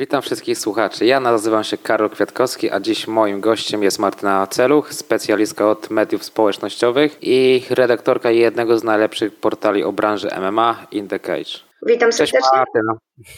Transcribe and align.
Witam 0.00 0.22
wszystkich 0.22 0.58
słuchaczy. 0.58 1.06
Ja 1.06 1.20
nazywam 1.20 1.64
się 1.64 1.78
Karol 1.78 2.10
Kwiatkowski, 2.10 2.70
a 2.70 2.80
dziś 2.80 3.06
moim 3.06 3.40
gościem 3.40 3.82
jest 3.82 3.98
Martyna 3.98 4.46
Celuch, 4.46 4.92
specjalistka 4.94 5.70
od 5.70 5.90
mediów 5.90 6.24
społecznościowych 6.24 7.18
i 7.22 7.62
redaktorka 7.70 8.30
jednego 8.30 8.78
z 8.78 8.84
najlepszych 8.84 9.34
portali 9.34 9.84
o 9.84 9.92
branży 9.92 10.28
MMA, 10.40 10.86
In 10.92 11.08
The 11.08 11.18
Cage. 11.18 11.50
Witam 11.86 12.12
serdecznie. 12.12 12.40
Cześć 12.40 12.52
Martyna. 12.54 12.92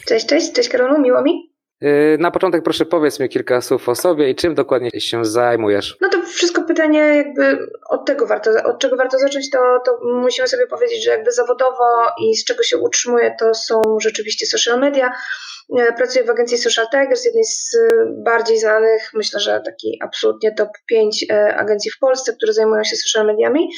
Cześć, 0.09 0.27
cześć, 0.27 0.53
cześć 0.53 0.69
Karolu, 0.69 1.01
miło 1.01 1.23
mi. 1.23 1.52
Yy, 1.83 2.17
na 2.19 2.31
początek 2.31 2.63
proszę 2.63 2.87
powiedz 2.87 3.21
mi 3.21 3.29
kilka 3.29 3.61
słów 3.61 3.89
o 3.89 3.95
sobie 3.95 4.31
i 4.31 4.35
czym 4.35 4.55
dokładnie 4.55 4.91
się 5.01 5.25
zajmujesz. 5.25 5.97
No 6.01 6.09
to 6.09 6.23
wszystko 6.23 6.63
pytanie 6.63 6.99
jakby 6.99 7.69
od 7.89 8.07
tego 8.07 8.27
warto, 8.27 8.51
od 8.65 8.79
czego 8.79 8.97
warto 8.97 9.19
zacząć, 9.19 9.51
to, 9.51 9.59
to 9.87 9.99
musimy 10.05 10.49
sobie 10.49 10.67
powiedzieć, 10.67 11.05
że 11.05 11.11
jakby 11.11 11.33
zawodowo 11.33 11.85
i 12.21 12.37
z 12.37 12.45
czego 12.45 12.63
się 12.63 12.79
utrzymuję, 12.79 13.35
to 13.39 13.55
są 13.55 13.81
rzeczywiście 14.01 14.47
social 14.47 14.81
media. 14.81 15.13
E, 15.79 15.93
pracuję 15.93 16.25
w 16.25 16.31
agencji 16.31 16.59
Social 16.59 16.87
Tigers, 16.91 17.25
jednej 17.25 17.45
z 17.45 17.77
bardziej 18.25 18.59
znanych, 18.59 19.11
myślę, 19.15 19.41
że 19.41 19.63
taki 19.65 19.99
absolutnie 20.03 20.55
top 20.55 20.69
5 20.87 21.27
e, 21.31 21.57
agencji 21.57 21.91
w 21.91 21.99
Polsce, 21.99 22.33
które 22.33 22.53
zajmują 22.53 22.85
się 22.85 22.97
social 22.97 23.27
mediami, 23.27 23.69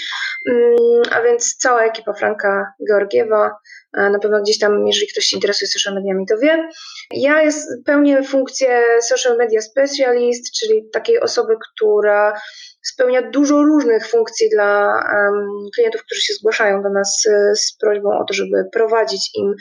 mm, 0.50 0.76
a 1.10 1.22
więc 1.22 1.56
cała 1.56 1.84
ekipa 1.84 2.12
Franka 2.12 2.72
Georgiewa, 2.88 3.50
na 3.96 4.18
pewno 4.18 4.42
gdzieś 4.42 4.58
tam, 4.58 4.86
jeżeli 4.86 5.08
ktoś 5.08 5.24
się 5.24 5.36
interesuje 5.36 5.68
social 5.68 5.94
mediami, 5.94 6.26
to 6.26 6.38
wie. 6.38 6.68
Ja 7.10 7.42
jest, 7.42 7.68
pełnię 7.86 8.22
funkcję 8.22 8.82
social 9.02 9.36
media 9.36 9.60
specialist, 9.60 10.52
czyli 10.58 10.90
takiej 10.92 11.20
osoby, 11.20 11.54
która 11.72 12.40
spełnia 12.82 13.30
dużo 13.30 13.62
różnych 13.62 14.08
funkcji 14.08 14.50
dla 14.50 14.86
um, 14.86 15.68
klientów, 15.74 16.02
którzy 16.02 16.20
się 16.20 16.34
zgłaszają 16.34 16.82
do 16.82 16.90
nas 16.90 17.22
z, 17.24 17.58
z 17.60 17.76
prośbą 17.76 18.08
o 18.18 18.24
to, 18.24 18.34
żeby 18.34 18.64
prowadzić 18.72 19.30
im 19.34 19.54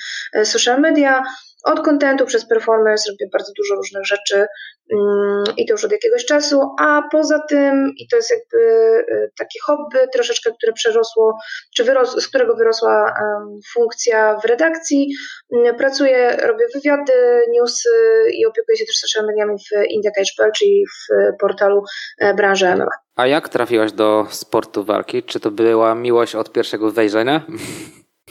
social 0.43 0.81
media 0.81 1.23
od 1.63 1.81
kontentu 1.81 2.25
przez 2.25 2.47
performance 2.47 3.11
robię 3.11 3.29
bardzo 3.31 3.51
dużo 3.57 3.75
różnych 3.75 4.05
rzeczy 4.05 4.45
mm, 4.93 5.43
i 5.57 5.65
to 5.65 5.73
już 5.73 5.85
od 5.85 5.91
jakiegoś 5.91 6.25
czasu, 6.25 6.61
a 6.79 7.01
poza 7.11 7.39
tym, 7.49 7.93
i 7.97 8.07
to 8.07 8.15
jest 8.15 8.31
jakby 8.31 8.67
y, 9.13 9.31
takie 9.37 9.59
hobby 9.65 9.97
troszeczkę, 10.13 10.51
które 10.57 10.73
przerosło, 10.73 11.37
czy 11.75 11.85
z 12.17 12.27
którego 12.27 12.55
wyrosła 12.55 13.15
funkcja 13.73 14.37
w 14.43 14.45
redakcji, 14.45 15.13
mm, 15.53 15.75
pracuję, 15.75 16.37
robię 16.41 16.65
wywiady, 16.73 17.13
newsy 17.51 17.89
i 18.33 18.45
opiekuję 18.45 18.77
się 18.77 18.85
też 18.85 18.95
social 18.95 19.25
mediami 19.25 19.57
w 19.59 19.91
Indicage.pl, 19.91 20.51
czyli 20.51 20.85
w 20.85 21.13
portalu 21.39 21.83
e, 22.19 22.33
branży 22.33 22.75
MMA. 22.75 22.85
A 23.15 23.27
jak 23.27 23.49
trafiłaś 23.49 23.91
do 23.91 24.25
sportu 24.29 24.83
walki? 24.83 25.23
Czy 25.23 25.39
to 25.39 25.51
była 25.51 25.95
miłość 25.95 26.35
od 26.35 26.51
pierwszego 26.51 26.91
wejrzenia? 26.91 27.45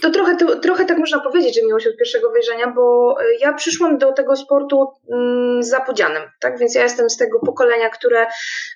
To 0.02 0.10
trochę, 0.10 0.36
to, 0.36 0.56
trochę 0.56 0.84
tak 0.84 0.98
można 0.98 1.20
powiedzieć, 1.20 1.54
że 1.54 1.62
miłość 1.62 1.86
od 1.86 1.96
pierwszego 1.96 2.30
wejrzenia, 2.30 2.66
bo 2.66 3.16
y, 3.20 3.24
ja 3.40 3.52
przyszłam 3.52 3.98
do 3.98 4.12
tego 4.12 4.36
sportu 4.36 4.92
mm, 5.12 5.62
zapodzianem, 5.62 6.22
tak? 6.40 6.58
Więc 6.58 6.74
ja 6.74 6.82
jestem 6.82 7.10
z 7.10 7.16
tego 7.16 7.40
pokolenia, 7.40 7.90
które 7.90 8.26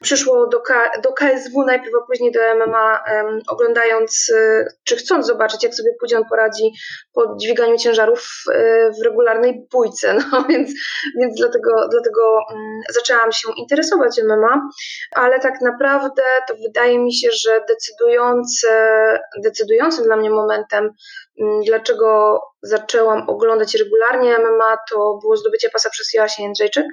przyszło 0.03 0.47
do, 0.47 0.61
K, 0.61 0.91
do 1.03 1.13
KSW 1.13 1.65
najpierw, 1.65 1.95
a 2.03 2.07
później 2.07 2.33
do 2.33 2.41
MMA, 2.57 3.05
oglądając, 3.49 4.29
y, 4.29 4.67
czy 4.85 4.97
chcąc 4.97 5.27
zobaczyć, 5.27 5.65
jak 5.65 5.75
sobie 5.75 5.91
Pudzian 6.01 6.25
poradzi 6.31 6.73
po 7.15 7.37
dźwiganiu 7.37 7.79
ciężarów 7.79 8.45
w 9.01 9.05
regularnej 9.05 9.67
bójce. 9.73 10.17
No 10.33 10.45
więc, 10.49 10.71
więc 11.21 11.37
dlatego, 11.37 11.89
dlatego 11.91 12.39
um, 12.51 12.81
zaczęłam 12.91 13.33
się 13.33 13.49
interesować 13.57 14.21
MMA, 14.25 14.69
ale 15.13 15.41
tak 15.41 15.61
naprawdę 15.61 16.23
to 16.49 16.55
wydaje 16.55 16.99
mi 16.99 17.15
się, 17.15 17.29
że 17.33 17.61
decydujące, 17.69 18.69
decydującym 19.45 20.05
dla 20.05 20.17
mnie 20.17 20.31
momentem, 20.31 20.85
Mm, 20.85 20.95
dlaczego 21.67 22.41
zaczęłam 22.63 23.29
oglądać 23.29 23.75
regularnie 23.75 24.39
MMA, 24.39 24.77
to 24.91 25.19
było 25.23 25.37
zdobycie 25.37 25.71
pasa 25.71 25.91
przez 25.91 26.15
Joasię 26.15 26.43
Jędrzejczyk 26.43 26.87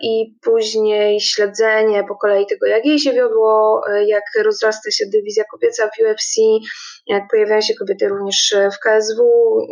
i 0.00 0.34
później 0.42 1.20
śledzenie 1.20 2.04
po 2.08 2.16
kolei 2.16 2.46
tego, 2.46 2.66
jak 2.66 2.86
jej 2.86 2.98
się 2.98 3.12
wiodło, 3.12 3.82
jak 4.06 4.24
rozrasta 4.44 4.90
się 4.90 5.04
dywizja 5.12 5.44
kobieca 5.50 5.86
w 5.86 6.02
UFC, 6.02 6.40
jak 7.06 7.22
pojawiają 7.30 7.60
się 7.60 7.74
kobiety 7.74 8.08
również 8.08 8.54
w 8.74 8.78
KSW 8.78 9.22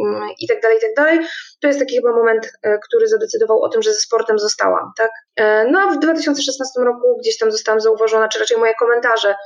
mm, 0.06 0.28
i 0.40 0.48
tak 0.48 0.60
dalej, 0.60 0.78
i 0.78 0.80
tak 0.80 0.94
dalej. 0.96 1.26
To 1.60 1.68
jest 1.68 1.80
taki 1.80 1.96
chyba 1.96 2.12
moment, 2.12 2.52
e, 2.62 2.78
który 2.78 3.08
zadecydował 3.08 3.62
o 3.62 3.68
tym, 3.68 3.82
że 3.82 3.92
ze 3.92 4.00
sportem 4.00 4.38
zostałam, 4.38 4.92
tak? 4.96 5.10
E, 5.36 5.64
no 5.70 5.80
a 5.80 5.94
w 5.94 5.98
2016 5.98 6.80
roku 6.80 7.18
gdzieś 7.20 7.38
tam 7.38 7.52
zostałam 7.52 7.80
zauważona, 7.80 8.28
czy 8.28 8.38
raczej 8.38 8.58
moje 8.58 8.74
komentarze 8.74 9.28
Mm, 9.28 9.36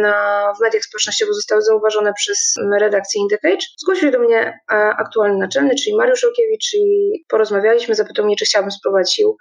na, 0.00 0.52
w 0.58 0.62
mediach 0.62 0.82
społecznościowych 0.82 1.34
zostały 1.34 1.62
zauważone 1.62 2.12
przez 2.12 2.54
redakcję 2.80 3.20
Indicage. 3.20 3.66
Zgłosił 3.78 4.10
do 4.10 4.18
mnie 4.18 4.58
aktualny 4.98 5.38
naczelny, 5.38 5.74
czyli 5.74 5.96
Mariusz 5.96 6.24
Okiewicz 6.24 6.74
i 6.74 7.12
porozmawialiśmy, 7.28 7.94
zapytał 7.94 8.24
mnie, 8.24 8.36
czy 8.36 8.44
chciałabym 8.44 8.70
spróbować 8.70 9.14
sił 9.14 9.36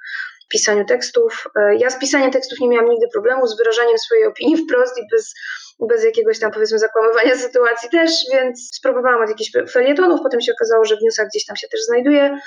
w 0.46 0.48
pisaniu 0.48 0.86
tekstów. 0.86 1.44
E, 1.56 1.76
ja 1.76 1.90
z 1.90 2.00
pisaniem 2.00 2.32
tekstów 2.32 2.60
nie 2.60 2.70
miałam 2.70 2.90
nigdy 2.90 3.08
problemu, 3.14 3.48
z 3.48 3.58
wyrażaniem 3.58 3.98
swojej 3.98 4.26
opinii 4.26 4.58
wprost 4.58 4.98
i 4.98 5.02
bez, 5.12 5.34
bez 5.90 6.04
jakiegoś 6.04 6.40
tam 6.40 6.52
powiedzmy 6.52 6.80
zakłamywania 6.80 7.36
sytuacji 7.48 7.90
też, 7.90 8.12
więc 8.32 8.70
spróbowałam 8.74 9.24
od 9.24 9.30
jakichś 9.30 9.52
felietonów, 9.72 10.20
potem 10.24 10.42
się 10.42 10.52
okazało, 10.52 10.86
że 10.86 10.98
w 10.98 11.02
newsach 11.02 11.28
gdzieś 11.28 11.46
tam 11.46 11.56
się 11.56 11.68
też 11.68 11.82
znajduje. 11.86 12.38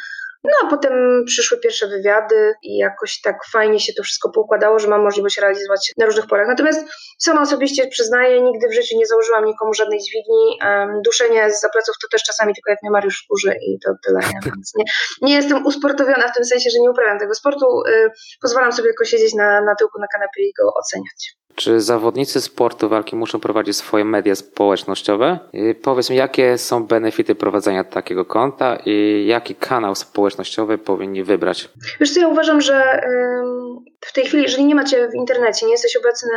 No 0.47 0.53
a 0.67 0.71
potem 0.71 1.25
przyszły 1.27 1.59
pierwsze 1.59 1.89
wywiady 1.89 2.55
i 2.63 2.77
jakoś 2.77 3.21
tak 3.21 3.37
fajnie 3.53 3.81
się 3.81 3.93
to 3.93 4.03
wszystko 4.03 4.31
poukładało, 4.31 4.79
że 4.79 4.89
mam 4.89 5.03
możliwość 5.03 5.39
realizować 5.39 5.87
się 5.87 5.93
na 5.97 6.07
różnych 6.07 6.27
porach. 6.27 6.49
Natomiast 6.49 6.89
sama 7.19 7.43
osobiście 7.43 7.87
przyznaję, 7.87 8.41
nigdy 8.41 8.69
w 8.69 8.75
życiu 8.75 8.99
nie 8.99 9.07
założyłam 9.07 9.45
nikomu 9.45 9.75
żadnej 9.75 9.99
dźwigni. 9.99 10.59
duszenie 11.05 11.51
z 11.51 11.61
zapleców 11.61 11.95
to 12.03 12.09
też 12.09 12.23
czasami 12.23 12.55
tylko 12.55 12.71
jak 12.71 12.79
mnie 12.83 12.91
Mariusz 12.91 13.23
wkurzy 13.25 13.55
i 13.69 13.79
to 13.85 13.91
tyle. 14.07 14.21
Nie? 14.21 14.41
Więc 14.45 14.73
nie, 14.77 14.85
nie 15.23 15.35
jestem 15.35 15.67
usportowiona 15.67 16.29
w 16.29 16.35
tym 16.37 16.45
sensie, 16.45 16.71
że 16.71 16.81
nie 16.81 16.91
uprawiam 16.91 17.19
tego 17.19 17.35
sportu. 17.35 17.67
Y, 17.89 18.11
pozwalam 18.43 18.73
sobie 18.73 18.89
tylko 18.89 19.05
siedzieć 19.05 19.35
na, 19.35 19.61
na 19.61 19.75
tyłku 19.75 20.01
na 20.01 20.07
kanapie 20.07 20.43
i 20.43 20.53
go 20.61 20.73
oceniać. 20.75 21.37
Czy 21.57 21.81
zawodnicy 21.81 22.41
sportu 22.41 22.89
walki 22.89 23.17
muszą 23.17 23.41
prowadzić 23.41 23.77
swoje 23.77 24.05
media 24.05 24.35
społecznościowe? 24.35 25.39
I 25.53 25.75
powiedz 25.75 26.11
mi, 26.11 26.17
jakie 26.17 26.59
są 26.59 26.87
benefity 26.87 27.35
prowadzenia 27.35 27.85
takiego 27.85 28.25
konta 28.25 28.79
i 28.87 29.25
jaki 29.27 29.55
kanał 29.55 29.95
społecznościowy 29.95 30.36
powinni 30.79 31.25
wybrać? 31.25 31.69
Wiesz 32.01 32.15
co, 32.15 32.21
ja 32.21 32.29
uważam, 32.29 32.61
że 32.61 33.01
w 34.01 34.13
tej 34.13 34.25
chwili, 34.25 34.43
jeżeli 34.43 34.65
nie 34.65 34.75
macie 34.75 35.09
w 35.09 35.15
internecie, 35.15 35.67
nie 35.67 35.73
jesteś 35.73 35.97
obecny, 35.97 36.31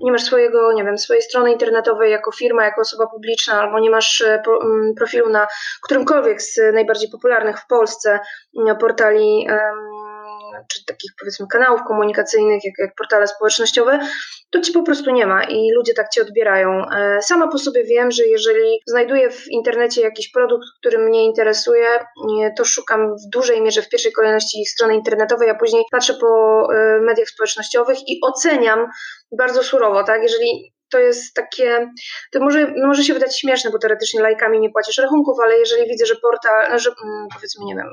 nie 0.00 0.12
masz 0.12 0.22
swojego, 0.22 0.72
nie 0.72 0.84
wiem, 0.84 0.98
swojej 0.98 1.22
strony 1.22 1.52
internetowej 1.52 2.10
jako 2.10 2.32
firma, 2.32 2.64
jako 2.64 2.80
osoba 2.80 3.06
publiczna, 3.06 3.60
albo 3.60 3.78
nie 3.78 3.90
masz 3.90 4.20
e, 4.20 4.42
profilu 4.96 5.28
na 5.28 5.46
którymkolwiek 5.82 6.42
z 6.42 6.74
najbardziej 6.74 7.10
popularnych 7.10 7.58
w 7.58 7.66
Polsce 7.66 8.20
portali 8.80 9.46
czy 10.68 10.84
takich 10.84 11.10
powiedzmy 11.20 11.46
kanałów 11.46 11.80
komunikacyjnych, 11.88 12.64
jak, 12.64 12.74
jak 12.78 12.94
portale 12.94 13.26
społecznościowe, 13.26 13.98
to 14.50 14.60
ci 14.60 14.72
po 14.72 14.82
prostu 14.82 15.10
nie 15.10 15.26
ma 15.26 15.44
i 15.44 15.70
ludzie 15.72 15.94
tak 15.94 16.08
cię 16.08 16.22
odbierają. 16.22 16.84
E, 16.90 17.22
sama 17.22 17.48
po 17.48 17.58
sobie 17.58 17.84
wiem, 17.84 18.10
że 18.10 18.26
jeżeli 18.26 18.80
znajduję 18.86 19.30
w 19.30 19.48
internecie 19.48 20.00
jakiś 20.00 20.30
produkt, 20.30 20.66
który 20.80 20.98
mnie 20.98 21.24
interesuje, 21.24 21.86
to 22.56 22.64
szukam 22.64 23.16
w 23.16 23.30
dużej 23.32 23.62
mierze 23.62 23.82
w 23.82 23.88
pierwszej 23.88 24.12
kolejności 24.12 24.66
strony 24.66 24.94
internetowej, 24.94 25.50
a 25.50 25.54
później 25.54 25.84
patrzę 25.90 26.14
po 26.14 26.62
e, 26.74 27.00
mediach 27.00 27.28
społecznościowych 27.28 27.98
i 28.08 28.18
oceniam 28.22 28.86
bardzo 29.38 29.62
surowo, 29.62 30.04
tak? 30.04 30.22
Jeżeli 30.22 30.72
to 30.90 30.98
jest 30.98 31.34
takie, 31.34 31.90
to 32.32 32.40
może, 32.40 32.72
może 32.84 33.04
się 33.04 33.14
wydać 33.14 33.40
śmieszne, 33.40 33.70
bo 33.70 33.78
teoretycznie 33.78 34.20
lajkami 34.20 34.60
nie 34.60 34.70
płacisz 34.70 34.98
rachunków, 34.98 35.38
ale 35.44 35.58
jeżeli 35.58 35.88
widzę, 35.88 36.06
że 36.06 36.14
portal, 36.16 36.78
że 36.78 36.90
mm, 37.04 37.26
powiedzmy, 37.34 37.64
nie 37.64 37.76
wiem, 37.76 37.88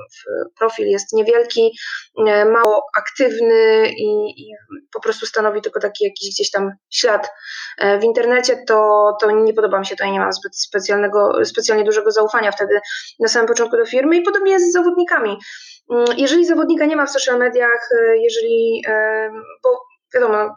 profil 0.58 0.86
jest 0.86 1.12
niewielki, 1.12 1.78
e, 2.26 2.44
mało 2.44 2.86
aktywny 2.96 3.88
i, 3.88 4.40
i 4.42 4.54
po 4.92 5.00
prostu 5.00 5.26
stanowi 5.26 5.60
tylko 5.60 5.80
taki 5.80 6.04
jakiś 6.04 6.30
gdzieś 6.34 6.50
tam 6.50 6.72
ślad 6.90 7.30
e, 7.78 7.98
w 7.98 8.04
internecie, 8.04 8.64
to, 8.66 9.08
to 9.20 9.30
nie 9.30 9.54
podoba 9.54 9.78
mi 9.78 9.86
się 9.86 9.96
to 9.96 10.04
i 10.04 10.12
nie 10.12 10.20
mam 10.20 10.32
zbyt 10.32 10.56
specjalnego, 10.56 11.44
specjalnie 11.44 11.84
dużego 11.84 12.10
zaufania 12.10 12.52
wtedy 12.52 12.80
na 13.20 13.28
samym 13.28 13.48
początku 13.48 13.76
do 13.76 13.86
firmy 13.86 14.16
i 14.16 14.22
podobnie 14.22 14.52
jest 14.52 14.70
z 14.70 14.72
zawodnikami. 14.72 15.38
Mm, 15.90 16.04
jeżeli 16.16 16.46
zawodnika 16.46 16.84
nie 16.84 16.96
ma 16.96 17.06
w 17.06 17.10
social 17.10 17.38
mediach, 17.38 17.88
e, 18.00 18.18
jeżeli, 18.18 18.82
bo 19.62 19.88
wiadomo, 20.14 20.54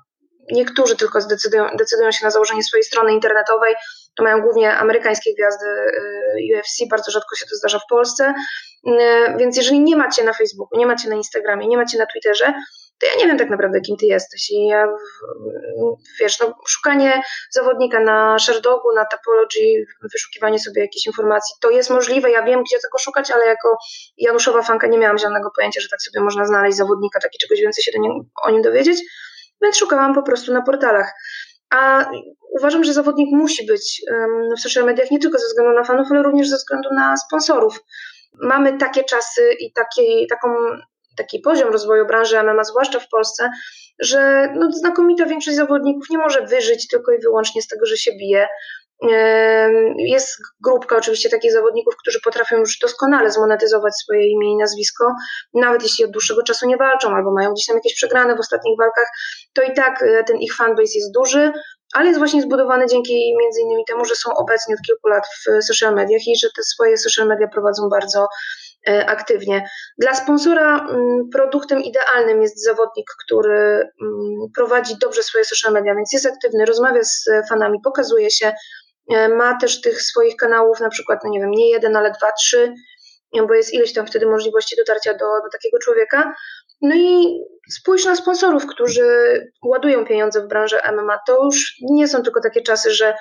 niektórzy 0.51 0.95
tylko 0.95 1.21
zdecydują, 1.21 1.65
decydują 1.77 2.11
się 2.11 2.25
na 2.25 2.31
założenie 2.31 2.63
swojej 2.63 2.83
strony 2.83 3.13
internetowej. 3.13 3.75
To 4.15 4.23
mają 4.23 4.41
głównie 4.41 4.77
amerykańskie 4.77 5.33
gwiazdy 5.33 5.65
y, 5.67 6.57
UFC, 6.57 6.89
bardzo 6.89 7.11
rzadko 7.11 7.35
się 7.35 7.45
to 7.45 7.55
zdarza 7.55 7.79
w 7.79 7.89
Polsce. 7.89 8.33
Y, 8.87 8.91
więc 9.37 9.57
jeżeli 9.57 9.79
nie 9.79 9.95
macie 9.95 10.23
na 10.23 10.33
Facebooku, 10.33 10.79
nie 10.79 10.85
macie 10.85 11.09
na 11.09 11.15
Instagramie, 11.15 11.67
nie 11.67 11.77
macie 11.77 11.97
na 11.97 12.05
Twitterze, 12.05 12.53
to 13.01 13.07
ja 13.07 13.15
nie 13.19 13.27
wiem 13.27 13.37
tak 13.37 13.49
naprawdę, 13.49 13.81
kim 13.81 13.97
ty 13.97 14.05
jesteś. 14.05 14.49
I 14.51 14.67
ja, 14.67 14.87
wiesz, 16.19 16.39
no, 16.39 16.53
szukanie 16.67 17.21
zawodnika 17.51 17.99
na 17.99 18.39
Sherdogu, 18.39 18.93
na 18.95 19.05
Topology, 19.05 19.85
wyszukiwanie 20.13 20.59
sobie 20.59 20.81
jakichś 20.81 21.07
informacji, 21.07 21.55
to 21.61 21.69
jest 21.69 21.89
możliwe, 21.89 22.31
ja 22.31 22.43
wiem, 22.43 22.63
gdzie 22.63 22.77
tego 22.79 22.97
szukać, 22.97 23.31
ale 23.31 23.45
jako 23.45 23.77
Januszowa 24.17 24.61
fanka 24.61 24.87
nie 24.87 24.97
miałam 24.97 25.17
żadnego 25.17 25.51
pojęcia, 25.55 25.81
że 25.81 25.87
tak 25.89 26.01
sobie 26.01 26.23
można 26.23 26.45
znaleźć 26.45 26.77
zawodnika, 26.77 27.19
tak 27.19 27.35
i 27.35 27.37
czegoś 27.37 27.59
więcej 27.59 27.83
się 27.83 27.99
nim, 27.99 28.29
o 28.43 28.51
nim 28.51 28.61
dowiedzieć 28.61 29.01
więc 29.63 29.77
szukałam 29.77 30.13
po 30.13 30.23
prostu 30.23 30.53
na 30.53 30.61
portalach. 30.61 31.13
A 31.69 32.05
uważam, 32.59 32.83
że 32.83 32.93
zawodnik 32.93 33.29
musi 33.31 33.65
być 33.65 34.01
w 34.57 34.61
social 34.61 34.85
mediach 34.85 35.11
nie 35.11 35.19
tylko 35.19 35.39
ze 35.39 35.45
względu 35.45 35.73
na 35.73 35.83
fanów, 35.83 36.07
ale 36.11 36.23
również 36.23 36.49
ze 36.49 36.55
względu 36.55 36.89
na 36.93 37.17
sponsorów. 37.17 37.83
Mamy 38.41 38.77
takie 38.77 39.03
czasy 39.03 39.41
i 39.59 39.73
takie, 39.73 40.27
taką 40.29 40.47
taki 41.17 41.39
poziom 41.39 41.69
rozwoju 41.69 42.05
branży 42.05 42.43
MMA, 42.43 42.63
zwłaszcza 42.63 42.99
w 42.99 43.09
Polsce, 43.09 43.49
że 43.99 44.49
no, 44.55 44.71
znakomita 44.71 45.25
większość 45.25 45.57
zawodników 45.57 46.09
nie 46.09 46.17
może 46.17 46.45
wyżyć 46.45 46.87
tylko 46.87 47.11
i 47.11 47.21
wyłącznie 47.21 47.61
z 47.61 47.67
tego, 47.67 47.85
że 47.85 47.97
się 47.97 48.11
bije. 48.11 48.47
Jest 49.97 50.37
grupka 50.63 50.97
oczywiście 50.97 51.29
takich 51.29 51.51
zawodników, 51.51 51.95
którzy 51.97 52.19
potrafią 52.23 52.57
już 52.57 52.79
doskonale 52.79 53.31
zmonetyzować 53.31 53.93
swoje 54.03 54.31
imię 54.31 54.51
i 54.51 54.57
nazwisko, 54.57 55.13
nawet 55.53 55.83
jeśli 55.83 56.05
od 56.05 56.11
dłuższego 56.11 56.43
czasu 56.43 56.67
nie 56.67 56.77
walczą 56.77 57.15
albo 57.15 57.33
mają 57.33 57.53
gdzieś 57.53 57.65
tam 57.65 57.75
jakieś 57.77 57.95
przegrane 57.95 58.35
w 58.35 58.39
ostatnich 58.39 58.77
walkach, 58.77 59.07
to 59.53 59.61
i 59.61 59.73
tak 59.73 60.03
e, 60.03 60.23
ten 60.23 60.37
ich 60.37 60.55
fanbase 60.55 60.91
jest 60.95 61.11
duży, 61.13 61.51
ale 61.93 62.07
jest 62.07 62.19
właśnie 62.19 62.41
zbudowany 62.41 62.85
dzięki 62.87 63.35
między 63.39 63.61
innymi 63.61 63.83
temu, 63.87 64.05
że 64.05 64.15
są 64.15 64.33
obecni 64.33 64.73
od 64.73 64.81
kilku 64.81 65.07
lat 65.07 65.23
w 65.27 65.63
social 65.63 65.95
mediach 65.95 66.21
i 66.27 66.35
że 66.35 66.47
te 66.55 66.63
swoje 66.63 66.97
social 66.97 67.27
media 67.27 67.47
prowadzą 67.47 67.89
bardzo 67.89 68.27
e, 68.87 69.05
aktywnie. 69.09 69.69
Dla 69.97 70.15
sponsora 70.15 70.79
mm, 70.79 71.29
produktem 71.33 71.81
idealnym 71.81 72.41
jest 72.41 72.63
zawodnik, 72.63 73.05
który 73.25 73.89
mm, 74.01 74.51
prowadzi 74.55 74.95
dobrze 75.01 75.23
swoje 75.23 75.45
social 75.45 75.73
media, 75.73 75.95
więc 75.95 76.13
jest 76.13 76.25
aktywny, 76.25 76.65
rozmawia 76.65 77.03
z 77.03 77.25
fanami, 77.49 77.79
pokazuje 77.83 78.31
się, 78.31 78.47
e, 78.47 78.53
ma 79.09 79.57
też 79.57 79.81
tych 79.81 80.01
swoich 80.01 80.35
kanałów, 80.35 80.79
na 80.79 80.89
przykład, 80.89 81.19
no 81.23 81.29
nie 81.29 81.39
wiem, 81.39 81.51
nie 81.51 81.69
jeden, 81.71 81.95
ale 81.95 82.11
dwa, 82.11 82.31
trzy, 82.31 82.73
bo 83.47 83.53
jest 83.53 83.73
ileś 83.73 83.93
tam 83.93 84.07
wtedy 84.07 84.25
możliwości 84.25 84.75
dotarcia 84.75 85.13
do, 85.13 85.25
do 85.43 85.49
takiego 85.51 85.77
człowieka. 85.79 86.33
No 86.81 86.95
i 86.95 87.39
spójrz 87.71 88.05
na 88.05 88.15
sponsorów, 88.15 88.65
którzy 88.67 89.07
ładują 89.63 90.05
pieniądze 90.05 90.41
w 90.41 90.47
branżę 90.47 90.81
MMA. 90.93 91.19
To 91.27 91.45
już 91.45 91.75
nie 91.81 92.07
są 92.07 92.23
tylko 92.23 92.41
takie 92.41 92.61
czasy, 92.61 92.91
że 92.91 93.13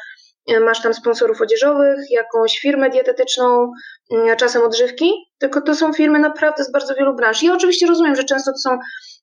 e, 0.48 0.60
masz 0.60 0.82
tam 0.82 0.94
sponsorów 0.94 1.40
odzieżowych, 1.40 2.10
jakąś 2.10 2.58
firmę 2.58 2.90
dietetyczną, 2.90 3.72
mm, 4.12 4.36
czasem 4.36 4.62
odżywki, 4.62 5.12
tylko 5.38 5.60
to 5.60 5.74
są 5.74 5.92
firmy 5.92 6.18
naprawdę 6.18 6.64
z 6.64 6.72
bardzo 6.72 6.94
wielu 6.94 7.14
branż. 7.16 7.42
Ja 7.42 7.54
oczywiście 7.54 7.86
rozumiem, 7.86 8.16
że 8.16 8.24
często 8.24 8.52
to 8.52 8.58
są 8.58 8.78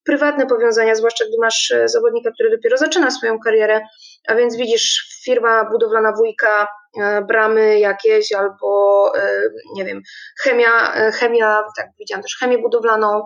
prywatne 0.05 0.45
powiązania, 0.45 0.95
zwłaszcza 0.95 1.25
gdy 1.25 1.37
masz 1.41 1.71
e, 1.71 1.87
zawodnika, 1.87 2.31
który 2.31 2.49
dopiero 2.49 2.77
zaczyna 2.77 3.11
swoją 3.11 3.39
karierę, 3.39 3.81
a 4.27 4.35
więc 4.35 4.57
widzisz 4.57 5.19
firma 5.25 5.69
budowlana 5.69 6.13
wujka, 6.17 6.67
e, 7.01 7.21
bramy 7.21 7.79
jakieś 7.79 8.31
albo 8.31 9.11
nie 9.75 9.85
wiem, 9.85 10.01
chemia, 10.43 10.71
chemia, 11.11 11.63
tak 11.77 11.87
widziałam 11.99 12.23
też 12.23 12.37
chemię 12.39 12.57
budowlaną, 12.57 13.21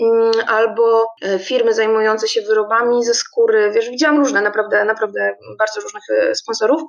Mm, 0.00 0.32
albo 0.46 1.06
e, 1.22 1.38
firmy 1.38 1.74
zajmujące 1.74 2.28
się 2.28 2.42
wyrobami 2.42 3.04
ze 3.04 3.14
skóry. 3.14 3.72
Wiesz, 3.74 3.90
widziałam 3.90 4.18
różne, 4.18 4.42
naprawdę, 4.42 4.84
naprawdę 4.84 5.36
bardzo 5.58 5.80
różnych 5.80 6.02
e, 6.10 6.34
sponsorów, 6.34 6.82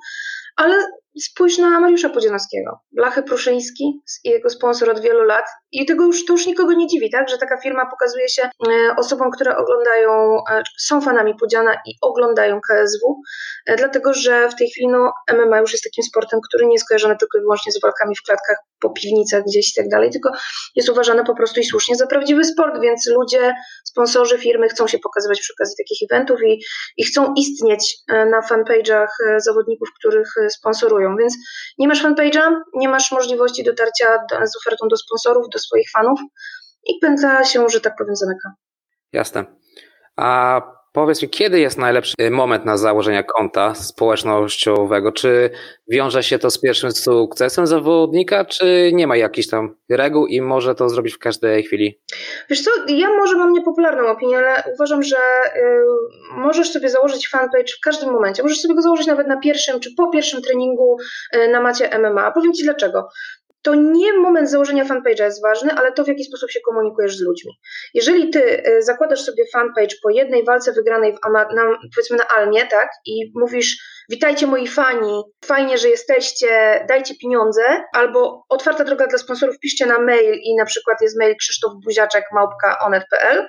ale 0.56 0.74
spójrz 1.22 1.58
na 1.58 1.80
Mariusza 1.80 2.08
Podzianowskiego, 2.08 2.80
Blachy 2.92 3.22
Pruszyński, 3.22 4.02
jego 4.24 4.50
sponsor 4.50 4.90
od 4.90 5.00
wielu 5.00 5.24
lat. 5.24 5.44
I 5.72 5.86
tego 5.86 6.04
już, 6.04 6.24
to 6.24 6.32
już 6.32 6.46
nikogo 6.46 6.72
nie 6.72 6.86
dziwi, 6.86 7.10
tak, 7.10 7.28
że 7.28 7.38
taka 7.38 7.60
firma 7.60 7.90
pokazuje 7.90 8.28
się 8.28 8.42
e, 8.42 8.50
osobom, 8.96 9.30
które 9.30 9.56
oglądają, 9.56 10.38
są 10.78 11.00
fanami 11.00 11.34
Podziana 11.34 11.74
i 11.86 11.94
oglądają 12.02 12.60
KSW, 12.68 13.22
dlatego 13.76 14.14
że 14.14 14.48
w 14.48 14.56
tej 14.56 14.70
chwili 14.70 14.88
no, 14.88 15.12
MMA 15.32 15.58
już 15.58 15.72
jest 15.72 15.84
takim 15.84 16.04
sportem, 16.04 16.40
który 16.48 16.66
nie 16.66 16.72
jest 16.72 16.88
kojarzony 16.88 17.16
tylko 17.16 17.38
i 17.38 17.40
wyłącznie 17.40 17.72
z 17.72 17.80
walkami 17.80 18.16
w 18.16 18.22
klatkach 18.26 18.56
po 18.80 18.90
piwnicach 18.90 19.42
gdzieś 19.44 19.70
i 19.70 19.74
tak 19.74 19.88
dalej, 19.88 20.10
tylko 20.10 20.30
jest 20.76 20.88
uważany 20.88 21.24
po 21.24 21.34
prostu 21.34 21.60
i 21.60 21.64
słusznie 21.64 21.96
za 21.96 22.06
prawdziwy 22.06 22.44
sport, 22.44 22.80
więc 22.80 23.06
ludzie, 23.06 23.54
sponsorzy, 23.84 24.38
firmy 24.38 24.68
chcą 24.68 24.86
się 24.86 24.98
pokazywać 24.98 25.40
przy 25.40 25.52
okazji 25.52 25.74
takich 25.78 26.10
eventów 26.10 26.40
i, 26.46 26.64
i 26.96 27.04
chcą 27.04 27.34
istnieć 27.36 27.96
e, 28.08 28.26
na 28.26 28.40
fanpage'ach 28.40 29.08
e, 29.28 29.40
zawodników, 29.40 29.88
których 29.98 30.28
e, 30.36 30.50
sponsorują, 30.50 31.16
więc 31.16 31.36
nie 31.78 31.88
masz 31.88 32.04
fanpage'a, 32.04 32.56
nie 32.74 32.88
masz 32.88 33.12
możliwości 33.12 33.64
dotarcia 33.64 34.06
do, 34.30 34.46
z 34.46 34.56
ofertą 34.56 34.88
do 34.88 34.96
sponsorów, 34.96 35.46
do 35.52 35.58
swoich 35.58 35.90
fanów 35.90 36.20
i 36.86 36.98
pędza 37.00 37.44
się, 37.44 37.68
że 37.68 37.80
tak 37.80 37.96
powiem, 37.98 38.16
zamyka. 38.16 38.52
Jasne. 39.12 39.44
A 40.16 40.60
Powiedz 40.92 41.22
mi, 41.22 41.28
kiedy 41.28 41.60
jest 41.60 41.78
najlepszy 41.78 42.14
moment 42.30 42.64
na 42.64 42.76
założenie 42.76 43.24
konta 43.24 43.74
społecznościowego? 43.74 45.12
Czy 45.12 45.50
wiąże 45.88 46.22
się 46.22 46.38
to 46.38 46.50
z 46.50 46.60
pierwszym 46.60 46.92
sukcesem 46.92 47.66
zawodnika, 47.66 48.44
czy 48.44 48.90
nie 48.92 49.06
ma 49.06 49.16
jakichś 49.16 49.48
tam 49.48 49.76
reguł 49.90 50.26
i 50.26 50.40
może 50.40 50.74
to 50.74 50.88
zrobić 50.88 51.14
w 51.14 51.18
każdej 51.18 51.62
chwili? 51.62 52.00
Wiesz 52.50 52.62
co, 52.62 52.70
ja 52.88 53.08
może 53.08 53.36
mam 53.36 53.52
niepopularną 53.52 54.08
opinię, 54.08 54.38
ale 54.38 54.62
uważam, 54.74 55.02
że 55.02 55.16
y, 55.16 55.60
możesz 56.36 56.72
sobie 56.72 56.88
założyć 56.88 57.28
fanpage 57.28 57.72
w 57.78 57.80
każdym 57.80 58.12
momencie. 58.12 58.42
Możesz 58.42 58.60
sobie 58.60 58.74
go 58.74 58.82
założyć 58.82 59.06
nawet 59.06 59.26
na 59.26 59.36
pierwszym 59.36 59.80
czy 59.80 59.94
po 59.96 60.10
pierwszym 60.10 60.42
treningu 60.42 60.96
y, 61.34 61.48
na 61.48 61.60
macie 61.60 61.98
MMA. 61.98 62.32
Powiem 62.32 62.52
Ci 62.52 62.64
dlaczego 62.64 63.08
to 63.62 63.74
nie 63.74 64.12
moment 64.12 64.50
założenia 64.50 64.84
fanpage'a 64.84 65.24
jest 65.24 65.42
ważny, 65.42 65.72
ale 65.72 65.92
to 65.92 66.04
w 66.04 66.08
jaki 66.08 66.24
sposób 66.24 66.50
się 66.50 66.60
komunikujesz 66.60 67.16
z 67.16 67.20
ludźmi. 67.20 67.52
Jeżeli 67.94 68.30
ty 68.30 68.64
e, 68.64 68.82
zakładasz 68.82 69.20
sobie 69.20 69.44
fanpage 69.52 69.96
po 70.02 70.10
jednej 70.10 70.44
walce 70.44 70.72
wygranej 70.72 71.12
w 71.12 71.18
na, 71.32 71.78
powiedzmy 71.94 72.16
na 72.16 72.28
Almie, 72.28 72.66
tak, 72.66 72.88
i 73.06 73.32
mówisz 73.34 73.76
witajcie 74.10 74.46
moi 74.46 74.66
fani, 74.66 75.22
fajnie, 75.44 75.78
że 75.78 75.88
jesteście, 75.88 76.84
dajcie 76.88 77.14
pieniądze, 77.14 77.62
albo 77.92 78.44
otwarta 78.48 78.84
droga 78.84 79.06
dla 79.06 79.18
sponsorów, 79.18 79.58
piszcie 79.58 79.86
na 79.86 79.98
mail 79.98 80.40
i 80.42 80.56
na 80.56 80.64
przykład 80.64 81.00
jest 81.00 81.18
mail 81.18 81.36
Krzysztof 81.36 81.72
Buziaczek 81.84 82.24
małpka 82.32 82.78
onet.pl, 82.78 83.46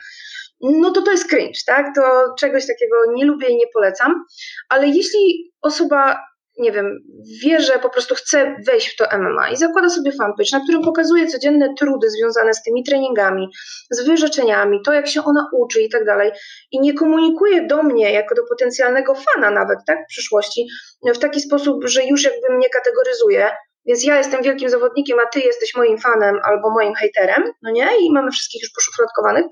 no 0.62 0.92
to 0.92 1.02
to 1.02 1.12
jest 1.12 1.30
cringe, 1.30 1.60
tak? 1.68 1.86
To 1.96 2.34
czegoś 2.40 2.68
takiego 2.68 2.96
nie 3.14 3.26
lubię 3.26 3.48
i 3.48 3.58
nie 3.58 3.68
polecam, 3.74 4.26
ale 4.70 4.88
jeśli 4.88 5.52
osoba 5.62 6.20
nie 6.62 6.72
wiem, 6.72 7.00
wie, 7.44 7.60
że 7.60 7.80
po 7.80 7.90
prostu 7.90 8.16
chce 8.16 8.56
wejść 8.68 8.94
w 8.94 8.96
to 8.98 9.18
MMA 9.18 9.50
i 9.50 9.58
zakłada 9.58 9.90
sobie 9.90 10.12
fanpage, 10.12 10.50
na 10.54 10.60
którym 10.60 10.82
pokazuje 10.82 11.28
codzienne 11.28 11.74
trudy 11.80 12.10
związane 12.10 12.54
z 12.54 12.64
tymi 12.64 12.84
treningami, 12.84 13.48
z 13.92 14.06
wyrzeczeniami, 14.06 14.80
to 14.86 14.94
jak 14.94 15.08
się 15.08 15.24
ona 15.24 15.50
uczy 15.54 15.82
i 15.82 15.90
tak 15.90 16.06
dalej 16.06 16.32
i 16.72 16.80
nie 16.80 16.94
komunikuje 16.94 17.68
do 17.68 17.84
mnie 17.84 18.12
jako 18.12 18.36
do 18.36 18.42
potencjalnego 18.50 19.16
fana 19.16 19.52
nawet, 19.52 19.80
tak, 19.88 19.98
w 20.04 20.10
przyszłości, 20.10 20.68
w 21.16 21.18
taki 21.18 21.42
sposób, 21.42 21.78
że 21.84 22.04
już 22.04 22.24
jakby 22.24 22.58
mnie 22.58 22.70
kategoryzuje, 22.70 23.52
więc 23.86 24.04
ja 24.04 24.18
jestem 24.18 24.44
wielkim 24.44 24.70
zawodnikiem, 24.70 25.20
a 25.20 25.30
ty 25.30 25.40
jesteś 25.40 25.76
moim 25.76 25.98
fanem 25.98 26.40
albo 26.44 26.70
moim 26.70 26.94
haterem, 26.94 27.44
no 27.62 27.72
nie? 27.72 27.88
I 28.02 28.12
mamy 28.14 28.32
wszystkich 28.32 28.62
już 28.62 28.72
poszufladkowanych. 28.72 29.46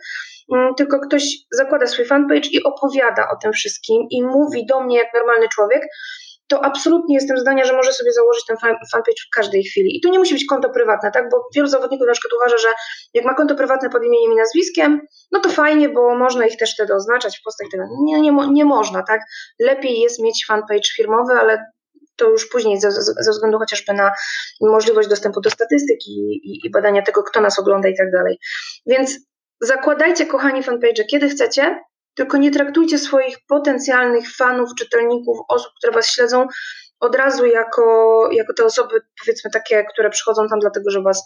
Mm, 0.54 0.76
tylko 0.76 1.00
ktoś 1.00 1.24
zakłada 1.52 1.88
swój 1.88 2.06
fanpage 2.06 2.50
i 2.52 2.64
opowiada 2.64 3.28
o 3.34 3.36
tym 3.42 3.54
wszystkim 3.54 4.08
i 4.10 4.24
mówi 4.24 4.66
do 4.66 4.84
mnie 4.84 4.98
jak 4.98 5.14
normalny 5.14 5.48
człowiek, 5.48 5.82
to 6.50 6.66
absolutnie 6.66 7.16
jestem 7.16 7.38
zdania, 7.38 7.66
że 7.66 7.74
może 7.74 7.94
sobie 7.94 8.12
założyć 8.12 8.46
ten 8.46 8.58
fanpage 8.92 9.22
w 9.28 9.36
każdej 9.36 9.64
chwili. 9.64 9.98
I 9.98 10.02
tu 10.02 10.10
nie 10.10 10.20
musi 10.20 10.34
być 10.34 10.46
konto 10.46 10.70
prywatne, 10.70 11.12
tak? 11.12 11.30
Bo 11.30 11.48
wielu 11.56 11.68
zawodników 11.68 12.08
na 12.08 12.14
przykład 12.14 12.34
uważa, 12.34 12.58
że 12.58 12.68
jak 13.14 13.26
ma 13.26 13.34
konto 13.34 13.56
prywatne 13.56 13.90
pod 13.90 14.04
imieniem 14.04 14.32
i 14.32 14.36
nazwiskiem, 14.36 15.02
no 15.32 15.40
to 15.40 15.50
fajnie, 15.50 15.90
bo 15.90 16.16
można 16.16 16.46
ich 16.46 16.58
też 16.58 16.74
wtedy 16.74 16.94
oznaczać 16.96 17.40
w 17.40 17.44
postach. 17.44 17.68
Nie, 18.02 18.22
nie, 18.22 18.32
nie 18.52 18.66
można, 18.66 19.04
tak? 19.04 19.22
Lepiej 19.60 20.00
jest 20.00 20.20
mieć 20.20 20.46
fanpage 20.48 20.90
firmowy, 20.96 21.34
ale 21.34 21.66
to 22.16 22.30
już 22.30 22.50
później 22.50 22.80
ze, 22.80 22.92
ze 23.20 23.32
względu 23.32 23.58
chociażby 23.58 23.94
na 23.94 24.12
możliwość 24.62 25.10
dostępu 25.10 25.42
do 25.42 25.50
statystyki 25.50 26.12
i, 26.12 26.68
i 26.68 26.72
badania 26.72 27.02
tego, 27.02 27.24
kto 27.24 27.42
nas 27.42 27.60
ogląda 27.60 27.90
i 27.90 27.98
tak 27.98 28.12
dalej. 28.12 28.40
Więc 28.86 29.20
zakładajcie, 29.62 30.26
kochani, 30.26 30.64
fanpage 30.64 31.06
kiedy 31.06 31.30
chcecie, 31.30 31.80
tylko 32.20 32.38
nie 32.38 32.52
traktujcie 32.52 32.98
swoich 32.98 33.38
potencjalnych 33.48 34.36
fanów, 34.36 34.70
czytelników, 34.78 35.38
osób, 35.50 35.72
które 35.78 35.94
Was 35.94 36.08
śledzą, 36.08 36.48
od 37.00 37.16
razu 37.16 37.46
jako, 37.46 38.30
jako 38.32 38.54
te 38.54 38.66
osoby, 38.66 39.02
powiedzmy 39.22 39.52
takie, 39.52 39.86
które 39.94 40.10
przychodzą 40.10 40.48
tam 40.48 40.60
dlatego, 40.60 40.92
że 40.92 41.02
Was 41.02 41.24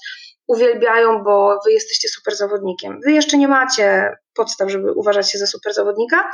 uwielbiają, 0.47 1.23
bo 1.23 1.59
Wy 1.65 1.71
jesteście 1.71 2.09
super 2.09 2.35
zawodnikiem. 2.35 2.99
Wy 3.05 3.11
jeszcze 3.11 3.37
nie 3.37 3.47
macie 3.47 4.15
podstaw, 4.33 4.71
żeby 4.71 4.91
uważać 4.91 5.31
się 5.31 5.37
za 5.37 5.47
super 5.47 5.73
zawodnika, 5.73 6.31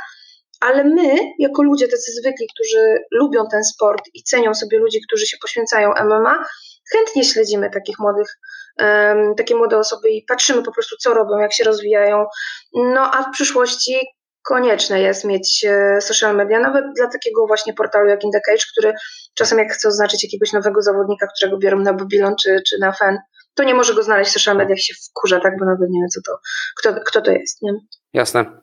ale 0.60 0.84
my, 0.84 1.14
jako 1.38 1.62
ludzie 1.62 1.88
tacy 1.88 2.12
zwykli, 2.12 2.46
którzy 2.54 2.98
lubią 3.10 3.48
ten 3.50 3.64
sport 3.64 4.04
i 4.14 4.22
cenią 4.22 4.54
sobie 4.54 4.78
ludzi, 4.78 5.00
którzy 5.08 5.26
się 5.26 5.36
poświęcają 5.42 5.90
MMA, 6.04 6.44
chętnie 6.92 7.24
śledzimy 7.24 7.70
takich 7.70 7.98
młodych, 7.98 8.38
um, 8.80 9.34
takie 9.34 9.56
młode 9.56 9.78
osoby 9.78 10.10
i 10.10 10.24
patrzymy 10.28 10.62
po 10.62 10.72
prostu, 10.72 10.96
co 10.96 11.14
robią, 11.14 11.38
jak 11.38 11.52
się 11.52 11.64
rozwijają. 11.64 12.26
No 12.74 13.14
a 13.14 13.22
w 13.22 13.30
przyszłości 13.32 14.19
konieczne 14.42 15.00
jest 15.00 15.24
mieć 15.24 15.64
e, 15.68 16.00
social 16.00 16.36
media, 16.36 16.60
nawet 16.60 16.84
dla 16.96 17.06
takiego 17.06 17.46
właśnie 17.46 17.74
portalu 17.74 18.08
jak 18.08 18.24
In 18.24 18.30
The 18.30 18.40
Cage, 18.40 18.64
który 18.72 18.94
czasem 19.34 19.58
jak 19.58 19.72
chce 19.72 19.88
oznaczyć 19.88 20.24
jakiegoś 20.24 20.52
nowego 20.52 20.82
zawodnika, 20.82 21.26
którego 21.36 21.58
biorą 21.58 21.78
na 21.78 21.92
Babylon 21.92 22.34
czy, 22.42 22.62
czy 22.68 22.78
na 22.80 22.92
FEN, 22.92 23.18
to 23.54 23.64
nie 23.64 23.74
może 23.74 23.94
go 23.94 24.02
znaleźć 24.02 24.30
w 24.30 24.34
social 24.34 24.56
mediach 24.56 24.78
się 24.78 24.94
wkurza, 24.94 25.40
tak, 25.40 25.58
bo 25.58 25.64
nawet 25.64 25.90
nie 25.90 26.00
wie, 26.00 26.08
co 26.08 26.20
to, 26.26 26.38
kto, 26.78 27.04
kto 27.06 27.20
to 27.20 27.30
jest, 27.30 27.62
nie? 27.62 27.72
Jasne. 28.12 28.60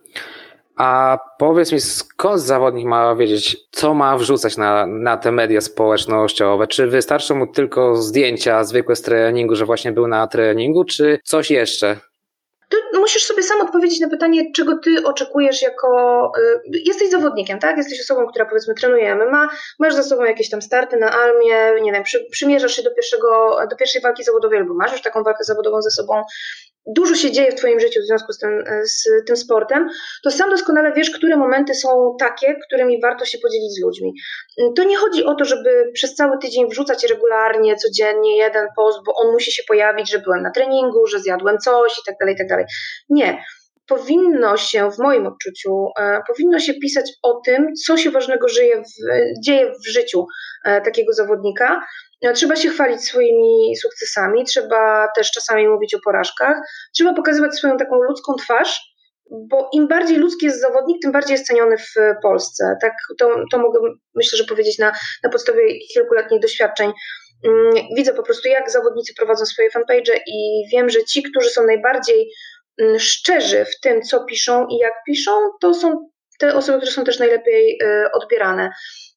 A 0.77 1.17
powiedz 1.39 1.71
mi, 1.71 1.79
skąd 1.79 2.41
zawodnik 2.41 2.85
ma 2.85 3.15
wiedzieć, 3.15 3.57
co 3.71 3.93
ma 3.93 4.17
wrzucać 4.17 4.57
na, 4.57 4.87
na 4.87 5.17
te 5.17 5.31
media 5.31 5.61
społecznościowe? 5.61 6.67
Czy 6.67 6.87
wystarczą 6.87 7.35
mu 7.35 7.47
tylko 7.47 7.95
zdjęcia 7.95 8.63
zwykłe 8.63 8.95
z 8.95 9.01
treningu, 9.01 9.55
że 9.55 9.65
właśnie 9.65 9.91
był 9.91 10.07
na 10.07 10.27
treningu, 10.27 10.83
czy 10.83 11.19
coś 11.23 11.51
jeszcze? 11.51 11.97
Ty 12.97 13.01
musisz 13.01 13.23
sobie 13.23 13.43
sam 13.43 13.61
odpowiedzieć 13.61 13.99
na 13.99 14.09
pytanie, 14.09 14.51
czego 14.55 14.77
ty 14.77 15.03
oczekujesz 15.03 15.61
jako. 15.61 16.31
Y, 16.37 16.81
jesteś 16.85 17.09
zawodnikiem, 17.09 17.59
tak? 17.59 17.77
Jesteś 17.77 18.01
osobą, 18.01 18.27
która 18.27 18.45
powiedzmy 18.45 18.73
trenuje 18.73 19.15
MMA, 19.15 19.49
masz 19.79 19.93
za 19.93 20.03
sobą 20.03 20.23
jakieś 20.23 20.49
tam 20.49 20.61
starty 20.61 20.97
na 20.97 21.11
armię, 21.11 21.81
nie 21.81 21.91
wiem, 21.91 22.03
przy, 22.03 22.27
przymierzasz 22.31 22.75
się 22.75 22.83
do, 22.83 22.91
pierwszego, 22.91 23.57
do 23.69 23.75
pierwszej 23.75 24.01
walki 24.01 24.23
zawodowej, 24.23 24.59
albo 24.59 24.73
masz 24.73 24.91
już 24.91 25.01
taką 25.01 25.23
walkę 25.23 25.43
zawodową 25.43 25.81
ze 25.81 25.91
sobą. 25.91 26.23
Dużo 26.87 27.15
się 27.15 27.31
dzieje 27.31 27.51
w 27.51 27.55
Twoim 27.55 27.79
życiu 27.79 27.99
w 28.01 28.07
związku 28.07 28.33
z 28.33 28.37
tym, 28.37 28.63
z 28.85 29.25
tym 29.27 29.37
sportem, 29.37 29.89
to 30.23 30.31
sam 30.31 30.49
doskonale 30.49 30.93
wiesz, 30.93 31.09
które 31.09 31.37
momenty 31.37 31.75
są 31.75 32.15
takie, 32.19 32.55
którymi 32.67 33.01
warto 33.01 33.25
się 33.25 33.37
podzielić 33.37 33.73
z 33.73 33.81
ludźmi. 33.81 34.13
To 34.75 34.83
nie 34.83 34.97
chodzi 34.97 35.23
o 35.23 35.35
to, 35.35 35.45
żeby 35.45 35.91
przez 35.93 36.15
cały 36.15 36.37
tydzień 36.37 36.69
wrzucać 36.69 37.03
regularnie, 37.09 37.75
codziennie 37.75 38.37
jeden 38.37 38.67
post, 38.75 38.99
bo 39.05 39.13
on 39.15 39.31
musi 39.31 39.51
się 39.51 39.63
pojawić, 39.67 40.11
że 40.11 40.19
byłem 40.19 40.43
na 40.43 40.51
treningu, 40.51 41.07
że 41.07 41.19
zjadłem 41.19 41.57
coś 41.57 41.99
i 41.99 42.01
tak 42.05 42.15
dalej, 42.19 42.35
i 42.35 42.37
tak 42.37 42.47
dalej. 42.47 42.65
Nie 43.09 43.43
powinno 43.87 44.57
się, 44.57 44.91
w 44.91 44.97
moim 44.97 45.27
odczuciu, 45.27 45.87
e, 45.99 46.21
powinno 46.27 46.59
się 46.59 46.73
pisać 46.73 47.11
o 47.23 47.41
tym, 47.45 47.67
co 47.85 47.97
się 47.97 48.11
ważnego 48.11 48.47
żyje 48.47 48.81
w, 48.81 49.43
dzieje 49.45 49.71
w 49.71 49.87
życiu 49.87 50.25
e, 50.65 50.81
takiego 50.81 51.13
zawodnika. 51.13 51.81
E, 52.21 52.33
trzeba 52.33 52.55
się 52.55 52.69
chwalić 52.69 53.01
swoimi 53.01 53.75
sukcesami, 53.81 54.45
trzeba 54.45 55.07
też 55.15 55.31
czasami 55.31 55.67
mówić 55.67 55.95
o 55.95 55.99
porażkach, 56.03 56.57
trzeba 56.95 57.13
pokazywać 57.13 57.55
swoją 57.55 57.77
taką 57.77 57.95
ludzką 57.95 58.35
twarz, 58.35 58.97
bo 59.31 59.69
im 59.73 59.87
bardziej 59.87 60.17
ludzki 60.17 60.45
jest 60.45 60.61
zawodnik, 60.61 60.97
tym 61.01 61.11
bardziej 61.11 61.33
jest 61.33 61.45
ceniony 61.45 61.77
w 61.77 61.93
Polsce. 62.21 62.77
Tak, 62.81 62.93
to, 63.19 63.29
to 63.51 63.59
mogę 63.59 63.79
myślę, 64.15 64.37
że 64.37 64.43
powiedzieć 64.43 64.77
na, 64.77 64.91
na 65.23 65.29
podstawie 65.29 65.79
kilkuletnich 65.93 66.41
doświadczeń. 66.41 66.91
Mm, 67.45 67.87
widzę 67.95 68.13
po 68.13 68.23
prostu, 68.23 68.47
jak 68.47 68.71
zawodnicy 68.71 69.13
prowadzą 69.17 69.45
swoje 69.45 69.69
fanpage 69.69 70.19
i 70.27 70.67
wiem, 70.73 70.89
że 70.89 71.03
ci, 71.03 71.23
którzy 71.23 71.49
są 71.49 71.65
najbardziej 71.65 72.31
szczerzy 72.97 73.65
w 73.65 73.79
tym, 73.79 74.01
co 74.01 74.25
piszą 74.25 74.67
i 74.67 74.77
jak 74.77 74.93
piszą, 75.07 75.31
to 75.61 75.73
są 75.73 76.09
te 76.39 76.55
osoby, 76.55 76.77
które 76.77 76.91
są 76.91 77.03
też 77.03 77.19
najlepiej 77.19 77.79
y, 77.83 78.11
odbierane. 78.11 78.71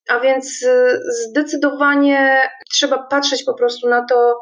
A 0.09 0.21
więc 0.21 0.63
y, 0.63 1.01
zdecydowanie 1.29 2.51
trzeba 2.73 2.99
patrzeć 2.99 3.45
po 3.45 3.55
prostu 3.55 3.89
na 3.89 4.05
to, 4.05 4.41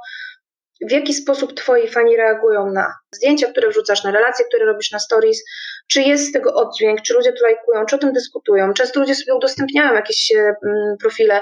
w 0.89 0.93
jaki 0.93 1.15
sposób 1.15 1.55
twoi 1.55 1.89
fani 1.89 2.17
reagują 2.17 2.71
na 2.73 2.95
zdjęcia, 3.15 3.51
które 3.51 3.69
wrzucasz, 3.69 4.05
na 4.05 4.11
relacje, 4.11 4.45
które 4.45 4.65
robisz 4.65 4.91
na 4.91 4.99
stories, 4.99 5.45
czy 5.91 6.03
jest 6.03 6.29
z 6.29 6.33
tego 6.33 6.55
oddźwięk, 6.55 7.03
czy 7.03 7.15
ludzie 7.15 7.33
to 7.33 7.45
lajkują, 7.45 7.87
czy 7.87 7.97
o 7.97 7.99
tym 7.99 8.13
dyskutują. 8.13 8.73
Często 8.73 9.01
ludzie 9.01 9.15
sobie 9.15 9.35
udostępniają 9.35 9.95
jakieś 9.95 10.31
y, 10.31 10.39
mm, 10.39 10.97
profile. 11.01 11.41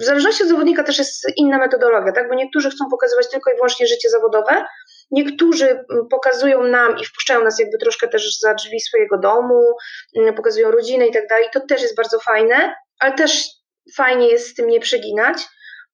W 0.00 0.04
zależności 0.04 0.42
od 0.42 0.48
zawodnika 0.48 0.82
też 0.82 0.98
jest 0.98 1.26
inna 1.36 1.58
metodologia, 1.58 2.12
tak? 2.12 2.28
bo 2.28 2.34
niektórzy 2.34 2.70
chcą 2.70 2.84
pokazywać 2.90 3.30
tylko 3.30 3.50
i 3.50 3.54
wyłącznie 3.54 3.86
życie 3.86 4.08
zawodowe, 4.10 4.64
Niektórzy 5.10 5.68
mm, 5.68 6.08
pokazują 6.10 6.62
nam 6.62 6.98
i 6.98 7.04
wpuszczają 7.04 7.44
nas 7.44 7.58
jakby 7.58 7.78
troszkę 7.78 8.08
też 8.08 8.38
za 8.38 8.54
drzwi 8.54 8.80
swojego 8.80 9.18
domu, 9.18 9.76
mm, 10.16 10.34
pokazują 10.34 10.70
rodzinę 10.70 11.06
i 11.06 11.12
tak 11.12 11.26
dalej. 11.28 11.48
To 11.52 11.60
też 11.60 11.82
jest 11.82 11.96
bardzo 11.96 12.20
fajne, 12.20 12.74
ale 13.00 13.12
też 13.12 13.44
fajnie 13.96 14.28
jest 14.28 14.48
z 14.48 14.54
tym 14.54 14.66
nie 14.66 14.80
przeginać. 14.80 15.38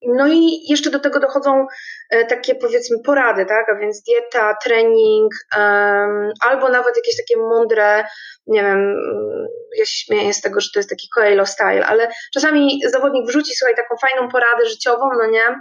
No 0.01 0.27
i 0.27 0.69
jeszcze 0.69 0.89
do 0.89 0.99
tego 0.99 1.19
dochodzą 1.19 1.67
e, 2.09 2.25
takie 2.25 2.55
powiedzmy 2.55 2.97
porady, 3.05 3.45
tak? 3.45 3.69
A 3.69 3.79
więc 3.79 4.03
dieta, 4.03 4.57
trening, 4.63 5.33
um, 5.57 6.31
albo 6.41 6.69
nawet 6.69 6.95
jakieś 6.95 7.17
takie 7.17 7.37
mądre, 7.37 8.05
nie 8.47 8.61
wiem, 8.61 8.79
mm, 8.79 9.47
ja 9.77 9.85
się 9.85 10.05
śmieję 10.05 10.33
z 10.33 10.41
tego, 10.41 10.61
że 10.61 10.69
to 10.73 10.79
jest 10.79 10.89
taki 10.89 11.07
Coelho 11.15 11.45
style, 11.45 11.85
ale 11.85 12.11
czasami 12.33 12.79
zawodnik 12.85 13.27
wrzuci 13.27 13.55
słuchaj 13.55 13.75
taką 13.75 13.95
fajną 13.97 14.29
poradę 14.29 14.65
życiową, 14.65 15.09
no 15.17 15.27
nie? 15.27 15.55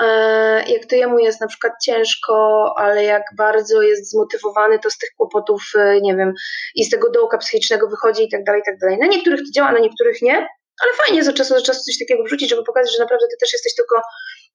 E, 0.00 0.64
jak 0.68 0.86
to 0.86 0.96
jemu 0.96 1.18
jest 1.18 1.40
na 1.40 1.46
przykład 1.46 1.72
ciężko, 1.82 2.64
ale 2.76 3.04
jak 3.04 3.22
bardzo 3.36 3.82
jest 3.82 4.10
zmotywowany, 4.10 4.78
to 4.78 4.90
z 4.90 4.98
tych 4.98 5.10
kłopotów, 5.16 5.62
e, 5.78 6.00
nie 6.00 6.16
wiem, 6.16 6.32
i 6.74 6.84
z 6.84 6.90
tego 6.90 7.10
dołka 7.10 7.38
psychicznego 7.38 7.88
wychodzi 7.88 8.24
i 8.24 8.30
tak 8.30 8.44
dalej, 8.44 8.60
i 8.60 8.64
tak 8.64 8.78
dalej. 8.78 8.98
Na 8.98 9.06
niektórych 9.06 9.40
to 9.40 9.50
działa, 9.54 9.72
na 9.72 9.78
niektórych 9.78 10.22
nie, 10.22 10.36
ale 10.82 10.92
fajnie 11.06 11.24
za 11.24 11.32
czasu 11.32 11.54
do 11.54 11.62
czasu 11.62 11.80
coś 11.80 11.98
takiego 11.98 12.24
wrzucić, 12.24 12.50
żeby 12.50 12.64
pokazać, 12.64 12.92
że 12.96 13.02
naprawdę 13.02 13.26
ty 13.30 13.36
też 13.40 13.52
jesteś 13.52 13.74
tylko, 13.74 14.02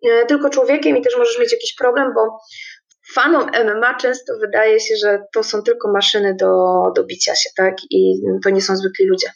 e, 0.04 0.25
tylko 0.25 0.50
człowiekiem 0.50 0.98
i 0.98 1.02
też 1.02 1.18
możesz 1.18 1.40
mieć 1.40 1.52
jakiś 1.52 1.75
problem, 1.75 2.14
bo 2.14 2.40
fanom 3.14 3.50
MMA 3.66 3.98
często 3.98 4.34
wydaje 4.42 4.80
się, 4.80 4.96
że 4.96 5.20
to 5.34 5.44
są 5.44 5.62
tylko 5.62 5.92
maszyny 5.92 6.36
do, 6.36 6.82
do 6.96 7.04
bicia 7.04 7.36
się, 7.36 7.50
tak? 7.58 7.75
I 7.90 8.22
to 8.44 8.50
nie 8.50 8.62
są 8.62 8.75
zwykli 8.75 9.06
ludzie. 9.06 9.32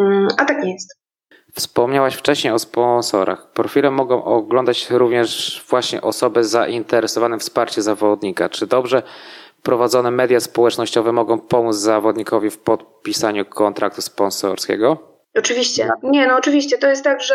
Mm, 0.00 0.28
a 0.38 0.44
tak 0.44 0.62
nie 0.62 0.72
jest. 0.72 0.99
Wspomniałaś 1.54 2.14
wcześniej 2.14 2.52
o 2.52 2.58
sponsorach. 2.58 3.52
Profile 3.52 3.90
mogą 3.90 4.24
oglądać 4.24 4.90
również 4.90 5.62
właśnie 5.68 6.00
osoby 6.02 6.44
zainteresowane 6.44 7.38
wsparciem 7.38 7.84
zawodnika. 7.84 8.48
Czy 8.48 8.66
dobrze 8.66 9.02
prowadzone 9.62 10.10
media 10.10 10.40
społecznościowe 10.40 11.12
mogą 11.12 11.38
pomóc 11.38 11.76
zawodnikowi 11.76 12.50
w 12.50 12.58
podpisaniu 12.58 13.44
kontraktu 13.44 14.02
sponsorskiego? 14.02 14.96
Oczywiście. 15.34 15.90
Nie, 16.02 16.26
no 16.26 16.36
oczywiście. 16.36 16.78
To 16.78 16.88
jest 16.88 17.04
tak, 17.04 17.22
że 17.22 17.34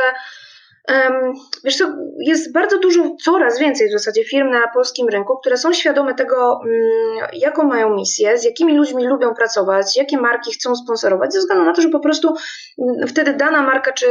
Wiesz 1.63 1.77
co, 1.77 1.85
jest 2.19 2.53
bardzo 2.53 2.79
dużo, 2.79 3.15
coraz 3.23 3.59
więcej 3.59 3.87
w 3.89 3.91
zasadzie 3.91 4.23
firm 4.23 4.49
na 4.49 4.67
polskim 4.73 5.07
rynku, 5.09 5.37
które 5.37 5.57
są 5.57 5.73
świadome 5.73 6.15
tego, 6.15 6.59
mm, 6.65 7.29
jaką 7.33 7.63
mają 7.63 7.95
misję, 7.95 8.37
z 8.37 8.43
jakimi 8.43 8.77
ludźmi 8.77 9.07
lubią 9.07 9.35
pracować, 9.35 9.97
jakie 9.97 10.17
marki 10.17 10.51
chcą 10.51 10.75
sponsorować, 10.75 11.33
ze 11.33 11.39
względu 11.39 11.65
na 11.65 11.73
to, 11.73 11.81
że 11.81 11.89
po 11.89 11.99
prostu 11.99 12.35
mm, 12.79 13.07
wtedy 13.07 13.33
dana 13.33 13.61
marka 13.61 13.91
czy 13.91 14.05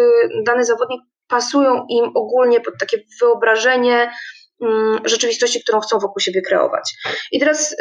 dany 0.46 0.64
zawodnik 0.64 1.00
pasują 1.28 1.86
im 1.88 2.10
ogólnie 2.14 2.60
pod 2.60 2.74
takie 2.80 2.98
wyobrażenie 3.20 4.10
rzeczywistości, 5.04 5.62
którą 5.62 5.80
chcą 5.80 5.99
wokół 5.99 6.20
siebie 6.20 6.42
kreować. 6.42 6.94
I 7.32 7.40
teraz 7.40 7.73
y, 7.73 7.76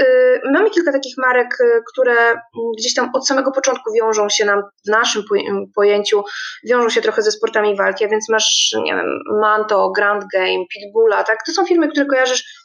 mamy 0.53 0.69
kilka 0.69 0.91
takich 0.91 1.17
marek, 1.17 1.57
y, 1.61 1.81
które 1.91 2.13
mm, 2.13 2.41
gdzieś 2.77 2.93
tam 2.93 3.09
od 3.13 3.27
samego 3.27 3.51
początku 3.51 3.93
wiążą 3.93 4.29
się 4.29 4.45
nam 4.45 4.61
w 4.87 4.89
naszym 4.89 5.23
pojęciu, 5.75 6.23
wiążą 6.69 6.89
się 6.89 7.01
trochę 7.01 7.21
ze 7.21 7.31
sportami 7.31 7.77
walki, 7.77 8.05
a 8.05 8.07
więc 8.07 8.29
masz, 8.29 8.75
nie 8.83 8.95
wiem, 8.95 9.19
Manto, 9.41 9.91
Grand 9.91 10.23
Game, 10.33 10.65
Pitbulla, 10.73 11.23
tak? 11.23 11.37
To 11.45 11.51
są 11.51 11.65
firmy, 11.65 11.87
które 11.87 12.05
kojarzysz 12.05 12.62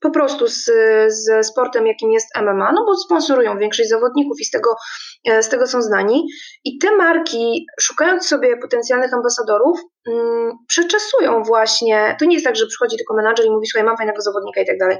po 0.00 0.10
prostu 0.10 0.46
z, 0.46 0.70
ze 1.08 1.44
sportem, 1.44 1.86
jakim 1.86 2.12
jest 2.12 2.26
MMA, 2.36 2.72
no 2.72 2.84
bo 2.86 2.96
sponsorują 2.96 3.58
większość 3.58 3.88
zawodników 3.88 4.40
i 4.40 4.44
z 4.44 4.50
tego, 4.50 4.76
e, 5.24 5.42
z 5.42 5.48
tego 5.48 5.66
są 5.66 5.82
znani. 5.82 6.26
I 6.64 6.78
te 6.78 6.96
marki, 6.96 7.66
szukając 7.80 8.26
sobie 8.26 8.56
potencjalnych 8.56 9.14
ambasadorów, 9.14 9.80
mm, 10.08 10.52
przeczesują 10.68 11.42
właśnie. 11.42 12.16
To 12.20 12.24
nie 12.24 12.34
jest 12.34 12.46
tak, 12.46 12.56
że 12.56 12.66
przychodzi 12.66 12.96
tylko 12.96 13.14
menadżer 13.16 13.46
i 13.46 13.50
mówi: 13.50 13.66
Słuchaj, 13.66 13.86
mam 13.86 13.96
fajnego 13.96 14.22
zawodnika 14.22 14.60
i 14.60 14.66
tak 14.66 14.78
dalej. 14.78 14.98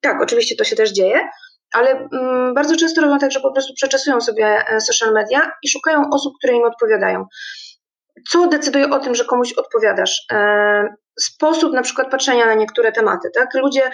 Tak, 0.00 0.22
oczywiście 0.22 0.56
to 0.56 0.64
się 0.64 0.76
też 0.76 0.92
dzieje, 0.92 1.20
ale 1.72 1.90
mm, 1.90 2.54
bardzo 2.54 2.76
często 2.76 3.00
robią 3.00 3.18
tak, 3.18 3.32
że 3.32 3.40
po 3.40 3.52
prostu 3.52 3.74
przeczesują 3.74 4.20
sobie 4.20 4.64
e, 4.68 4.80
social 4.80 5.12
media 5.12 5.52
i 5.62 5.68
szukają 5.68 6.02
osób, 6.12 6.32
które 6.38 6.54
im 6.54 6.64
odpowiadają. 6.64 7.24
Co 8.30 8.46
decyduje 8.46 8.90
o 8.90 8.98
tym, 8.98 9.14
że 9.14 9.24
komuś 9.24 9.52
odpowiadasz? 9.52 10.26
E, 10.32 10.94
sposób 11.20 11.72
na 11.72 11.82
przykład 11.82 12.10
patrzenia 12.10 12.46
na 12.46 12.54
niektóre 12.54 12.92
tematy, 12.92 13.28
tak? 13.34 13.54
Ludzie, 13.54 13.90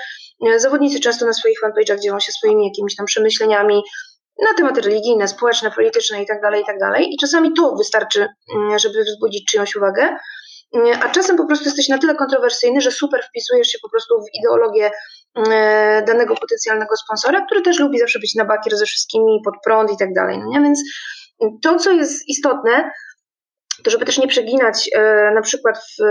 e, 0.49 0.59
zawodnicy 0.59 1.01
często 1.01 1.27
na 1.27 1.33
swoich 1.33 1.61
fanpage'ach 1.65 1.99
dzielą 2.01 2.21
się 2.21 2.33
swoimi 2.33 2.67
jakimiś 2.67 2.97
tam 2.97 3.07
przemyśleniami 3.07 3.83
na 4.43 4.55
tematy 4.55 4.81
religijne, 4.81 5.29
społeczne, 5.29 5.71
polityczne 5.71 6.21
itd., 6.21 6.41
tak 6.43 6.55
itd. 6.55 6.79
Tak 6.81 7.03
I 7.03 7.17
czasami 7.21 7.53
to 7.53 7.75
wystarczy, 7.77 8.29
mm, 8.55 8.79
żeby 8.79 9.05
wzbudzić 9.05 9.45
czyjąś 9.51 9.77
uwagę, 9.77 10.17
mm, 10.75 10.99
a 11.03 11.09
czasem 11.09 11.37
po 11.37 11.47
prostu 11.47 11.65
jesteś 11.65 11.89
na 11.89 11.99
tyle 11.99 12.15
kontrowersyjny, 12.15 12.81
że 12.81 12.91
super 12.91 13.25
wpisujesz 13.29 13.69
się 13.69 13.79
po 13.83 13.91
prostu 13.91 14.15
w 14.21 14.39
ideologię 14.39 14.91
mm, 15.37 16.05
danego 16.05 16.35
potencjalnego 16.35 16.97
sponsora, 16.97 17.47
który 17.47 17.63
też 17.63 17.79
lubi 17.79 17.99
zawsze 17.99 18.19
być 18.19 18.35
na 18.35 18.45
bakier 18.45 18.77
ze 18.77 18.85
wszystkimi, 18.85 19.41
pod 19.45 19.55
prąd 19.65 19.93
i 19.93 19.97
tak. 19.97 20.09
No 20.55 20.63
Więc 20.63 20.83
to, 21.63 21.79
co 21.79 21.93
jest 21.93 22.29
istotne, 22.29 22.91
to 23.85 23.91
żeby 23.91 24.05
też 24.05 24.19
nie 24.19 24.29
przeginać 24.29 24.91
e, 24.95 25.31
na 25.35 25.43
przykład 25.43 25.79
w 25.79 26.03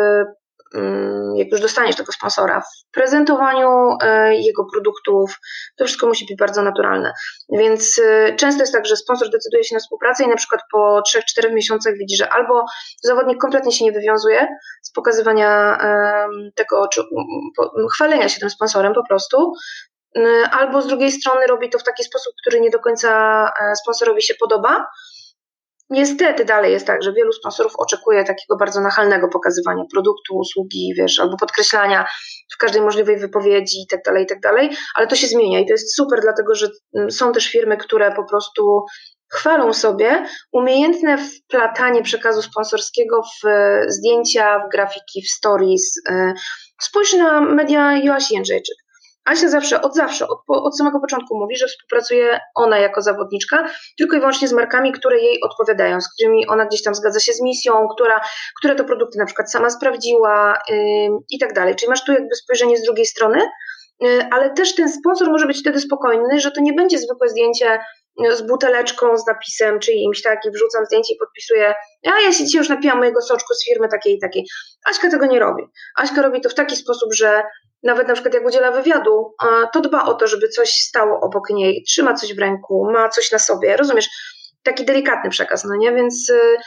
Mm, 0.76 1.36
jak 1.36 1.52
już 1.52 1.62
dostaniesz 1.62 1.96
tego 1.96 2.12
sponsora, 2.12 2.62
w 2.62 2.92
prezentowaniu 2.94 3.70
e, 4.02 4.36
jego 4.36 4.66
produktów, 4.74 5.40
to 5.78 5.86
wszystko 5.86 6.08
musi 6.08 6.26
być 6.26 6.38
bardzo 6.38 6.62
naturalne. 6.62 7.14
Więc 7.50 8.02
e, 8.06 8.36
często 8.36 8.64
jest 8.64 8.74
tak, 8.74 8.86
że 8.86 8.96
sponsor 8.96 9.30
decyduje 9.30 9.64
się 9.64 9.76
na 9.76 9.80
współpracę 9.80 10.24
i 10.24 10.28
na 10.28 10.36
przykład 10.36 10.62
po 10.72 11.02
3-4 11.42 11.54
miesiącach 11.54 11.94
widzi, 11.98 12.16
że 12.18 12.30
albo 12.30 12.66
zawodnik 13.04 13.42
kompletnie 13.42 13.72
się 13.72 13.86
nie 13.86 13.92
wywiązuje 13.92 14.48
z 14.84 14.92
pokazywania 14.92 15.78
tego, 16.56 16.88
czy 16.88 17.02
chwalenia 17.94 18.30
się 18.30 18.40
tym 18.40 18.50
sponsorem 18.50 18.94
po 18.94 19.08
prostu, 19.08 19.54
albo 20.52 20.82
z 20.82 20.88
drugiej 20.88 21.12
strony 21.12 21.48
robi 21.48 21.70
to 21.70 21.80
w 21.80 21.84
taki 21.84 22.04
sposób, 22.04 22.34
który 22.42 22.62
nie 22.62 22.70
do 22.70 22.80
końca 22.80 23.44
e, 23.62 23.76
sponsorowi 23.76 24.22
się 24.22 24.34
podoba 24.40 24.86
Niestety 25.90 26.46
dalej 26.46 26.72
jest 26.72 26.88
tak, 26.88 27.04
że 27.04 27.14
wielu 27.14 27.34
sponsorów 27.34 27.74
oczekuje 27.78 28.24
takiego 28.24 28.58
bardzo 28.60 28.82
nachalnego 28.82 29.28
pokazywania 29.28 29.84
produktu, 29.94 30.38
usługi, 30.38 30.94
wiesz, 30.98 31.20
albo 31.20 31.38
podkreślania 31.38 32.06
w 32.54 32.58
każdej 32.58 32.82
możliwej 32.82 33.18
wypowiedzi 33.18 33.82
i 33.82 33.88
tak 33.88 34.00
dalej, 34.06 34.24
i 34.24 34.28
tak 34.28 34.40
ale 34.96 35.08
to 35.08 35.16
się 35.16 35.28
zmienia 35.28 35.60
i 35.60 35.66
to 35.66 35.74
jest 35.74 35.96
super, 35.96 36.20
dlatego 36.22 36.56
że 36.56 36.68
mm, 36.96 37.12
są 37.12 37.32
też 37.32 37.52
firmy, 37.52 37.78
które 37.78 38.12
po 38.12 38.24
prostu 38.24 38.86
chwalą 39.34 39.74
sobie 39.74 40.26
umiejętne 40.52 41.18
wplatanie 41.18 42.04
przekazu 42.04 42.42
sponsorskiego 42.42 43.22
w 43.22 43.48
e, 43.48 43.86
zdjęcia, 43.88 44.60
w 44.60 44.72
grafiki, 44.72 45.22
w 45.22 45.30
stories. 45.30 45.94
E, 46.10 46.34
spójrz 46.82 47.14
na 47.14 47.42
media 47.42 47.98
Joasi 47.98 48.34
Jędrzejczyk. 48.34 48.76
Asia 49.26 49.50
zawsze, 49.50 49.82
od 49.82 49.96
zawsze, 49.96 50.28
od, 50.28 50.40
od 50.48 50.78
samego 50.78 51.00
początku 51.00 51.40
mówi, 51.40 51.58
że 51.58 51.68
współpracuje 51.68 52.40
ona 52.56 52.78
jako 52.78 53.02
zawodniczka 53.02 53.70
tylko 53.98 54.16
i 54.16 54.20
wyłącznie 54.20 54.48
z 54.48 54.54
markami, 54.54 54.92
które 54.92 55.20
jej 55.20 55.42
odpowiadają, 55.42 56.02
z 56.02 56.14
którymi 56.14 56.48
ona 56.48 56.66
gdzieś 56.66 56.84
tam 56.84 56.96
zgadza 56.96 57.20
się 57.20 57.34
z 57.34 57.42
misją, 57.42 57.88
która, 57.96 58.22
które 58.60 58.76
to 58.76 58.84
produkty 58.84 59.20
na 59.20 59.26
przykład 59.26 59.52
sama 59.52 59.70
sprawdziła 59.70 60.58
yy, 60.70 60.78
i 61.30 61.40
tak 61.40 61.54
dalej. 61.54 61.76
Czyli 61.76 61.90
masz 61.90 62.04
tu 62.04 62.12
jakby 62.12 62.36
spojrzenie 62.36 62.78
z 62.78 62.84
drugiej 62.84 63.06
strony, 63.06 63.40
ale 64.32 64.54
też 64.54 64.76
ten 64.76 64.90
sponsor 64.92 65.32
może 65.32 65.48
być 65.48 65.60
wtedy 65.60 65.80
spokojny, 65.80 66.40
że 66.40 66.52
to 66.52 66.62
nie 66.62 66.74
będzie 66.74 66.98
zwykłe 66.98 67.30
zdjęcie 67.30 67.80
z 68.34 68.42
buteleczką 68.42 69.18
z 69.18 69.28
napisem 69.28 69.80
czyimś, 69.80 70.22
tak, 70.22 70.46
i 70.46 70.52
wrzucam 70.52 70.86
zdjęcie 70.86 71.14
i 71.14 71.18
podpisuję, 71.18 71.74
a 72.08 72.22
ja 72.26 72.32
się 72.32 72.46
dzisiaj 72.46 72.60
już 72.60 72.70
napiłam 72.70 72.98
mojego 72.98 73.22
soczku 73.22 73.54
z 73.54 73.66
firmy 73.66 73.88
takiej 73.88 74.16
i 74.16 74.20
takiej. 74.20 74.46
Aśka 74.86 75.10
tego 75.10 75.26
nie 75.26 75.40
robi. 75.40 75.64
Aśka 75.96 76.22
robi 76.22 76.42
to 76.42 76.50
w 76.50 76.54
taki 76.54 76.76
sposób, 76.76 77.14
że 77.14 77.44
nawet 77.84 78.08
na 78.08 78.14
przykład 78.14 78.34
jak 78.34 78.46
udziela 78.46 78.72
wywiadu, 78.72 79.36
to 79.74 79.82
dba 79.82 80.06
o 80.06 80.14
to, 80.14 80.28
żeby 80.28 80.50
coś 80.50 80.70
stało 80.70 81.20
obok 81.20 81.50
niej, 81.50 81.84
trzyma 81.88 82.14
coś 82.14 82.36
w 82.36 82.40
ręku, 82.40 82.92
ma 82.94 83.10
coś 83.10 83.32
na 83.32 83.40
sobie, 83.40 83.78
rozumiesz? 83.78 84.10
Taki 84.64 84.86
delikatny 84.86 85.30
przekaz, 85.30 85.64
no 85.64 85.76
nie? 85.76 85.92
Więc 85.92 86.30
y, 86.30 86.58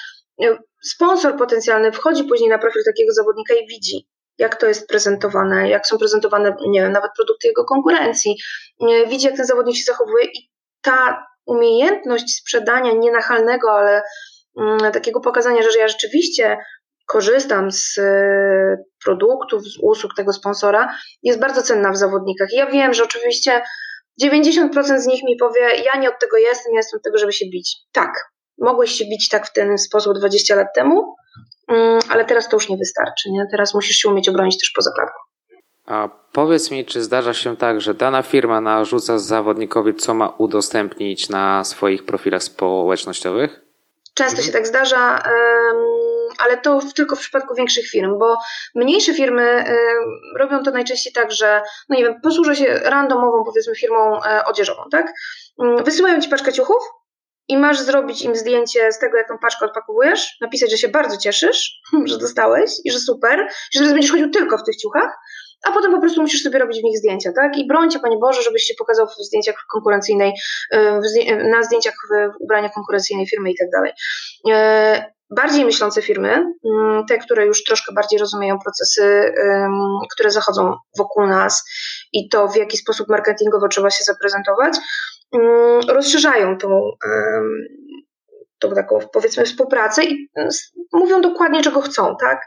y, 0.44 0.58
sponsor 0.82 1.36
potencjalny 1.36 1.92
wchodzi 1.92 2.24
później 2.24 2.50
na 2.50 2.58
profil 2.58 2.82
takiego 2.84 3.12
zawodnika 3.12 3.54
i 3.54 3.66
widzi, 3.66 4.08
jak 4.38 4.56
to 4.56 4.66
jest 4.66 4.88
prezentowane, 4.88 5.68
jak 5.68 5.86
są 5.86 5.98
prezentowane, 5.98 6.56
nie 6.68 6.82
wiem, 6.82 6.92
nawet 6.92 7.10
produkty 7.16 7.48
jego 7.48 7.64
konkurencji, 7.64 8.36
y, 8.90 9.06
widzi, 9.06 9.26
jak 9.26 9.36
ten 9.36 9.46
zawodnik 9.46 9.76
się 9.76 9.84
zachowuje 9.86 10.24
i 10.24 10.50
ta 10.80 11.26
umiejętność 11.46 12.36
sprzedania 12.36 12.92
nienachalnego, 12.92 13.72
ale 13.72 14.02
mm, 14.60 14.92
takiego 14.92 15.20
pokazania, 15.20 15.62
że 15.62 15.78
ja 15.78 15.88
rzeczywiście 15.88 16.58
korzystam 17.06 17.72
z 17.72 17.98
e, 17.98 18.84
produktów, 19.04 19.62
z 19.62 19.78
usług 19.82 20.14
tego 20.16 20.32
sponsora, 20.32 20.94
jest 21.22 21.40
bardzo 21.40 21.62
cenna 21.62 21.92
w 21.92 21.96
zawodnikach. 21.96 22.48
ja 22.52 22.66
wiem, 22.66 22.94
że 22.94 23.04
oczywiście 23.04 23.62
90% 24.22 24.98
z 24.98 25.06
nich 25.06 25.22
mi 25.24 25.36
powie, 25.36 25.60
ja 25.60 26.00
nie 26.00 26.08
od 26.08 26.18
tego 26.20 26.36
jestem, 26.36 26.72
ja 26.72 26.78
jestem 26.78 26.98
od 26.98 27.04
tego, 27.04 27.18
żeby 27.18 27.32
się 27.32 27.46
bić. 27.46 27.76
Tak, 27.92 28.10
mogłeś 28.58 28.92
się 28.92 29.04
bić 29.04 29.28
tak 29.28 29.46
w 29.46 29.52
ten 29.52 29.78
sposób 29.78 30.18
20 30.18 30.56
lat 30.56 30.68
temu, 30.74 31.14
mm, 31.68 31.98
ale 32.08 32.24
teraz 32.24 32.48
to 32.48 32.56
już 32.56 32.68
nie 32.68 32.76
wystarczy, 32.76 33.30
nie? 33.30 33.46
Teraz 33.50 33.74
musisz 33.74 33.96
się 33.96 34.08
umieć 34.08 34.28
obronić 34.28 34.60
też 34.60 34.72
poza 34.76 34.90
klatką. 34.96 35.18
A 35.86 36.08
powiedz 36.32 36.70
mi, 36.70 36.84
czy 36.84 37.02
zdarza 37.02 37.34
się 37.34 37.56
tak, 37.56 37.80
że 37.80 37.94
dana 37.94 38.22
firma 38.22 38.60
narzuca 38.60 39.18
zawodnikowi, 39.18 39.94
co 39.94 40.14
ma 40.14 40.28
udostępnić 40.28 41.28
na 41.28 41.64
swoich 41.64 42.04
profilach 42.04 42.42
społecznościowych? 42.42 43.60
Często 44.14 44.38
mhm. 44.38 44.46
się 44.46 44.52
tak 44.52 44.66
zdarza, 44.66 45.22
ale 46.38 46.58
to 46.58 46.80
tylko 46.96 47.16
w 47.16 47.20
przypadku 47.20 47.54
większych 47.54 47.86
firm, 47.86 48.18
bo 48.18 48.36
mniejsze 48.74 49.14
firmy 49.14 49.64
robią 50.36 50.62
to 50.62 50.70
najczęściej 50.70 51.12
tak, 51.12 51.32
że, 51.32 51.62
no 51.88 51.96
nie 51.96 52.04
wiem, 52.04 52.20
posłużę 52.22 52.56
się 52.56 52.80
randomową, 52.84 53.44
powiedzmy, 53.44 53.74
firmą 53.74 54.22
e, 54.22 54.44
odzieżową, 54.44 54.82
tak? 54.90 55.12
Mm, 55.62 55.84
wysyłają 55.84 56.20
ci 56.20 56.28
paczkę 56.28 56.52
ciuchów 56.52 56.82
i 57.48 57.56
masz 57.56 57.80
zrobić 57.80 58.22
im 58.22 58.36
zdjęcie 58.36 58.92
z 58.92 58.98
tego, 58.98 59.16
jak 59.16 59.28
tą 59.28 59.38
paczkę 59.38 59.66
odpakowujesz, 59.66 60.36
napisać, 60.40 60.70
że 60.70 60.78
się 60.78 60.88
bardzo 60.88 61.16
cieszysz, 61.16 61.80
że 62.10 62.18
dostałeś 62.18 62.70
i 62.84 62.90
że 62.92 62.98
super, 62.98 63.48
że 63.72 63.80
teraz 63.80 63.92
będziesz 63.92 64.10
chodził 64.10 64.30
tylko 64.30 64.58
w 64.58 64.64
tych 64.64 64.76
ciuchach, 64.76 65.18
a 65.62 65.72
potem 65.72 65.92
po 65.92 66.00
prostu 66.00 66.20
musisz 66.20 66.42
sobie 66.42 66.58
robić 66.58 66.80
w 66.80 66.84
nich 66.84 66.98
zdjęcia, 66.98 67.32
tak? 67.36 67.58
I 67.58 67.66
brońcie, 67.66 68.00
Panie 68.00 68.16
Boże, 68.20 68.42
żebyś 68.42 68.62
się 68.62 68.74
pokazał 68.78 69.06
w 69.06 69.24
zdjęciach 69.24 69.54
konkurencyjnej, 69.72 70.32
y, 70.74 71.48
na 71.50 71.62
zdjęciach 71.62 71.94
w 72.10 72.32
ubraniach 72.40 72.72
konkurencyjnej 72.72 73.26
firmy 73.26 73.50
i 73.50 73.54
tak 73.56 73.68
dalej. 73.70 73.92
Y, 74.48 75.12
bardziej 75.36 75.64
myślące 75.64 76.02
firmy, 76.02 76.44
mm, 76.64 77.06
te, 77.08 77.18
które 77.18 77.46
już 77.46 77.64
troszkę 77.64 77.92
bardziej 77.94 78.18
rozumieją 78.18 78.58
procesy, 78.58 79.34
które 80.12 80.30
zachodzą 80.30 80.74
wokół 80.98 81.26
nas 81.26 81.64
i 82.12 82.28
to, 82.28 82.48
w 82.48 82.56
jaki 82.56 82.76
sposób 82.76 83.08
marketingowo 83.08 83.68
trzeba 83.68 83.90
się 83.90 84.04
zaprezentować, 84.04 84.74
mm, 85.32 85.80
rozszerzają 85.88 86.58
tą, 86.58 86.90
tą 88.62 88.74
taką, 88.74 88.98
powiedzmy, 89.12 89.44
współpracę 89.44 90.04
i 90.04 90.28
mówią 90.92 91.20
dokładnie, 91.20 91.62
czego 91.62 91.80
chcą, 91.80 92.16
tak? 92.20 92.40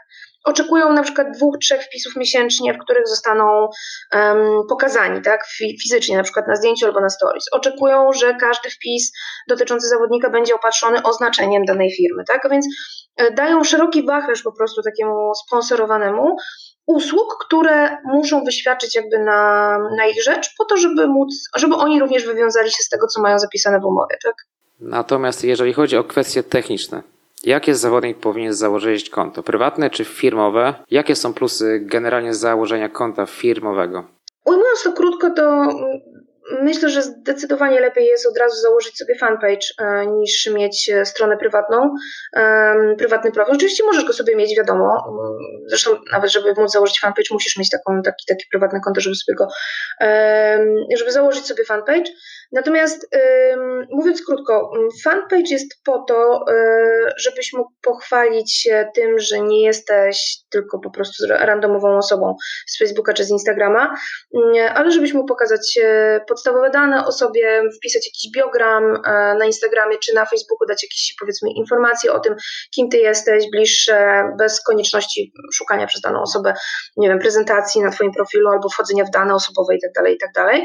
oczekują 0.46 0.92
na 0.92 1.02
przykład 1.02 1.30
dwóch, 1.30 1.58
trzech 1.58 1.82
wpisów 1.82 2.16
miesięcznie, 2.16 2.74
w 2.74 2.78
których 2.78 3.08
zostaną 3.08 3.68
um, 4.12 4.62
pokazani, 4.68 5.22
tak, 5.22 5.46
fizycznie, 5.82 6.16
na 6.16 6.22
przykład 6.22 6.48
na 6.48 6.56
zdjęciu 6.56 6.86
albo 6.86 7.00
na 7.00 7.08
stories. 7.08 7.44
Oczekują, 7.52 8.12
że 8.12 8.34
każdy 8.34 8.70
wpis 8.70 9.12
dotyczący 9.48 9.88
zawodnika 9.88 10.30
będzie 10.30 10.54
opatrzony 10.54 11.02
oznaczeniem 11.02 11.64
danej 11.64 11.90
firmy, 11.96 12.24
tak, 12.28 12.50
więc 12.50 12.66
e, 13.16 13.30
dają 13.30 13.64
szeroki 13.64 14.06
wachlarz 14.06 14.42
po 14.42 14.52
prostu 14.52 14.82
takiemu 14.82 15.32
sponsorowanemu 15.46 16.36
usług, 16.86 17.36
które 17.46 17.96
muszą 18.04 18.44
wyświadczyć 18.44 18.96
jakby 18.96 19.18
na, 19.18 19.78
na 19.96 20.06
ich 20.06 20.22
rzecz, 20.22 20.54
po 20.58 20.64
to, 20.64 20.76
żeby 20.76 21.06
móc, 21.08 21.34
żeby 21.56 21.74
oni 21.74 22.00
również 22.00 22.26
wywiązali 22.26 22.70
się 22.70 22.82
z 22.82 22.88
tego, 22.88 23.06
co 23.06 23.20
mają 23.20 23.38
zapisane 23.38 23.80
w 23.80 23.84
umowie, 23.84 24.16
tak. 24.24 24.34
Natomiast 24.80 25.44
jeżeli 25.44 25.72
chodzi 25.72 25.96
o 25.96 26.04
kwestie 26.04 26.42
techniczne, 26.42 27.02
Jakie 27.44 27.74
zawodnik 27.74 28.18
powinien 28.18 28.52
założyć 28.52 29.10
konto? 29.10 29.42
Prywatne 29.42 29.90
czy 29.90 30.04
firmowe? 30.04 30.74
Jakie 30.90 31.16
są 31.16 31.34
plusy 31.34 31.80
generalnie 31.82 32.34
założenia 32.34 32.88
konta 32.88 33.26
firmowego? 33.26 34.04
Ujmując 34.44 34.82
to 34.84 34.92
krótko, 34.92 35.30
to 35.30 35.68
myślę, 36.62 36.88
że 36.88 37.02
zdecydowanie 37.02 37.80
lepiej 37.80 38.06
jest 38.06 38.26
od 38.26 38.38
razu 38.38 38.56
założyć 38.60 38.98
sobie 38.98 39.14
fanpage 39.18 39.66
e, 39.80 40.06
niż 40.06 40.50
mieć 40.54 40.88
e, 40.88 41.04
stronę 41.04 41.36
prywatną, 41.36 41.94
prywatny 42.98 43.32
profil. 43.32 43.54
Oczywiście 43.54 43.84
możesz 43.84 44.04
go 44.04 44.12
sobie 44.12 44.36
mieć, 44.36 44.56
wiadomo. 44.56 45.04
Zresztą 45.66 45.90
nawet, 46.12 46.30
żeby 46.30 46.54
móc 46.56 46.72
założyć 46.72 47.00
fanpage, 47.00 47.28
musisz 47.30 47.56
mieć 47.56 47.70
taką, 47.70 48.02
taki, 48.02 48.26
taki 48.28 48.44
prywatny 48.50 48.80
konto, 48.84 49.00
żeby 49.00 49.16
sobie 49.16 49.36
go, 49.36 49.48
żeby 50.98 51.12
założyć 51.12 51.46
sobie 51.46 51.64
fanpage. 51.64 52.10
Natomiast 52.52 53.08
mówiąc 53.90 54.22
krótko, 54.26 54.72
fanpage 55.04 55.50
jest 55.50 55.82
po 55.84 56.04
to, 56.08 56.44
e, 56.50 57.12
żebyś 57.16 57.52
mógł 57.52 57.70
pochwalić 57.82 58.56
się 58.56 58.90
tym, 58.94 59.18
że 59.18 59.40
nie 59.40 59.64
jesteś 59.64 60.36
tylko 60.50 60.78
po 60.78 60.90
prostu 60.90 61.26
randomową 61.28 61.96
osobą 61.96 62.36
z 62.66 62.78
Facebooka 62.78 63.12
czy 63.12 63.24
z 63.24 63.30
Instagrama, 63.30 63.94
ale 64.74 64.90
żebyś 64.90 65.12
mógł 65.12 65.26
pokazać 65.26 65.78
podstawowe 66.36 66.70
dane 66.70 67.06
o 67.06 67.12
sobie, 67.12 67.62
wpisać 67.76 68.06
jakiś 68.06 68.30
biogram 68.36 68.84
e, 68.84 69.34
na 69.38 69.46
Instagramie 69.46 69.98
czy 69.98 70.14
na 70.14 70.24
Facebooku, 70.24 70.66
dać 70.68 70.82
jakieś 70.82 71.14
powiedzmy 71.20 71.48
informacje 71.50 72.12
o 72.12 72.20
tym, 72.20 72.34
kim 72.74 72.88
ty 72.88 72.96
jesteś, 72.98 73.44
bliższe, 73.50 74.22
bez 74.38 74.64
konieczności 74.64 75.32
szukania 75.54 75.86
przez 75.86 76.00
daną 76.00 76.22
osobę, 76.22 76.54
nie 76.96 77.08
wiem, 77.08 77.18
prezentacji 77.18 77.82
na 77.82 77.90
twoim 77.90 78.12
profilu 78.12 78.48
albo 78.48 78.68
wchodzenia 78.68 79.04
w 79.04 79.10
dane 79.10 79.34
osobowe 79.34 79.74
itd., 79.74 79.92
tak 79.94 80.10
itd. 80.10 80.32
Tak 80.34 80.56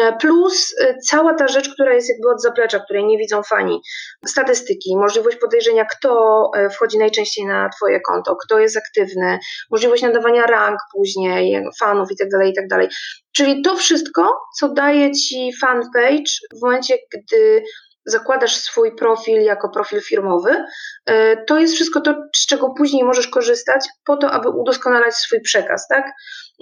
e, 0.00 0.16
plus 0.20 0.74
e, 0.80 0.94
cała 1.10 1.34
ta 1.34 1.48
rzecz, 1.48 1.74
która 1.74 1.94
jest 1.94 2.08
jakby 2.08 2.28
od 2.30 2.42
zaplecza, 2.42 2.80
której 2.80 3.04
nie 3.04 3.18
widzą 3.18 3.42
fani, 3.42 3.80
statystyki, 4.26 4.96
możliwość 4.96 5.36
podejrzenia, 5.36 5.84
kto 5.84 6.50
wchodzi 6.74 6.98
najczęściej 6.98 7.46
na 7.46 7.68
twoje 7.76 8.00
konto, 8.00 8.36
kto 8.36 8.58
jest 8.58 8.76
aktywny, 8.76 9.38
możliwość 9.70 10.02
nadawania 10.02 10.46
rank 10.46 10.78
później, 10.92 11.64
fanów 11.80 12.10
itd., 12.10 12.46
itd. 12.46 12.88
Czyli 13.32 13.62
to 13.62 13.76
wszystko, 13.76 14.40
co 14.58 14.68
daje 14.68 15.12
ci 15.12 15.50
fanpage 15.60 16.32
w 16.58 16.62
momencie, 16.62 16.98
gdy 17.12 17.62
zakładasz 18.04 18.56
swój 18.56 18.96
profil 18.96 19.42
jako 19.42 19.68
profil 19.68 20.00
firmowy, 20.00 20.64
e, 21.06 21.44
to 21.44 21.58
jest 21.58 21.74
wszystko 21.74 22.00
to, 22.00 22.14
z 22.36 22.46
czego 22.46 22.70
później 22.70 23.04
możesz 23.04 23.28
korzystać 23.28 23.88
po 24.04 24.16
to, 24.16 24.30
aby 24.30 24.48
udoskonalać 24.48 25.14
swój 25.14 25.40
przekaz, 25.40 25.88
tak? 25.88 26.12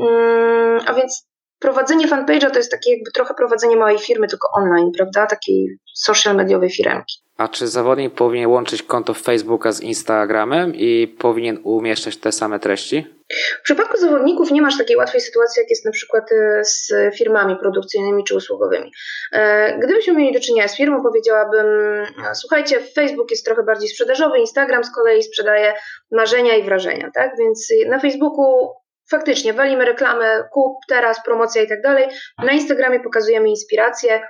Mm, 0.01 0.81
a 0.87 0.95
więc 0.95 1.31
prowadzenie 1.59 2.09
fanpage'a 2.09 2.51
to 2.51 2.59
jest 2.59 2.71
takie 2.71 2.91
jakby 2.91 3.11
trochę 3.15 3.35
prowadzenie 3.35 3.77
małej 3.77 3.99
firmy, 3.99 4.29
tylko 4.29 4.49
online, 4.53 4.91
prawda? 4.97 5.27
Takiej 5.27 5.79
social 5.95 6.37
mediowej 6.37 6.71
firemki. 6.71 7.15
A 7.37 7.49
czy 7.49 7.69
zawodnik 7.69 8.15
powinien 8.15 8.51
łączyć 8.51 8.83
konto 8.83 9.15
Facebooka 9.15 9.73
z 9.73 9.81
Instagramem 9.81 10.75
i 10.75 11.17
powinien 11.19 11.61
umieszczać 11.65 12.17
te 12.17 12.33
same 12.33 12.59
treści? 12.59 13.20
W 13.31 13.63
przypadku 13.63 13.97
zawodników 13.97 14.51
nie 14.51 14.63
masz 14.63 14.79
takiej 14.79 14.97
łatwej 14.97 15.21
sytuacji, 15.21 15.61
jak 15.61 15.71
jest 15.71 15.85
na 15.85 15.91
przykład 15.91 16.33
e, 16.33 16.65
z 16.65 16.93
firmami 17.19 17.57
produkcyjnymi 17.57 18.25
czy 18.25 18.37
usługowymi. 18.37 18.93
E, 19.33 19.79
gdybyśmy 19.79 20.15
mieli 20.15 20.35
do 20.35 20.41
czynienia 20.41 20.69
z 20.69 20.77
firmą, 20.77 21.03
powiedziałabym: 21.03 21.67
e, 21.67 22.35
Słuchajcie, 22.35 22.81
Facebook 22.95 23.31
jest 23.31 23.45
trochę 23.45 23.63
bardziej 23.63 23.89
sprzedażowy, 23.89 24.39
Instagram 24.39 24.85
z 24.85 24.95
kolei 24.95 25.23
sprzedaje 25.23 25.75
marzenia 26.11 26.57
i 26.57 26.63
wrażenia, 26.63 27.11
tak? 27.15 27.31
Więc 27.39 27.69
na 27.87 27.99
Facebooku 27.99 28.71
faktycznie 29.11 29.53
walimy 29.53 29.85
reklamę, 29.85 30.45
kup 30.53 30.77
teraz, 30.89 31.25
promocja 31.25 31.63
i 31.63 31.69
tak 31.69 31.83
dalej. 31.83 32.09
Na 32.39 32.53
Instagramie 32.53 33.01
pokazujemy 33.01 33.49
inspiracje 33.49 34.23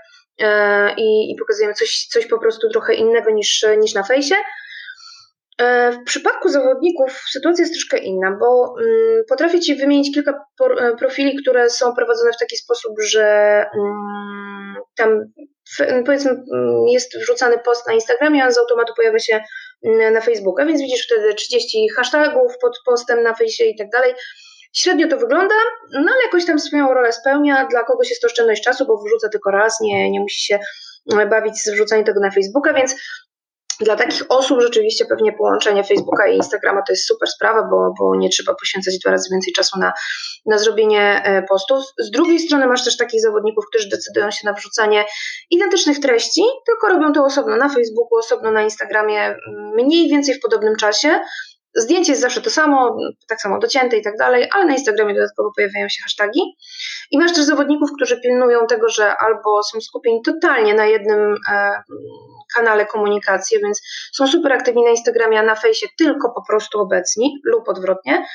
i, 0.96 1.32
i 1.32 1.36
pokazujemy 1.38 1.74
coś, 1.74 2.06
coś 2.10 2.26
po 2.26 2.38
prostu 2.38 2.70
trochę 2.70 2.94
innego 2.94 3.30
niż, 3.30 3.66
niż 3.78 3.94
na 3.94 4.02
fejsie. 4.02 4.34
E, 5.60 5.92
w 5.92 6.04
przypadku 6.04 6.48
zawodników 6.48 7.22
sytuacja 7.32 7.62
jest 7.62 7.74
troszkę 7.74 7.98
inna, 7.98 8.36
bo 8.40 8.74
mm, 8.80 9.22
potrafię 9.28 9.60
Ci 9.60 9.74
wymienić 9.74 10.14
kilka 10.14 10.44
e, 10.80 10.96
profili, 10.96 11.36
które 11.36 11.70
są 11.70 11.94
prowadzone 11.94 12.32
w 12.32 12.38
taki 12.38 12.56
sposób, 12.56 12.92
że 13.02 13.24
mm, 13.74 14.74
tam 14.96 15.24
powiedzmy 16.06 16.30
mm, 16.30 16.88
jest 16.88 17.18
wrzucany 17.18 17.58
post 17.58 17.86
na 17.86 17.92
Instagramie, 17.92 18.44
on 18.44 18.52
z 18.52 18.58
automatu 18.58 18.92
pojawia 18.96 19.18
się 19.18 19.40
na 20.12 20.20
Facebooka, 20.20 20.66
więc 20.66 20.80
widzisz 20.80 21.06
wtedy 21.06 21.34
30 21.34 21.88
hashtagów 21.96 22.52
pod 22.60 22.78
postem 22.86 23.22
na 23.22 23.34
fejsie 23.34 23.64
i 23.64 23.76
tak 23.76 23.90
dalej. 23.90 24.14
Średnio 24.72 25.08
to 25.08 25.16
wygląda, 25.16 25.54
no 25.92 26.12
ale 26.12 26.22
jakoś 26.24 26.46
tam 26.46 26.58
swoją 26.58 26.94
rolę 26.94 27.12
spełnia. 27.12 27.68
Dla 27.70 27.84
kogoś 27.84 28.10
jest 28.10 28.22
to 28.22 28.26
oszczędność 28.26 28.62
czasu, 28.62 28.86
bo 28.86 29.02
wrzuca 29.02 29.28
tylko 29.28 29.50
raz, 29.50 29.80
nie, 29.80 30.10
nie 30.10 30.20
musi 30.20 30.46
się 30.46 30.58
bawić 31.30 31.62
z 31.62 31.70
wrzucaniem 31.70 32.04
tego 32.04 32.20
na 32.20 32.30
Facebooka, 32.30 32.72
więc 32.72 32.94
Dla 33.80 33.96
takich 33.96 34.22
osób 34.28 34.60
rzeczywiście 34.62 35.04
pewnie 35.04 35.32
połączenie 35.32 35.84
Facebooka 35.84 36.28
i 36.28 36.36
Instagrama 36.36 36.82
to 36.86 36.92
jest 36.92 37.06
super 37.06 37.28
sprawa, 37.28 37.62
bo, 37.62 37.94
bo 37.98 38.16
nie 38.16 38.28
trzeba 38.28 38.54
poświęcać 38.54 38.98
dwa 38.98 39.10
razy 39.10 39.28
więcej 39.32 39.52
czasu 39.52 39.78
na, 39.78 39.92
na 40.46 40.58
zrobienie 40.58 41.22
e, 41.24 41.42
postów. 41.42 41.84
Z 41.98 42.10
drugiej 42.10 42.38
strony 42.38 42.66
masz 42.66 42.84
też 42.84 42.96
takich 42.96 43.20
zawodników, 43.20 43.64
którzy 43.70 43.88
decydują 43.88 44.30
się 44.30 44.40
na 44.44 44.52
wrzucanie 44.52 45.04
identycznych 45.50 46.00
treści, 46.00 46.42
tylko 46.66 46.88
robią 46.88 47.12
to 47.12 47.24
osobno 47.24 47.56
na 47.56 47.68
Facebooku, 47.68 48.18
osobno 48.18 48.50
na 48.50 48.62
Instagramie, 48.62 49.36
mniej 49.76 50.08
więcej 50.08 50.34
w 50.34 50.40
podobnym 50.40 50.76
czasie. 50.76 51.20
Zdjęcie 51.74 52.12
jest 52.12 52.22
zawsze 52.22 52.40
to 52.40 52.50
samo, 52.50 52.96
tak 53.28 53.40
samo 53.40 53.58
docięte 53.58 53.96
i 53.96 54.02
tak 54.02 54.16
dalej, 54.16 54.48
ale 54.54 54.64
na 54.64 54.72
Instagramie 54.72 55.14
dodatkowo 55.14 55.50
pojawiają 55.56 55.88
się 55.88 56.02
hasztagi. 56.02 56.40
I 57.10 57.18
masz 57.18 57.32
też 57.34 57.44
zawodników, 57.44 57.90
którzy 57.96 58.20
pilnują 58.20 58.66
tego, 58.66 58.88
że 58.88 59.16
albo 59.16 59.62
są 59.62 59.80
skupieni 59.80 60.22
totalnie 60.22 60.74
na 60.74 60.86
jednym 60.86 61.36
e, 61.52 61.82
kanale 62.56 62.86
komunikacji, 62.86 63.58
więc 63.62 63.80
są 64.12 64.26
super 64.26 64.52
aktywni 64.52 64.84
na 64.84 64.90
Instagramie, 64.90 65.38
a 65.38 65.42
na 65.42 65.54
fejsie 65.54 65.86
tylko 65.98 66.32
po 66.34 66.42
prostu 66.48 66.80
obecni 66.80 67.40
lub 67.44 67.68
odwrotnie. 67.68 68.26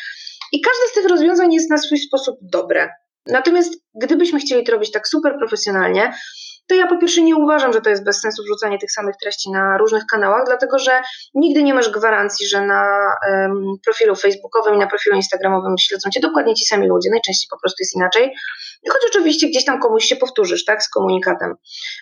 I 0.51 0.61
każde 0.61 0.87
z 0.91 0.93
tych 0.93 1.09
rozwiązań 1.09 1.53
jest 1.53 1.69
na 1.69 1.77
swój 1.77 1.97
sposób 1.97 2.37
dobre. 2.41 2.89
Natomiast 3.27 3.73
gdybyśmy 3.93 4.39
chcieli 4.39 4.63
to 4.63 4.71
robić 4.71 4.91
tak 4.91 5.07
super 5.07 5.35
profesjonalnie, 5.39 6.13
to 6.67 6.75
ja 6.75 6.87
po 6.87 6.97
pierwsze 6.97 7.21
nie 7.21 7.35
uważam, 7.35 7.73
że 7.73 7.81
to 7.81 7.89
jest 7.89 8.03
bez 8.03 8.21
sensu 8.21 8.43
wrzucanie 8.43 8.77
tych 8.77 8.91
samych 8.91 9.15
treści 9.21 9.51
na 9.51 9.77
różnych 9.77 10.05
kanałach, 10.05 10.43
dlatego 10.45 10.79
że 10.79 11.01
nigdy 11.33 11.63
nie 11.63 11.73
masz 11.73 11.89
gwarancji, 11.89 12.47
że 12.47 12.61
na 12.61 13.11
um, 13.31 13.75
profilu 13.85 14.15
facebookowym 14.15 14.75
i 14.75 14.77
na 14.77 14.87
profilu 14.87 15.15
instagramowym 15.15 15.75
śledzą 15.79 16.09
cię 16.09 16.19
dokładnie 16.19 16.53
ci 16.55 16.65
sami 16.65 16.87
ludzie, 16.87 17.09
najczęściej 17.09 17.47
po 17.49 17.59
prostu 17.59 17.75
jest 17.79 17.95
inaczej, 17.95 18.35
choć 18.89 19.01
oczywiście 19.09 19.47
gdzieś 19.47 19.65
tam 19.65 19.79
komuś 19.79 20.05
się 20.05 20.15
powtórzysz, 20.15 20.65
tak, 20.65 20.83
z 20.83 20.89
komunikatem. 20.89 21.55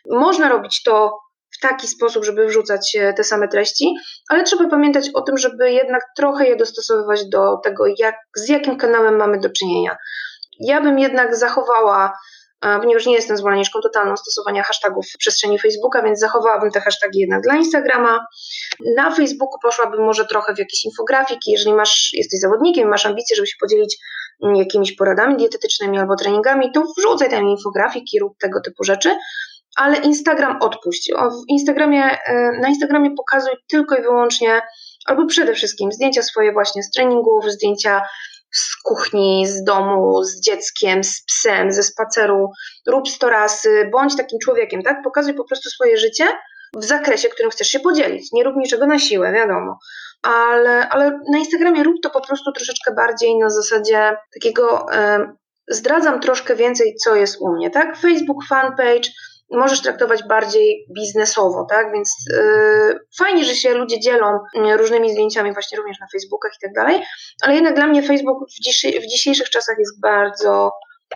Można 0.10 0.50
robić 0.50 0.84
to 0.84 1.20
taki 1.64 1.88
sposób, 1.88 2.26
żeby 2.26 2.48
wrzucać 2.48 2.96
e, 3.00 3.14
te 3.14 3.24
same 3.24 3.48
treści, 3.48 3.96
ale 4.30 4.44
trzeba 4.44 4.70
pamiętać 4.70 5.10
o 5.14 5.22
tym, 5.22 5.38
żeby 5.38 5.72
jednak 5.72 6.02
trochę 6.18 6.48
je 6.48 6.56
dostosowywać 6.56 7.30
do 7.30 7.58
tego, 7.64 7.84
jak, 7.98 8.16
z 8.36 8.50
jakim 8.50 8.78
kanałem 8.78 9.18
mamy 9.18 9.40
do 9.40 9.50
czynienia. 9.50 9.98
Ja 10.60 10.82
bym 10.82 11.00
jednak 11.00 11.36
zachowała 11.36 12.14
ponieważ 12.82 13.06
nie 13.06 13.16
jestem 13.16 13.38
zwolenniczką 13.38 13.80
totalną 13.82 14.18
stosowania 14.18 14.64
hashtagów 14.64 15.06
w 15.16 15.18
przestrzeni 15.18 15.60
Facebooka, 15.60 16.04
więc 16.04 16.20
zachowałabym 16.20 16.72
te 16.72 16.82
hashtagi 16.82 17.20
jednak 17.20 17.42
dla 17.42 17.56
Instagrama. 17.56 18.26
Na 18.96 19.16
Facebooku 19.16 19.60
poszłabym 19.64 20.06
może 20.06 20.26
trochę 20.26 20.56
w 20.56 20.60
jakieś 20.60 20.86
infografiki, 20.86 21.52
jeżeli 21.52 21.74
masz, 21.76 22.10
jesteś 22.14 22.40
zawodnikiem, 22.40 22.90
masz 22.90 23.06
ambicje, 23.06 23.36
żeby 23.36 23.48
się 23.48 23.56
podzielić 23.62 23.98
mm, 24.44 24.56
jakimiś 24.56 24.96
poradami 24.96 25.38
dietetycznymi 25.38 26.00
albo 26.00 26.16
treningami, 26.16 26.72
to 26.72 26.84
wrzucaj 26.98 27.30
tam 27.30 27.50
infografiki, 27.50 28.20
rób 28.20 28.34
tego 28.42 28.62
typu 28.62 28.84
rzeczy, 28.84 29.16
ale 29.76 29.98
Instagram 29.98 30.58
odpuść. 30.62 31.12
W 31.16 31.50
Instagramie, 31.50 32.04
e, 32.04 32.52
na 32.62 32.68
Instagramie 32.68 33.12
pokazuj 33.18 33.54
tylko 33.70 33.96
i 33.96 34.02
wyłącznie, 34.02 34.62
albo 35.06 35.26
przede 35.26 35.54
wszystkim 35.54 35.92
zdjęcia 35.92 36.22
swoje 36.22 36.54
właśnie 36.54 36.84
z 36.84 36.92
treningów, 36.92 37.46
zdjęcia 37.46 38.02
z 38.52 38.76
kuchni, 38.84 39.48
z 39.48 39.64
domu, 39.64 40.24
z 40.24 40.42
dzieckiem, 40.42 41.04
z 41.04 41.26
psem, 41.26 41.72
ze 41.72 41.84
spaceru, 41.84 42.50
rób 42.88 43.10
storasy, 43.10 43.90
bądź 43.92 44.18
takim 44.18 44.40
człowiekiem, 44.40 44.84
tak? 44.84 44.98
Pokazuj 45.04 45.34
po 45.34 45.44
prostu 45.44 45.70
swoje 45.70 45.98
życie 45.98 46.26
w 46.76 46.86
zakresie, 46.86 47.30
którym 47.30 47.52
chcesz 47.52 47.68
się 47.68 47.80
podzielić. 47.80 48.32
Nie 48.32 48.44
rób 48.44 48.56
niczego 48.56 48.86
na 48.86 49.00
siłę, 49.00 49.32
wiadomo. 49.32 49.78
Ale, 50.22 50.90
ale 50.90 51.20
na 51.32 51.38
Instagramie 51.38 51.84
rób 51.84 51.96
to 52.04 52.10
po 52.10 52.22
prostu 52.22 52.52
troszeczkę 52.52 52.94
bardziej 52.94 53.38
na 53.38 53.50
zasadzie 53.50 54.18
takiego 54.34 54.86
zdradzam 55.68 56.20
troszkę 56.20 56.56
więcej, 56.56 56.96
co 56.96 57.16
jest 57.16 57.42
u 57.42 57.54
mnie, 57.54 57.70
tak? 57.70 57.98
Facebook 57.98 58.46
fanpage, 58.50 59.10
możesz 59.54 59.82
traktować 59.82 60.24
bardziej 60.24 60.86
biznesowo, 60.96 61.66
tak? 61.70 61.94
Więc 61.94 62.16
yy, 62.30 63.00
fajnie, 63.18 63.46
że 63.46 63.56
się 63.56 63.74
ludzie 63.74 64.00
dzielą 64.00 64.40
mm, 64.56 64.78
różnymi 64.78 65.12
zdjęciami 65.12 65.54
właśnie 65.54 65.78
również 65.78 66.00
na 66.00 66.08
Facebookach 66.14 66.52
i 66.56 66.62
tak 66.62 66.74
dalej, 66.74 67.04
ale 67.42 67.56
jednak 67.56 67.76
dla 67.76 67.88
mnie 67.88 68.04
Facebook 68.04 68.38
w, 68.50 68.64
dziś, 68.64 68.86
w 69.04 69.08
dzisiejszych 69.08 69.50
czasach 69.50 69.76
jest 69.80 70.02
bardzo 70.02 70.72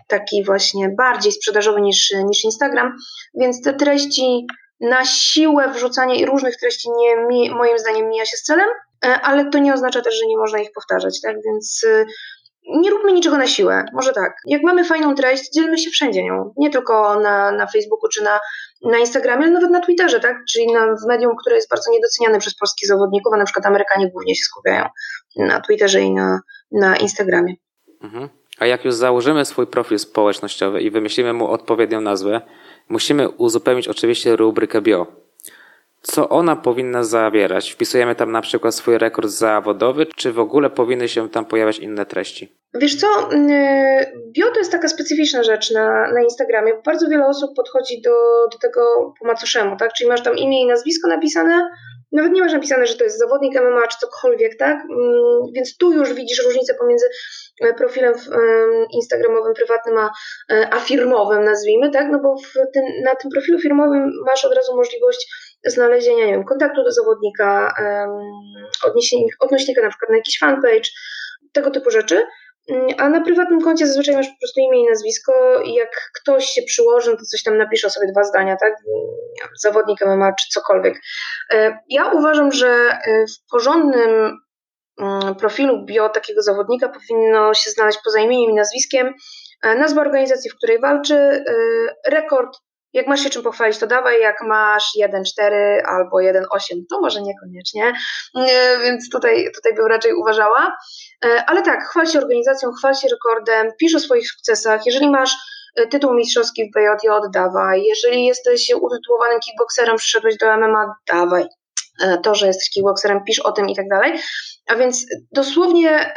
taki 0.06 0.44
właśnie 0.44 0.88
bardziej 0.88 1.32
sprzedażowy 1.32 1.80
niż, 1.80 2.10
niż 2.24 2.44
Instagram, 2.44 2.96
więc 3.34 3.62
te 3.62 3.74
treści 3.74 4.46
na 4.80 5.04
siłę 5.04 5.68
wrzucanie 5.72 6.26
różnych 6.26 6.56
treści 6.56 6.88
nie, 6.90 7.16
moim 7.54 7.78
zdaniem 7.78 8.08
mija 8.08 8.26
się 8.26 8.36
z 8.36 8.42
celem, 8.42 8.68
e, 9.04 9.20
ale 9.20 9.50
to 9.50 9.58
nie 9.58 9.74
oznacza 9.74 10.02
też, 10.02 10.18
że 10.18 10.26
nie 10.26 10.36
można 10.36 10.58
ich 10.58 10.72
powtarzać, 10.74 11.20
tak? 11.20 11.36
Więc 11.44 11.82
y, 11.84 12.06
nie 12.68 12.90
róbmy 12.90 13.12
niczego 13.12 13.38
na 13.38 13.46
siłę. 13.46 13.84
Może 13.92 14.12
tak. 14.12 14.36
Jak 14.46 14.62
mamy 14.62 14.84
fajną 14.84 15.14
treść, 15.14 15.52
dzielmy 15.54 15.78
się 15.78 15.90
wszędzie 15.90 16.24
nią. 16.24 16.52
Nie 16.56 16.70
tylko 16.70 17.20
na, 17.20 17.52
na 17.52 17.66
Facebooku 17.66 18.08
czy 18.08 18.22
na, 18.22 18.40
na 18.82 18.98
Instagramie, 18.98 19.42
ale 19.42 19.52
nawet 19.52 19.70
na 19.70 19.80
Twitterze, 19.80 20.20
tak? 20.20 20.36
Czyli 20.50 20.72
na, 20.72 20.86
w 20.86 21.06
medium, 21.08 21.36
które 21.36 21.56
jest 21.56 21.70
bardzo 21.70 21.90
niedoceniane 21.90 22.38
przez 22.38 22.56
polskich 22.56 22.88
zawodników, 22.88 23.32
a 23.34 23.36
na 23.36 23.44
przykład 23.44 23.66
Amerykanie 23.66 24.10
głównie 24.10 24.36
się 24.36 24.44
skupiają 24.44 24.84
na 25.36 25.60
Twitterze 25.60 26.00
i 26.00 26.14
na, 26.14 26.40
na 26.72 26.96
Instagramie. 26.96 27.54
Mhm. 28.02 28.28
A 28.58 28.66
jak 28.66 28.84
już 28.84 28.94
założymy 28.94 29.44
swój 29.44 29.66
profil 29.66 29.98
społecznościowy 29.98 30.80
i 30.80 30.90
wymyślimy 30.90 31.32
mu 31.32 31.50
odpowiednią 31.50 32.00
nazwę, 32.00 32.40
musimy 32.88 33.28
uzupełnić 33.28 33.88
oczywiście 33.88 34.36
rubrykę 34.36 34.82
bio 34.82 35.27
co 36.02 36.28
ona 36.28 36.56
powinna 36.56 37.04
zawierać? 37.04 37.70
Wpisujemy 37.70 38.14
tam 38.14 38.32
na 38.32 38.40
przykład 38.40 38.74
swój 38.74 38.98
rekord 38.98 39.28
zawodowy, 39.30 40.06
czy 40.06 40.32
w 40.32 40.38
ogóle 40.38 40.70
powinny 40.70 41.08
się 41.08 41.28
tam 41.28 41.44
pojawiać 41.44 41.78
inne 41.78 42.06
treści? 42.06 42.58
Wiesz 42.74 42.96
co, 42.96 43.06
y, 43.32 44.12
bio 44.32 44.50
to 44.50 44.58
jest 44.58 44.72
taka 44.72 44.88
specyficzna 44.88 45.42
rzecz 45.42 45.70
na, 45.70 46.12
na 46.12 46.22
Instagramie. 46.22 46.72
Bardzo 46.84 47.08
wiele 47.08 47.26
osób 47.26 47.50
podchodzi 47.56 48.02
do, 48.02 48.48
do 48.52 48.58
tego 48.58 49.14
po 49.20 49.26
macoszemu, 49.26 49.76
tak? 49.76 49.92
Czyli 49.92 50.10
masz 50.10 50.22
tam 50.22 50.36
imię 50.36 50.62
i 50.62 50.66
nazwisko 50.66 51.08
napisane, 51.08 51.70
nawet 52.12 52.32
nie 52.32 52.42
masz 52.42 52.52
napisane, 52.52 52.86
że 52.86 52.94
to 52.94 53.04
jest 53.04 53.18
zawodnik 53.18 53.60
MMA 53.60 53.86
czy 53.86 53.98
cokolwiek, 53.98 54.56
tak? 54.56 54.78
Mm, 54.90 55.52
więc 55.54 55.76
tu 55.76 55.92
już 55.92 56.14
widzisz 56.14 56.44
różnicę 56.44 56.74
pomiędzy 56.74 57.06
e, 57.60 57.74
profilem 57.74 58.14
instagramowym, 58.94 59.54
prywatnym, 59.54 59.98
a, 59.98 60.10
e, 60.50 60.68
a 60.74 60.80
firmowym, 60.80 61.44
nazwijmy, 61.44 61.90
tak? 61.90 62.08
No 62.12 62.18
bo 62.18 62.36
tym, 62.74 62.84
na 63.04 63.14
tym 63.14 63.30
profilu 63.30 63.58
firmowym 63.58 64.10
masz 64.26 64.44
od 64.44 64.54
razu 64.54 64.76
możliwość 64.76 65.28
znalezienia, 65.66 66.26
nie 66.26 66.32
wiem, 66.32 66.44
kontaktu 66.44 66.84
do 66.84 66.92
zawodnika, 66.92 67.74
odnośnika 69.40 69.82
na 69.82 69.88
przykład 69.88 70.10
na 70.10 70.16
jakiś 70.16 70.38
fanpage, 70.38 70.88
tego 71.52 71.70
typu 71.70 71.90
rzeczy. 71.90 72.26
Mm, 72.70 72.86
a 72.98 73.08
na 73.08 73.20
prywatnym 73.20 73.60
koncie 73.60 73.86
zazwyczaj 73.86 74.14
masz 74.16 74.26
po 74.26 74.38
prostu 74.40 74.60
imię 74.60 74.80
i 74.80 74.88
nazwisko 74.88 75.62
i 75.62 75.74
jak 75.74 76.10
ktoś 76.14 76.46
się 76.46 76.62
przyłoży, 76.62 77.10
no 77.10 77.16
to 77.16 77.22
coś 77.22 77.42
tam 77.42 77.58
napisze 77.58 77.90
sobie 77.90 78.12
dwa 78.12 78.24
zdania, 78.24 78.56
tak? 78.56 78.74
Zawodnik 79.62 80.06
MMA 80.06 80.32
czy 80.32 80.48
cokolwiek. 80.50 81.00
E, 81.52 81.78
ja 81.88 82.12
uważam, 82.12 82.52
że 82.52 82.68
e, 82.68 83.24
w 83.26 83.50
porządnym 83.50 84.38
mm, 85.00 85.34
profilu 85.34 85.84
bio 85.84 86.08
takiego 86.08 86.42
zawodnika 86.42 86.88
powinno 86.88 87.54
się 87.54 87.70
znaleźć 87.70 87.98
poza 88.04 88.20
imieniem 88.20 88.50
i 88.50 88.54
nazwiskiem 88.54 89.14
e, 89.62 89.74
nazwa 89.74 90.00
organizacji, 90.00 90.50
w 90.50 90.56
której 90.56 90.80
walczy, 90.80 91.44
rekord 92.06 92.58
jak 92.92 93.06
masz 93.06 93.20
się 93.20 93.30
czym 93.30 93.42
pochwalić, 93.42 93.78
to 93.78 93.86
dawaj, 93.86 94.20
jak 94.20 94.36
masz 94.42 94.84
1,4 95.00 95.80
albo 95.86 96.16
1,8, 96.16 96.82
to 96.90 97.00
może 97.00 97.22
niekoniecznie, 97.22 97.92
więc 98.82 99.10
tutaj, 99.10 99.48
tutaj 99.54 99.74
bym 99.74 99.86
raczej 99.86 100.14
uważała. 100.14 100.76
E, 101.24 101.44
ale 101.46 101.62
tak, 101.62 101.88
chwal 101.88 102.06
się 102.06 102.18
organizacją, 102.18 102.72
chwal 102.72 102.94
się 102.94 103.08
rekordem, 103.08 103.72
pisz 103.80 103.94
o 103.94 104.00
swoich 104.00 104.30
sukcesach. 104.30 104.86
Jeżeli 104.86 105.10
masz 105.10 105.36
e, 105.76 105.86
tytuł 105.86 106.14
mistrzowski 106.14 106.64
w 106.64 106.72
BJJ, 106.74 107.08
oddawaj. 107.08 107.82
Jeżeli 107.82 108.26
jesteś 108.26 108.72
utytułowanym 108.80 109.40
kickboxerem, 109.40 109.96
przyszedłeś 109.96 110.36
do 110.36 110.56
MMA, 110.56 110.94
dawaj. 111.12 111.46
E, 112.02 112.18
to, 112.18 112.34
że 112.34 112.46
jesteś 112.46 112.70
kickboxerem, 112.70 113.24
pisz 113.24 113.38
o 113.38 113.52
tym 113.52 113.68
i 113.68 113.76
tak 113.76 113.88
dalej. 113.88 114.20
A 114.66 114.76
więc 114.76 115.04
dosłownie 115.32 116.14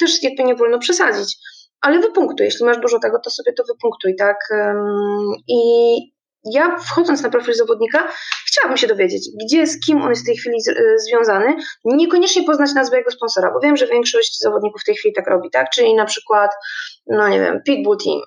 też 0.00 0.22
jakby 0.22 0.44
nie 0.44 0.54
wolno 0.54 0.78
przesadzić 0.78 1.36
ale 1.84 1.98
wypunktuj. 1.98 2.46
Jeśli 2.46 2.66
masz 2.66 2.78
dużo 2.78 2.98
tego, 2.98 3.18
to 3.24 3.30
sobie 3.30 3.52
to 3.52 3.64
wypunktuj, 3.64 4.16
tak? 4.16 4.36
I 5.48 5.58
ja 6.52 6.76
wchodząc 6.76 7.22
na 7.22 7.30
profil 7.30 7.54
zawodnika, 7.54 8.08
chciałabym 8.46 8.76
się 8.76 8.86
dowiedzieć, 8.86 9.28
gdzie, 9.44 9.66
z 9.66 9.80
kim 9.86 10.02
on 10.02 10.10
jest 10.10 10.22
w 10.22 10.26
tej 10.26 10.36
chwili 10.36 10.56
y, 10.68 10.98
związany. 10.98 11.56
Niekoniecznie 11.84 12.44
poznać 12.44 12.74
nazwę 12.74 12.96
jego 12.96 13.10
sponsora, 13.10 13.50
bo 13.50 13.60
wiem, 13.60 13.76
że 13.76 13.86
większość 13.86 14.38
zawodników 14.40 14.82
w 14.82 14.84
tej 14.84 14.94
chwili 14.94 15.14
tak 15.14 15.26
robi, 15.26 15.50
tak? 15.50 15.70
Czyli 15.70 15.94
na 15.94 16.04
przykład, 16.04 16.50
no 17.06 17.28
nie 17.28 17.40
wiem, 17.40 17.62
Pitbull 17.66 17.96
Team. 18.04 18.20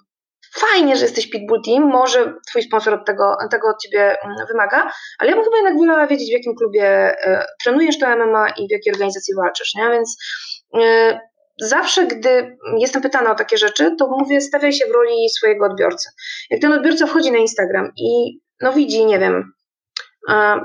Fajnie, 0.56 0.96
że 0.96 1.06
jesteś 1.06 1.30
Pitbull 1.30 1.62
Team, 1.66 1.84
może 1.84 2.34
twój 2.50 2.64
sponsor 2.64 2.94
od 2.94 3.06
tego, 3.06 3.38
tego 3.52 3.68
od 3.68 3.82
ciebie 3.82 4.18
mm, 4.24 4.36
wymaga, 4.48 4.92
ale 5.20 5.30
ja 5.30 5.36
bym 5.36 5.46
chyba 5.46 5.58
jednak 5.58 5.78
wolała 5.78 6.08
wiedzieć, 6.08 6.30
w 6.30 6.34
jakim 6.34 6.56
klubie 6.56 7.16
y, 7.28 7.46
trenujesz 7.64 8.00
to 8.00 8.18
MMA 8.18 8.50
i 8.50 8.68
w 8.68 8.72
jakiej 8.72 8.94
organizacji 8.94 9.36
walczysz, 9.36 9.76
nie? 9.76 9.90
Więc 9.92 10.18
y, 10.76 11.20
zawsze, 11.62 12.08
gdy 12.08 12.58
jestem 12.78 13.02
pytana 13.02 13.32
o 13.32 13.36
takie 13.36 13.58
rzeczy, 13.58 13.96
to 14.00 14.08
mówię, 14.08 14.42
stawiaj 14.42 14.74
się 14.74 14.86
w 14.86 14.92
roli 14.92 15.30
swojego 15.30 15.66
odbiorcy. 15.66 16.10
Jak 16.50 16.62
ten 16.62 16.74
odbiorca 16.74 17.08
wchodzi 17.08 17.32
na 17.32 17.38
Instagram 17.38 17.92
i 17.98 18.40
no 18.62 18.74
widzi, 18.74 19.06
nie 19.06 19.20
wiem, 19.20 19.54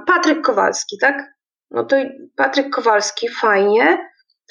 Patryk 0.06 0.42
Kowalski, 0.44 0.98
tak? 1.00 1.32
No 1.70 1.84
to 1.84 1.96
Patryk 2.36 2.74
Kowalski, 2.74 3.28
fajnie, 3.28 3.98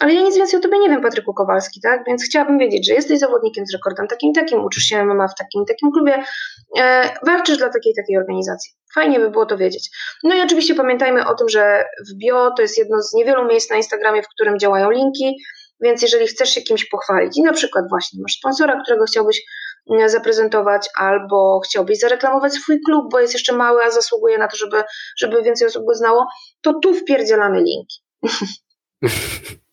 ale 0.01 0.13
ja 0.13 0.21
nic 0.21 0.35
więcej 0.35 0.59
o 0.59 0.63
tobie 0.63 0.79
nie 0.79 0.89
wiem, 0.89 1.01
Patryku 1.01 1.33
Kowalski, 1.33 1.81
tak? 1.81 2.03
Więc 2.07 2.23
chciałabym 2.25 2.57
wiedzieć, 2.57 2.87
że 2.87 2.93
jesteś 2.93 3.19
zawodnikiem 3.19 3.65
z 3.65 3.73
rekordem 3.73 4.07
takim 4.07 4.33
takim, 4.33 4.65
uczysz 4.65 4.83
się 4.83 5.05
MMA 5.05 5.27
w 5.27 5.35
takim 5.35 5.65
takim 5.65 5.91
klubie, 5.91 6.23
e, 6.79 7.09
walczysz 7.25 7.57
dla 7.57 7.69
takiej 7.69 7.93
takiej 7.95 8.17
organizacji. 8.17 8.71
Fajnie 8.95 9.19
by 9.19 9.29
było 9.29 9.45
to 9.45 9.57
wiedzieć. 9.57 9.89
No 10.23 10.35
i 10.35 10.41
oczywiście 10.41 10.75
pamiętajmy 10.75 11.27
o 11.27 11.35
tym, 11.35 11.49
że 11.49 11.85
w 12.09 12.17
bio 12.17 12.51
to 12.55 12.61
jest 12.61 12.77
jedno 12.77 13.01
z 13.01 13.13
niewielu 13.13 13.45
miejsc 13.45 13.69
na 13.69 13.77
Instagramie, 13.77 14.23
w 14.23 14.27
którym 14.27 14.59
działają 14.59 14.91
linki, 14.91 15.35
więc 15.81 16.01
jeżeli 16.01 16.27
chcesz 16.27 16.49
się 16.49 16.61
kimś 16.61 16.85
pochwalić 16.85 17.37
i 17.37 17.41
na 17.41 17.53
przykład 17.53 17.85
właśnie 17.89 18.19
masz 18.21 18.33
sponsora, 18.33 18.81
którego 18.83 19.05
chciałbyś 19.05 19.41
mm, 19.91 20.09
zaprezentować, 20.09 20.89
albo 20.97 21.59
chciałbyś 21.59 21.99
zareklamować 21.99 22.53
swój 22.53 22.81
klub, 22.85 23.05
bo 23.11 23.19
jest 23.19 23.33
jeszcze 23.33 23.53
mały, 23.53 23.83
a 23.83 23.91
zasługuje 23.91 24.37
na 24.37 24.47
to, 24.47 24.57
żeby, 24.57 24.83
żeby 25.17 25.43
więcej 25.43 25.67
osób 25.67 25.85
go 25.85 25.93
znało, 25.93 26.27
to 26.61 26.73
tu 26.83 26.93
wpierdzielamy 26.93 27.63
linki. 27.63 27.99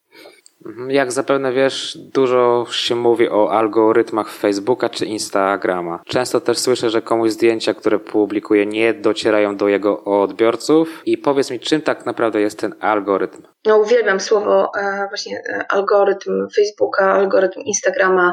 Mhm. 0.66 0.90
Jak 0.90 1.12
zapewne 1.12 1.52
wiesz, 1.52 1.98
dużo 1.98 2.66
się 2.70 2.94
mówi 2.94 3.28
o 3.28 3.52
algorytmach 3.52 4.30
Facebooka 4.32 4.88
czy 4.88 5.06
Instagrama. 5.06 6.02
Często 6.06 6.40
też 6.40 6.58
słyszę, 6.58 6.90
że 6.90 7.02
komuś 7.02 7.30
zdjęcia, 7.30 7.74
które 7.74 7.98
publikuje, 7.98 8.66
nie 8.66 8.94
docierają 8.94 9.56
do 9.56 9.68
jego 9.68 10.04
odbiorców. 10.04 11.02
I 11.06 11.18
powiedz 11.18 11.50
mi, 11.50 11.60
czym 11.60 11.82
tak 11.82 12.06
naprawdę 12.06 12.40
jest 12.40 12.58
ten 12.58 12.74
algorytm? 12.80 13.42
No, 13.66 13.78
uwielbiam 13.78 14.20
słowo 14.20 14.70
e, 14.78 15.06
właśnie 15.08 15.42
e, 15.48 15.72
algorytm 15.72 16.48
Facebooka, 16.56 17.12
algorytm 17.12 17.60
Instagrama. 17.60 18.32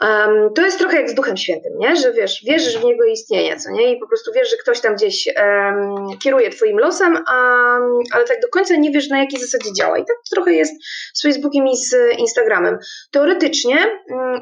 Um, 0.00 0.54
to 0.54 0.62
jest 0.62 0.78
trochę 0.78 0.96
jak 0.96 1.10
z 1.10 1.14
Duchem 1.14 1.36
Świętym, 1.36 1.72
nie? 1.78 1.96
że 1.96 2.12
wiesz, 2.12 2.44
wierzysz 2.44 2.78
w 2.78 2.84
niego 2.84 3.04
istnienie, 3.04 3.56
co 3.56 3.70
nie? 3.70 3.92
I 3.92 4.00
po 4.00 4.08
prostu 4.08 4.32
wiesz, 4.34 4.50
że 4.50 4.56
ktoś 4.56 4.80
tam 4.80 4.94
gdzieś 4.94 5.28
um, 5.36 6.18
kieruje 6.18 6.50
twoim 6.50 6.78
losem, 6.78 7.16
a, 7.28 7.76
ale 8.12 8.24
tak 8.24 8.40
do 8.40 8.48
końca 8.48 8.76
nie 8.76 8.90
wiesz, 8.90 9.08
na 9.08 9.18
jakiej 9.18 9.40
zasadzie 9.40 9.72
działa. 9.72 9.98
I 9.98 10.04
tak 10.04 10.16
trochę 10.30 10.52
jest 10.52 10.72
z 11.14 11.22
Facebookiem 11.22 11.66
i 11.66 11.76
z 11.76 11.94
Instagramem. 12.18 12.78
Teoretycznie 13.10 13.76
um, 14.08 14.40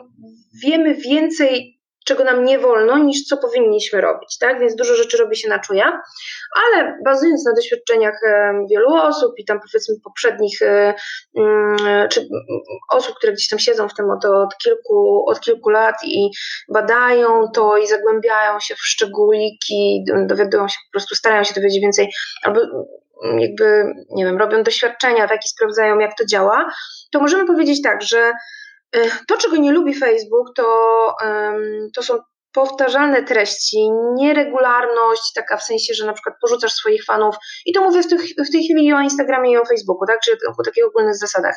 wiemy 0.65 0.95
więcej 0.95 1.80
czego 2.07 2.25
nam 2.25 2.45
nie 2.45 2.59
wolno, 2.59 2.99
niż 2.99 3.25
co 3.25 3.37
powinniśmy 3.37 4.01
robić, 4.01 4.39
tak? 4.39 4.61
Więc 4.61 4.75
dużo 4.75 4.95
rzeczy 4.95 5.17
robi 5.17 5.37
się 5.37 5.49
na 5.49 5.59
czuja, 5.59 6.03
ale 6.57 6.99
bazując 7.05 7.45
na 7.47 7.53
doświadczeniach 7.53 8.21
wielu 8.71 8.95
osób 8.95 9.33
i 9.39 9.45
tam 9.45 9.61
powiedzmy 9.61 9.95
poprzednich, 10.05 10.63
e, 10.63 10.95
mm, 11.37 12.09
czy 12.09 12.29
osób, 12.93 13.17
które 13.17 13.33
gdzieś 13.33 13.49
tam 13.49 13.59
siedzą 13.59 13.89
w 13.89 13.95
tym 13.95 14.11
od, 14.11 14.25
od, 14.25 14.57
kilku, 14.65 15.25
od 15.29 15.41
kilku 15.41 15.71
lat 15.71 15.95
i 16.05 16.31
badają 16.69 17.49
to 17.55 17.77
i 17.77 17.87
zagłębiają 17.87 18.61
się 18.61 18.75
w 18.75 18.87
szczególiki, 18.87 20.05
dowiadują 20.27 20.69
się 20.69 20.77
po 20.89 20.93
prostu, 20.93 21.15
starają 21.15 21.45
się 21.45 21.55
dowiedzieć 21.55 21.81
więcej, 21.83 22.09
albo 22.43 22.61
mm, 23.25 23.41
jakby, 23.41 23.85
nie 24.11 24.25
wiem, 24.25 24.39
robią 24.39 24.63
doświadczenia, 24.63 25.29
tak, 25.29 25.45
i 25.45 25.49
sprawdzają, 25.49 25.99
jak 25.99 26.19
to 26.19 26.25
działa, 26.27 26.71
to 27.13 27.21
możemy 27.21 27.47
powiedzieć 27.47 27.83
tak, 27.83 28.03
że 28.03 28.33
to, 29.29 29.37
czego 29.37 29.57
nie 29.57 29.73
lubi 29.73 29.95
Facebook, 29.95 30.47
to, 30.57 30.67
to 31.95 32.03
są 32.03 32.19
powtarzalne 32.53 33.23
treści, 33.23 33.91
nieregularność, 34.15 35.33
taka 35.35 35.57
w 35.57 35.63
sensie, 35.63 35.95
że 35.95 36.07
na 36.07 36.13
przykład 36.13 36.35
porzucasz 36.41 36.73
swoich 36.73 37.05
fanów, 37.05 37.37
i 37.67 37.73
to 37.73 37.81
mówię 37.81 38.03
w, 38.03 38.09
tych, 38.09 38.21
w 38.21 38.53
tej 38.53 38.65
chwili 38.65 38.93
o 38.93 39.01
Instagramie 39.01 39.53
i 39.53 39.57
o 39.57 39.65
Facebooku, 39.65 40.07
tak, 40.07 40.21
czyli 40.21 40.37
o 40.59 40.63
takich 40.65 40.87
ogólnych 40.87 41.17
zasadach. 41.17 41.57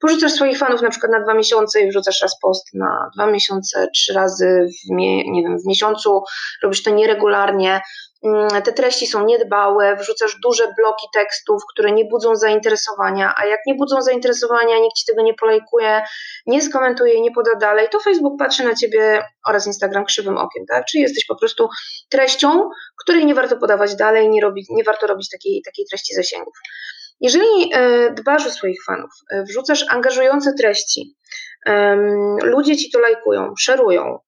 Porzucasz 0.00 0.32
swoich 0.32 0.58
fanów 0.58 0.82
na 0.82 0.90
przykład 0.90 1.12
na 1.12 1.20
dwa 1.20 1.34
miesiące 1.34 1.80
i 1.80 1.88
wrzucasz 1.88 2.22
raz 2.22 2.38
post 2.42 2.74
na 2.74 3.10
dwa 3.14 3.26
miesiące, 3.26 3.88
trzy 3.94 4.12
razy 4.12 4.66
w, 4.68 4.90
nie 5.26 5.42
wiem, 5.42 5.58
w 5.58 5.66
miesiącu, 5.66 6.22
robisz 6.62 6.82
to 6.82 6.90
nieregularnie, 6.90 7.80
te 8.64 8.72
treści 8.72 9.06
są 9.06 9.24
niedbałe, 9.24 9.96
wrzucasz 9.96 10.36
duże 10.42 10.64
bloki 10.78 11.06
tekstów, 11.14 11.62
które 11.72 11.92
nie 11.92 12.04
budzą 12.04 12.36
zainteresowania, 12.36 13.34
a 13.36 13.46
jak 13.46 13.60
nie 13.66 13.74
budzą 13.74 14.02
zainteresowania, 14.02 14.78
nikt 14.78 14.96
ci 14.96 15.06
tego 15.06 15.22
nie 15.22 15.34
polajkuje, 15.34 16.02
nie 16.46 16.62
skomentuje, 16.62 17.20
nie 17.20 17.30
poda 17.30 17.54
dalej, 17.54 17.88
to 17.90 18.00
Facebook 18.00 18.38
patrzy 18.38 18.64
na 18.64 18.74
ciebie 18.74 19.22
oraz 19.48 19.66
Instagram 19.66 20.04
krzywym 20.04 20.38
okiem, 20.38 20.64
tak? 20.68 20.84
Czyli 20.84 21.02
jesteś 21.02 21.26
po 21.26 21.36
prostu 21.36 21.68
treścią, 22.10 22.70
której 23.02 23.26
nie 23.26 23.34
warto 23.34 23.56
podawać 23.56 23.96
dalej, 23.96 24.28
nie, 24.28 24.40
robić, 24.40 24.66
nie 24.70 24.84
warto 24.84 25.06
robić 25.06 25.30
takiej, 25.30 25.62
takiej 25.64 25.86
treści 25.90 26.14
zasięgów. 26.14 26.54
Jeżeli 27.20 27.70
e, 27.74 28.10
dbasz 28.10 28.46
o 28.46 28.50
swoich 28.50 28.84
fanów, 28.86 29.10
e, 29.30 29.42
wrzucasz 29.42 29.84
angażujące 29.88 30.52
treści, 30.58 31.14
ludzie 32.42 32.76
ci 32.76 32.90
to 32.90 32.98
lajkują, 32.98 33.54
szerują, 33.58 34.18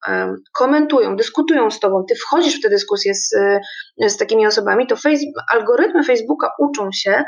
komentują, 0.55 1.17
dyskutują 1.17 1.71
z 1.71 1.81
tobą, 1.81 2.05
ty 2.09 2.15
wchodzisz 2.15 2.59
w 2.59 2.63
tę 2.63 2.69
dyskusję 2.69 3.15
z, 3.15 3.31
z 4.07 4.17
takimi 4.17 4.47
osobami, 4.47 4.87
to 4.87 4.97
Facebook, 4.97 5.45
algorytmy 5.53 6.05
Facebooka 6.05 6.51
uczą 6.59 6.89
się 6.93 7.25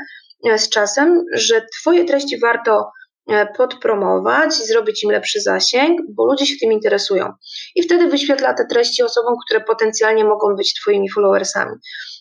e, 0.51 0.59
z 0.59 0.69
czasem, 0.69 1.25
że 1.33 1.67
twoje 1.81 2.05
treści 2.05 2.39
warto 2.39 2.91
e, 3.31 3.47
podpromować 3.47 4.55
zrobić 4.55 5.05
im 5.05 5.11
lepszy 5.11 5.41
zasięg, 5.41 6.01
bo 6.09 6.27
ludzie 6.27 6.47
się 6.47 6.55
tym 6.61 6.73
interesują. 6.73 7.33
I 7.75 7.83
wtedy 7.83 8.09
wyświetla 8.09 8.55
te 8.55 8.67
treści 8.67 9.03
osobom, 9.03 9.35
które 9.47 9.61
potencjalnie 9.61 10.25
mogą 10.25 10.57
być 10.57 10.75
Twoimi 10.75 11.11
followersami. 11.11 11.73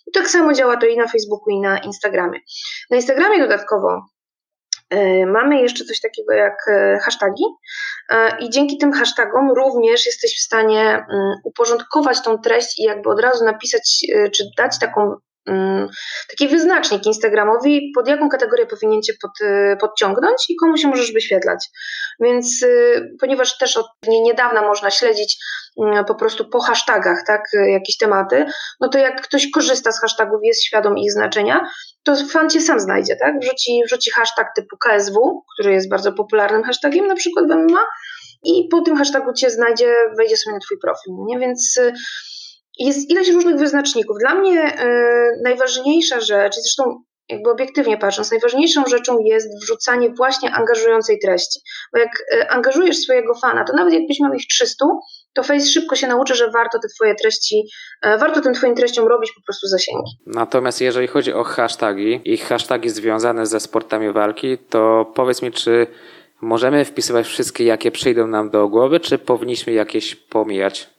I 0.08 0.12
tak 0.12 0.30
samo 0.30 0.54
działa 0.54 0.78
to 0.78 0.86
i 0.86 0.98
na 0.98 1.08
Facebooku, 1.08 1.50
i 1.50 1.60
na 1.60 1.80
Instagramie. 1.80 2.40
Na 2.90 2.96
Instagramie 2.96 3.40
dodatkowo 3.40 4.02
mamy 5.28 5.62
jeszcze 5.62 5.86
coś 5.86 6.02
takiego 6.02 6.34
jak 6.34 6.58
e, 6.68 7.00
hasztagi. 7.04 7.44
E, 8.10 8.38
i 8.40 8.50
dzięki 8.50 8.78
tym 8.78 8.92
hashtagom 8.92 9.52
również 9.52 10.06
jesteś 10.06 10.38
w 10.38 10.44
stanie 10.46 10.82
mm, 10.82 11.34
uporządkować 11.44 12.22
tą 12.22 12.38
treść 12.38 12.80
i 12.80 12.84
jakby 12.84 13.10
od 13.10 13.22
razu 13.22 13.46
napisać, 13.46 14.06
czy 14.34 14.44
dać 14.58 14.80
taką 14.80 15.16
taki 16.30 16.48
wyznacznik 16.48 17.06
Instagramowi, 17.06 17.92
pod 17.96 18.08
jaką 18.08 18.30
kategorię 18.30 18.66
powinien 18.66 19.02
Cię 19.02 19.14
pod, 19.22 19.32
podciągnąć 19.80 20.50
i 20.50 20.56
komu 20.56 20.78
się 20.78 20.88
możesz 20.88 21.14
wyświetlać. 21.14 21.70
Więc 22.20 22.66
ponieważ 23.20 23.58
też 23.58 23.78
od 23.78 23.88
niedawna 24.08 24.62
można 24.62 24.92
śledzić 24.92 25.38
mm, 25.84 26.06
po 26.06 26.16
prostu 26.16 26.50
po 26.50 26.60
hashtagach, 26.60 27.24
tak, 27.28 27.42
jakieś 27.68 27.98
tematy, 27.98 28.46
no 28.80 28.90
to 28.90 28.98
jak 28.98 29.22
ktoś 29.22 29.52
korzysta 29.52 29.92
z 29.92 30.02
hashtagów, 30.02 30.40
jest 30.44 30.64
świadom 30.64 30.98
ich 30.98 31.12
znaczenia, 31.12 31.70
to 32.04 32.16
fan 32.16 32.50
cię 32.50 32.62
sam 32.62 32.80
znajdzie, 32.80 33.16
tak? 33.16 33.40
Wrzuci, 33.40 33.82
wrzuci 33.86 34.12
hashtag 34.12 34.48
typu 34.56 34.78
KSW, 34.78 35.44
który 35.54 35.74
jest 35.74 35.90
bardzo 35.90 36.14
popularnym 36.14 36.64
hashtagiem 36.64 37.08
na 37.08 37.16
przykład 37.16 37.46
w 37.46 37.56
MMA 37.56 37.86
i 38.44 38.68
po 38.72 38.82
tym 38.82 38.98
hashtagu 38.98 39.34
cię 39.34 39.50
znajdzie, 39.50 39.94
wejdzie 40.18 40.38
sobie 40.38 40.54
na 40.54 40.60
twój 40.60 40.78
profil, 40.80 41.14
nie? 41.28 41.40
Więc 41.40 41.78
y, 41.78 41.94
jest 42.80 43.10
ileś 43.10 43.30
różnych 43.30 43.56
wyznaczników. 43.56 44.18
Dla 44.20 44.36
mnie 44.36 44.84
y, 44.84 45.42
najważniejsza 45.44 46.22
rzecz, 46.22 46.56
zresztą 46.56 47.04
jakby 47.30 47.50
obiektywnie 47.50 47.98
patrząc, 47.98 48.32
najważniejszą 48.32 48.84
rzeczą 48.86 49.20
jest 49.20 49.48
wrzucanie 49.62 50.10
właśnie 50.10 50.52
angażującej 50.52 51.20
treści. 51.20 51.60
Bo 51.94 52.00
jak 52.00 52.10
y, 52.34 52.50
angażujesz 52.50 52.98
swojego 52.98 53.34
fana, 53.36 53.64
to 53.64 53.74
nawet 53.74 53.94
jakbyś 53.94 54.20
miał 54.20 54.34
ich 54.34 54.48
300, 54.48 54.86
to 55.38 55.44
Face 55.44 55.66
szybko 55.66 55.96
się 55.96 56.08
nauczy, 56.08 56.36
że 56.36 56.52
warto 56.52 56.80
te 56.80 56.88
twoje 56.88 57.16
treści, 57.16 57.64
e, 58.02 58.18
warto 58.18 58.42
tym 58.42 58.54
twoim 58.54 58.76
treściom 58.76 59.08
robić 59.08 59.32
po 59.32 59.42
prostu 59.42 59.68
zasięgi. 59.68 60.12
Natomiast 60.26 60.82
jeżeli 60.82 61.08
chodzi 61.08 61.34
o 61.34 61.44
hasztagi 61.44 62.22
i 62.26 62.38
hasztagi 62.38 62.90
związane 62.90 63.46
ze 63.46 63.60
sportami 63.60 64.12
walki, 64.12 64.58
to 64.58 65.12
powiedz 65.16 65.42
mi, 65.42 65.52
czy 65.52 65.88
możemy 66.42 66.86
wpisywać 66.86 67.28
wszystkie, 67.28 67.64
jakie 67.64 67.92
przyjdą 67.92 68.28
nam 68.28 68.50
do 68.50 68.68
głowy, 68.68 69.00
czy 69.00 69.18
powinniśmy 69.18 69.74
jakieś 69.74 70.16
pomijać? 70.16 70.97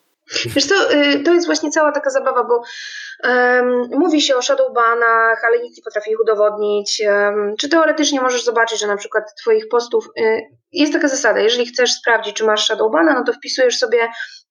Wiesz 0.54 0.64
y, 0.70 1.22
to 1.24 1.34
jest 1.34 1.46
właśnie 1.46 1.70
cała 1.70 1.92
taka 1.92 2.10
zabawa, 2.10 2.44
bo 2.44 2.62
um, 3.24 3.88
mówi 3.90 4.20
się 4.20 4.36
o 4.36 4.42
shadowbanach, 4.42 5.44
ale 5.44 5.62
nikt 5.62 5.76
nie 5.76 5.82
potrafi 5.82 6.10
ich 6.10 6.20
udowodnić. 6.20 7.02
Um, 7.06 7.54
czy 7.58 7.68
teoretycznie 7.68 8.20
możesz 8.20 8.44
zobaczyć, 8.44 8.80
że 8.80 8.86
na 8.86 8.96
przykład 8.96 9.24
twoich 9.40 9.68
postów, 9.68 10.08
y, 10.20 10.40
jest 10.72 10.92
taka 10.92 11.08
zasada, 11.08 11.40
jeżeli 11.40 11.66
chcesz 11.66 11.92
sprawdzić, 11.92 12.36
czy 12.36 12.44
masz 12.44 12.64
shadowbana, 12.64 13.14
no 13.14 13.24
to 13.24 13.32
wpisujesz 13.32 13.78
sobie 13.78 14.08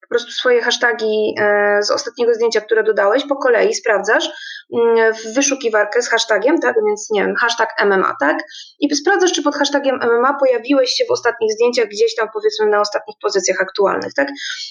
po 0.10 0.15
prostu 0.15 0.32
swoje 0.32 0.62
hasztagi 0.62 1.36
e, 1.39 1.84
z 1.84 1.91
ostatniego 1.91 2.34
zdjęcia, 2.34 2.62
które 2.62 2.84
dodałeś, 2.84 3.24
po 3.30 3.36
kolei 3.36 3.74
sprawdzasz 3.74 4.30
mm, 4.74 5.13
w 5.13 5.34
wyszukiwarkę 5.36 6.02
z 6.02 6.10
hashtagiem, 6.10 6.60
tak, 6.60 6.76
więc 6.86 7.10
nie 7.12 7.22
wiem, 7.22 7.36
hashtag 7.36 7.70
MMA, 7.86 8.15
tak, 8.20 8.38
i 8.80 8.96
sprawdzasz, 8.96 9.32
czy 9.32 9.43
pod 9.43 9.56
hashtagiem 9.56 9.96
MMA 9.96 10.34
pojawiłeś 10.39 10.89
się 10.89 11.06
w 11.06 11.12
ostatnich 11.12 11.54
zdjęciach 11.54 11.88
gdzieś 11.88 12.15
tam 12.15 12.30
powiedzmy 12.34 12.67
na 12.67 12.82
ostatnich 12.82 13.17
pozycjach 13.22 13.62
aktualnych, 13.62 14.13
tak. 14.13 14.28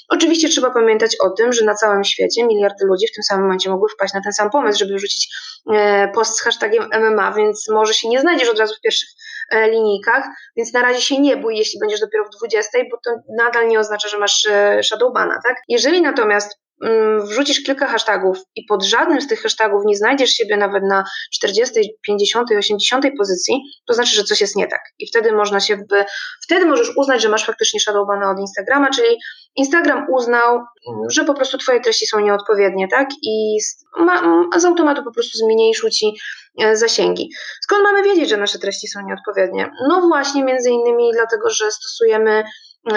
Oczywiście 0.08 0.48
trzeba 0.48 0.70
pamiętać 0.70 1.16
o 1.20 1.30
tym, 1.30 1.52
że 1.52 1.64
na 1.64 1.74
całym 1.74 2.04
świecie 2.04 2.46
miliardy 2.46 2.84
ludzi 2.86 3.06
w 3.06 3.14
tym 3.14 3.22
samym 3.22 3.44
momencie 3.44 3.70
mogły 3.70 3.88
wpaść 3.88 4.14
na 4.14 4.22
ten 4.22 4.32
sam 4.32 4.50
pomysł, 4.50 4.78
żeby 4.78 4.94
wrzucić 4.94 5.28
e, 5.72 6.08
post 6.08 6.36
z 6.36 6.42
hashtagiem 6.42 6.84
MMA, 7.00 7.32
więc 7.32 7.68
może 7.68 7.94
się 7.94 8.08
nie 8.08 8.20
znajdziesz 8.20 8.48
od 8.48 8.58
razu 8.58 8.74
w 8.74 8.80
pierwszych 8.80 9.08
linijkach, 9.52 10.24
więc 10.56 10.72
na 10.72 10.82
razie 10.82 11.00
się 11.00 11.20
nie 11.20 11.36
bój, 11.36 11.56
jeśli 11.56 11.80
będziesz 11.80 12.00
dopiero 12.00 12.24
w 12.24 12.38
20, 12.38 12.78
bo 12.90 12.98
to 13.04 13.20
nadal 13.38 13.68
nie 13.68 13.80
oznacza, 13.80 14.08
że 14.08 14.18
masz 14.18 14.48
shadowban 14.82 15.28
tak? 15.44 15.56
Jeżeli 15.68 16.02
natomiast 16.02 16.58
wrzucisz 17.20 17.62
kilka 17.62 17.86
hashtagów 17.86 18.38
i 18.56 18.64
pod 18.64 18.84
żadnym 18.84 19.20
z 19.20 19.26
tych 19.26 19.42
hashtagów 19.42 19.82
nie 19.86 19.96
znajdziesz 19.96 20.30
siebie 20.30 20.56
nawet 20.56 20.82
na 20.84 21.04
40, 21.32 21.80
50, 22.02 22.48
80 22.58 23.04
pozycji, 23.18 23.60
to 23.86 23.94
znaczy, 23.94 24.16
że 24.16 24.24
coś 24.24 24.40
jest 24.40 24.56
nie 24.56 24.66
tak. 24.66 24.80
I 24.98 25.06
wtedy 25.06 25.32
można 25.32 25.60
się, 25.60 25.76
w, 25.76 26.04
wtedy 26.42 26.66
możesz 26.66 26.96
uznać, 26.96 27.22
że 27.22 27.28
masz 27.28 27.46
faktycznie 27.46 27.80
shadowbana 27.80 28.30
od 28.30 28.38
Instagrama, 28.38 28.90
czyli 28.90 29.08
Instagram 29.56 30.06
uznał, 30.12 30.60
że 31.08 31.24
po 31.24 31.34
prostu 31.34 31.58
twoje 31.58 31.80
treści 31.80 32.06
są 32.06 32.20
nieodpowiednie, 32.20 32.88
tak? 32.88 33.08
I 33.22 33.60
z, 33.60 33.84
ma, 33.98 34.22
z 34.56 34.64
automatu 34.64 35.04
po 35.04 35.12
prostu 35.12 35.38
zmniejszył 35.38 35.90
ci 35.90 36.12
e, 36.60 36.76
zasięgi. 36.76 37.30
Skąd 37.62 37.82
mamy 37.82 38.02
wiedzieć, 38.02 38.28
że 38.28 38.36
nasze 38.36 38.58
treści 38.58 38.88
są 38.88 39.00
nieodpowiednie? 39.06 39.70
No 39.88 40.00
właśnie, 40.00 40.44
między 40.44 40.70
innymi 40.70 41.10
dlatego, 41.12 41.50
że 41.50 41.70
stosujemy 41.70 42.44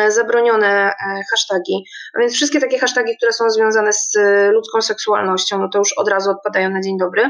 zabronione 0.07 0.91
e, 0.91 0.93
hasztagi. 1.31 1.83
A 2.15 2.19
więc 2.19 2.33
wszystkie 2.33 2.59
takie 2.59 2.79
hasztagi, 2.79 3.17
które 3.17 3.33
są 3.33 3.49
związane 3.49 3.93
z 3.93 4.15
e, 4.17 4.51
ludzką 4.51 4.81
seksualnością, 4.81 5.59
no 5.59 5.69
to 5.69 5.79
już 5.79 5.93
od 5.97 6.09
razu 6.09 6.31
odpadają 6.31 6.69
na 6.69 6.81
dzień 6.81 6.97
dobry. 6.97 7.29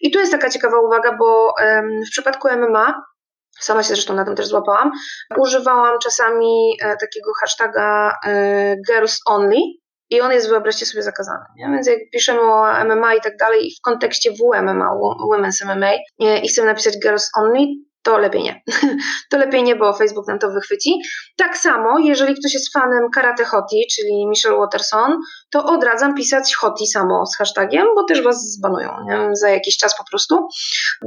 I 0.00 0.10
tu 0.10 0.18
jest 0.18 0.32
taka 0.32 0.50
ciekawa 0.50 0.80
uwaga, 0.80 1.16
bo 1.16 1.54
w 2.06 2.10
przypadku 2.10 2.48
MMA 2.48 3.02
sama 3.60 3.82
się 3.82 3.88
zresztą 3.88 4.14
na 4.14 4.24
tym 4.24 4.36
też 4.36 4.46
złapałam, 4.46 4.90
używałam 5.38 5.98
czasami 5.98 6.76
takiego 7.00 7.32
hashtaga 7.40 8.14
girls 8.88 9.20
only 9.26 9.56
i 10.10 10.20
on 10.20 10.32
jest, 10.32 10.48
wyobraźcie 10.48 10.86
sobie, 10.86 11.02
zakazany. 11.02 11.44
Nie? 11.56 11.66
Więc 11.66 11.86
jak 11.86 11.98
piszemy 12.12 12.40
o 12.40 12.84
MMA 12.84 13.14
i 13.14 13.20
tak 13.20 13.36
dalej 13.36 13.70
w 13.78 13.80
kontekście 13.82 14.30
WMMA, 14.32 14.90
Women's 15.32 15.66
MMA 15.66 15.90
i 16.42 16.48
chcemy 16.48 16.66
napisać 16.66 16.98
girls 17.02 17.30
only, 17.36 17.66
to 18.02 18.18
lepiej 18.18 18.42
nie. 18.42 18.62
to 19.30 19.38
lepiej 19.38 19.62
nie, 19.62 19.76
bo 19.76 19.92
Facebook 19.92 20.28
nam 20.28 20.38
to 20.38 20.50
wychwyci. 20.50 20.94
Tak 21.36 21.58
samo, 21.58 21.98
jeżeli 21.98 22.34
ktoś 22.34 22.54
jest 22.54 22.72
fanem 22.72 23.10
Karate 23.14 23.44
Hoti, 23.44 23.86
czyli 23.94 24.26
Michelle 24.26 24.56
Watterson, 24.56 25.18
to 25.50 25.64
odradzam 25.64 26.14
pisać 26.14 26.54
Hoti 26.54 26.86
samo 26.86 27.26
z 27.26 27.36
hashtagiem, 27.36 27.86
bo 27.94 28.04
też 28.04 28.22
was 28.22 28.52
zbanują 28.52 28.90
nie? 29.04 29.28
za 29.32 29.48
jakiś 29.48 29.76
czas 29.76 29.96
po 29.98 30.04
prostu, 30.10 30.48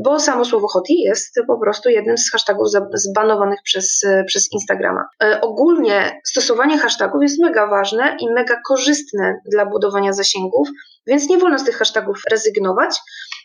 bo 0.03 0.19
samo 0.19 0.45
słowo 0.45 0.67
Hoti 0.67 1.01
jest 1.01 1.39
po 1.47 1.60
prostu 1.60 1.89
jednym 1.89 2.17
z 2.17 2.32
hashtagów 2.32 2.67
zbanowanych 2.93 3.60
przez, 3.63 4.01
przez 4.27 4.51
Instagrama. 4.51 5.06
E, 5.23 5.41
ogólnie 5.41 6.21
stosowanie 6.25 6.77
hashtagów 6.79 7.21
jest 7.21 7.39
mega 7.41 7.67
ważne 7.67 8.17
i 8.19 8.32
mega 8.32 8.62
korzystne 8.67 9.39
dla 9.51 9.65
budowania 9.65 10.13
zasięgów, 10.13 10.67
więc 11.08 11.29
nie 11.29 11.38
wolno 11.38 11.60
z 11.60 11.63
tych 11.63 11.77
hashtagów 11.77 12.21
rezygnować. 12.32 12.99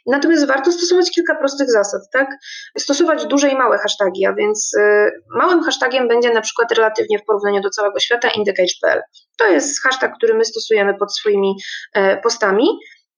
Natomiast 0.09 0.47
warto 0.47 0.73
stosować 0.73 1.11
kilka 1.11 1.35
prostych 1.35 1.71
zasad, 1.71 2.03
tak? 2.13 2.29
Stosować 2.79 3.27
duże 3.27 3.49
i 3.49 3.57
małe 3.57 3.79
hasztagi, 3.79 4.27
a 4.27 4.35
więc 4.35 4.75
y, 4.75 5.11
małym 5.39 5.63
hashtagiem 5.63 6.09
będzie 6.09 6.31
na 6.33 6.41
przykład 6.41 6.73
relatywnie 6.73 7.19
w 7.19 7.25
porównaniu 7.25 7.61
do 7.61 7.71
całego 7.71 8.01
świata 8.01 8.29
indicage.pl. 8.31 9.03
To 9.39 9.47
jest 9.47 9.83
hashtag, 9.83 10.13
który 10.17 10.35
my 10.35 10.45
stosujemy 10.45 10.95
pod 10.95 11.17
swoimi 11.17 11.55
e, 11.95 12.17
postami 12.17 12.69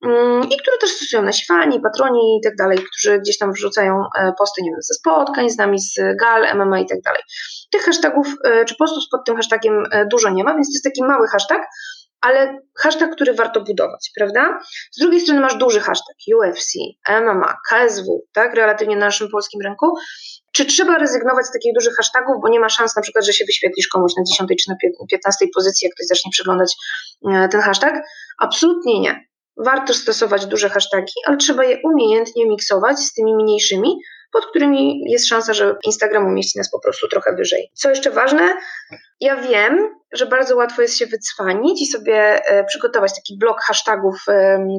mm, 0.07 0.49
i 0.51 0.57
które 0.57 0.79
też 0.79 0.91
stosują 0.91 1.23
nasi 1.23 1.47
fani, 1.47 1.81
patroni 1.81 2.39
i 2.39 2.41
tak 2.45 2.57
dalej, 2.57 2.79
którzy 2.79 3.19
gdzieś 3.19 3.39
tam 3.39 3.53
wrzucają 3.53 4.05
e, 4.19 4.33
posty, 4.39 4.63
nie 4.63 4.71
wiem, 4.71 4.83
ze 4.83 4.95
spotkań 4.95 5.51
z 5.51 5.59
nami, 5.59 5.81
z 5.81 5.95
gal, 6.21 6.57
MMA 6.57 6.81
i 6.81 6.87
tak 6.87 7.01
dalej. 7.01 7.23
Tych 7.71 7.83
hashtagów, 7.83 8.27
e, 8.45 8.65
czy 8.65 8.75
postów 8.79 9.05
pod 9.11 9.21
tym 9.27 9.37
hashtagiem 9.37 9.85
dużo 10.11 10.31
nie 10.31 10.45
ma, 10.45 10.55
więc 10.55 10.69
to 10.69 10.73
jest 10.73 10.85
taki 10.85 11.05
mały 11.05 11.29
hashtag, 11.29 11.63
ale 12.21 12.59
hashtag, 12.79 13.11
który 13.11 13.35
warto 13.35 13.61
budować, 13.61 14.11
prawda? 14.17 14.59
Z 14.93 15.01
drugiej 15.01 15.21
strony 15.21 15.41
masz 15.41 15.55
duży 15.55 15.81
hashtag 15.81 16.17
UFC, 16.37 16.73
MMA, 17.09 17.57
KSW, 17.69 18.27
tak, 18.33 18.55
relatywnie 18.55 18.97
na 18.97 19.07
naszym 19.07 19.29
polskim 19.29 19.61
rynku. 19.61 19.87
Czy 20.53 20.65
trzeba 20.65 20.99
rezygnować 20.99 21.47
z 21.47 21.53
takich 21.53 21.75
dużych 21.75 21.95
hashtagów, 21.97 22.37
bo 22.43 22.49
nie 22.49 22.61
ma 22.61 22.69
szans 22.69 22.97
na 22.97 23.03
przykład, 23.03 23.25
że 23.25 23.33
się 23.33 23.45
wyświetlisz 23.45 23.89
komuś 23.89 24.13
na 24.17 24.23
10 24.25 24.65
czy 24.65 24.71
na 24.71 24.77
15 25.11 25.47
pozycji, 25.55 25.87
jak 25.87 25.95
ktoś 25.95 26.07
zacznie 26.07 26.31
przeglądać 26.31 26.77
e, 27.33 27.49
ten 27.49 27.61
hashtag? 27.61 27.95
Absolutnie 28.39 29.01
nie. 29.01 29.25
Warto 29.57 29.95
stosować 29.95 30.47
duże 30.47 30.69
hashtagi, 30.69 31.13
ale 31.27 31.37
trzeba 31.37 31.65
je 31.65 31.79
umiejętnie 31.85 32.47
miksować 32.47 32.99
z 32.99 33.15
tymi 33.15 33.35
mniejszymi, 33.35 33.97
pod 34.33 34.47
którymi 34.47 35.01
jest 35.07 35.29
szansa, 35.29 35.55
że 35.55 35.77
Instagram 35.87 36.27
umieści 36.27 36.59
nas 36.59 36.71
po 36.71 36.81
prostu 36.81 37.09
trochę 37.09 37.37
wyżej. 37.37 37.71
Co 37.75 37.91
jeszcze 37.91 38.11
ważne, 38.11 38.57
ja 39.21 39.37
wiem, 39.37 40.01
że 40.13 40.27
bardzo 40.27 40.57
łatwo 40.57 40.83
jest 40.83 40.99
się 40.99 41.07
wycwanić 41.07 41.83
i 41.83 41.87
sobie 41.87 42.47
e, 42.47 42.65
przygotować 42.65 43.15
taki 43.15 43.39
blok 43.39 43.61
hashtagów, 43.61 44.25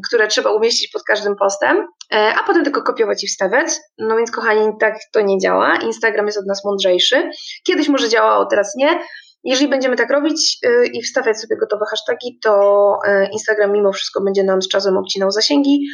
które 0.08 0.28
trzeba 0.28 0.52
umieścić 0.52 0.92
pod 0.92 1.04
każdym 1.04 1.36
postem, 1.36 1.88
e, 2.14 2.34
a 2.42 2.44
potem 2.44 2.64
tylko 2.64 2.84
kopiować 2.84 3.24
i 3.24 3.28
wstawiać. 3.28 3.70
No 3.98 4.18
więc 4.18 4.32
kochani, 4.32 4.72
tak 4.80 4.96
to 5.14 5.22
nie 5.22 5.40
działa. 5.40 5.76
Instagram 5.76 6.26
jest 6.26 6.38
od 6.38 6.48
nas 6.48 6.66
mądrzejszy. 6.66 7.30
Kiedyś 7.64 7.88
może 7.88 8.10
działało, 8.10 8.46
teraz 8.46 8.76
nie. 8.76 9.00
Jeżeli 9.44 9.70
będziemy 9.70 9.96
tak 9.96 10.12
robić 10.12 10.58
e, 10.64 10.86
i 10.86 11.04
wstawiać 11.04 11.40
sobie 11.40 11.58
gotowe 11.58 11.86
hasztagi, 11.90 12.40
to 12.44 12.98
Instagram 13.32 13.72
mimo 13.72 13.92
wszystko 13.92 14.24
będzie 14.24 14.44
nam 14.44 14.62
z 14.62 14.68
czasem 14.68 14.98
obcinał 14.98 15.32
zasięgi, 15.32 15.88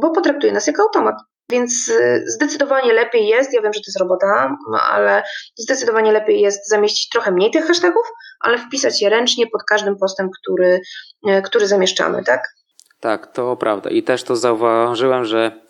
bo 0.00 0.10
potraktuje 0.10 0.52
nas 0.52 0.66
jako 0.66 0.82
automat. 0.82 1.16
Więc 1.50 1.88
y, 1.88 2.24
zdecydowanie 2.26 2.92
lepiej 2.92 3.26
jest, 3.26 3.54
ja 3.54 3.62
wiem, 3.62 3.72
że 3.72 3.80
to 3.80 3.84
jest 3.88 4.00
robota, 4.00 4.56
no, 4.70 4.78
ale 4.80 5.22
zdecydowanie 5.56 6.12
lepiej 6.12 6.40
jest 6.40 6.68
zamieścić 6.68 7.08
trochę 7.08 7.32
mniej 7.32 7.50
tych 7.50 7.66
hashtagów, 7.66 8.06
ale 8.40 8.58
wpisać 8.58 9.02
je 9.02 9.10
ręcznie 9.10 9.46
pod 9.46 9.62
każdym 9.64 9.96
postem, 9.96 10.28
który, 10.40 10.80
y, 11.28 11.42
który 11.42 11.66
zamieszczamy, 11.66 12.24
tak? 12.24 12.42
Tak, 13.00 13.32
to 13.32 13.56
prawda. 13.56 13.90
I 13.90 14.02
też 14.02 14.22
to 14.22 14.36
zauważyłem, 14.36 15.24
że 15.24 15.60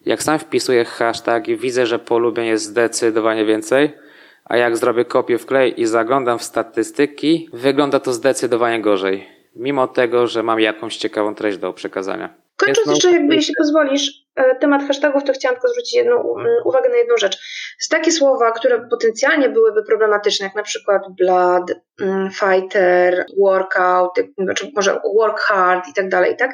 jak 0.00 0.22
sam 0.22 0.38
wpisuję 0.38 0.84
hasztagi, 0.84 1.56
widzę, 1.56 1.86
że 1.86 1.98
polubień 1.98 2.46
jest 2.46 2.64
zdecydowanie 2.64 3.44
więcej, 3.44 3.98
a 4.44 4.56
jak 4.56 4.76
zrobię 4.76 5.04
kopię 5.04 5.38
w 5.38 5.46
klej 5.46 5.80
i 5.80 5.86
zaglądam 5.86 6.38
w 6.38 6.42
statystyki, 6.42 7.48
wygląda 7.52 8.00
to 8.00 8.12
zdecydowanie 8.12 8.80
gorzej. 8.80 9.28
Mimo 9.56 9.86
tego, 9.88 10.26
że 10.26 10.42
mam 10.42 10.60
jakąś 10.60 10.96
ciekawą 10.96 11.34
treść 11.34 11.58
do 11.58 11.72
przekazania. 11.72 12.34
Kończąc 12.56 12.88
jeszcze, 12.88 13.10
jakby, 13.10 13.34
jeśli 13.34 13.54
pozwolisz, 13.58 14.10
e, 14.36 14.54
temat 14.54 14.82
hashtagów, 14.86 15.24
to 15.24 15.32
chciałam 15.32 15.56
tylko 15.56 15.68
zwrócić 15.68 15.94
jedną, 15.94 16.14
mm, 16.38 16.52
uwagę 16.64 16.88
na 16.88 16.96
jedną 16.96 17.16
rzecz. 17.16 17.38
Z 17.78 17.88
takie 17.88 18.12
słowa, 18.12 18.52
które 18.52 18.88
potencjalnie 18.90 19.48
byłyby 19.48 19.84
problematyczne, 19.84 20.46
jak 20.46 20.54
na 20.54 20.62
przykład 20.62 21.02
blood, 21.18 21.72
mm, 22.00 22.30
fighter, 22.30 23.26
workout, 23.38 24.10
znaczy 24.38 24.70
może 24.76 25.00
work 25.16 25.40
hard 25.40 25.88
i 25.88 25.94
tak 25.94 26.08
dalej, 26.08 26.36
tak? 26.36 26.50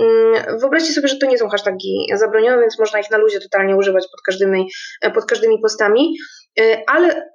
Mm, 0.00 0.58
wyobraźcie 0.60 0.92
sobie, 0.92 1.08
że 1.08 1.16
to 1.16 1.26
nie 1.26 1.38
są 1.38 1.48
hasztagi 1.48 2.06
zabronione, 2.14 2.60
więc 2.60 2.78
można 2.78 3.00
ich 3.00 3.10
na 3.10 3.18
luzie 3.18 3.40
totalnie 3.40 3.76
używać 3.76 4.04
pod 4.10 4.20
każdymi, 4.26 4.70
e, 5.02 5.10
pod 5.10 5.24
każdymi 5.24 5.58
postami, 5.58 6.16
ale 6.86 7.30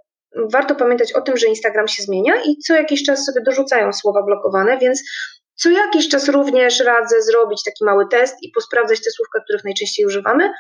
warto 0.52 0.76
pamiętać 0.76 1.14
o 1.14 1.22
tym, 1.22 1.38
że 1.38 1.48
Instagram 1.48 1.88
się 1.88 2.04
zmienia 2.04 2.34
i 2.46 2.58
co 2.58 2.76
jakiś 2.76 3.04
czas 3.04 3.26
sobie 3.26 3.42
dorzucają 3.42 3.94
słowa 3.94 4.24
blokowane, 4.24 4.78
więc 4.78 5.04
co 5.62 5.70
jakiś 5.70 6.10
czas 6.10 6.30
również 6.30 6.80
radzę 6.80 7.22
zrobić 7.22 7.64
taki 7.64 7.86
mały 7.86 8.08
test 8.08 8.36
i 8.42 8.52
posprawdzać 8.52 9.04
te 9.04 9.12
słówka, 9.12 9.40
których 9.44 9.64
najczęściej 9.64 10.06
używamy. 10.06 10.54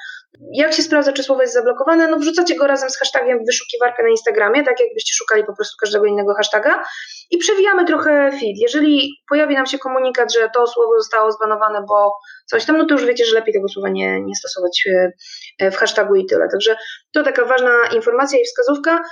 Jak 0.54 0.74
się 0.74 0.84
sprawdza, 0.84 1.14
czy 1.14 1.24
słowo 1.24 1.42
jest 1.42 1.54
zablokowane? 1.54 2.08
No 2.08 2.18
wrzucacie 2.18 2.56
go 2.56 2.68
razem 2.68 2.90
z 2.90 2.98
hashtagiem 2.98 3.40
w 3.40 3.46
wyszukiwarkę 3.46 4.04
na 4.04 4.10
Instagramie, 4.10 4.64
tak 4.64 4.80
jakbyście 4.80 5.14
szukali 5.14 5.44
po 5.44 5.56
prostu 5.56 5.78
każdego 5.82 6.06
innego 6.06 6.34
hashtaga 6.34 6.84
i 7.32 7.38
przewijamy 7.38 7.86
trochę 7.86 8.32
feed. 8.32 8.58
Jeżeli 8.58 9.14
pojawi 9.30 9.56
nam 9.56 9.66
się 9.66 9.80
komunikat, 9.80 10.34
że 10.34 10.50
to 10.54 10.68
słowo 10.68 10.98
zostało 10.98 11.32
zbanowane, 11.32 11.84
bo 11.88 12.16
coś 12.46 12.66
tam, 12.66 12.78
no 12.78 12.86
to 12.86 12.94
już 12.94 13.06
wiecie, 13.06 13.26
że 13.26 13.36
lepiej 13.36 13.54
tego 13.54 13.70
słowa 13.70 13.90
nie, 13.90 14.22
nie 14.22 14.36
stosować 14.36 14.84
w 15.72 15.76
hashtagu 15.76 16.16
i 16.16 16.26
tyle. 16.26 16.48
Także 16.52 16.76
to 17.14 17.24
taka 17.24 17.46
ważna 17.46 17.72
informacja 17.96 18.40
i 18.40 18.44
wskazówka 18.44 19.04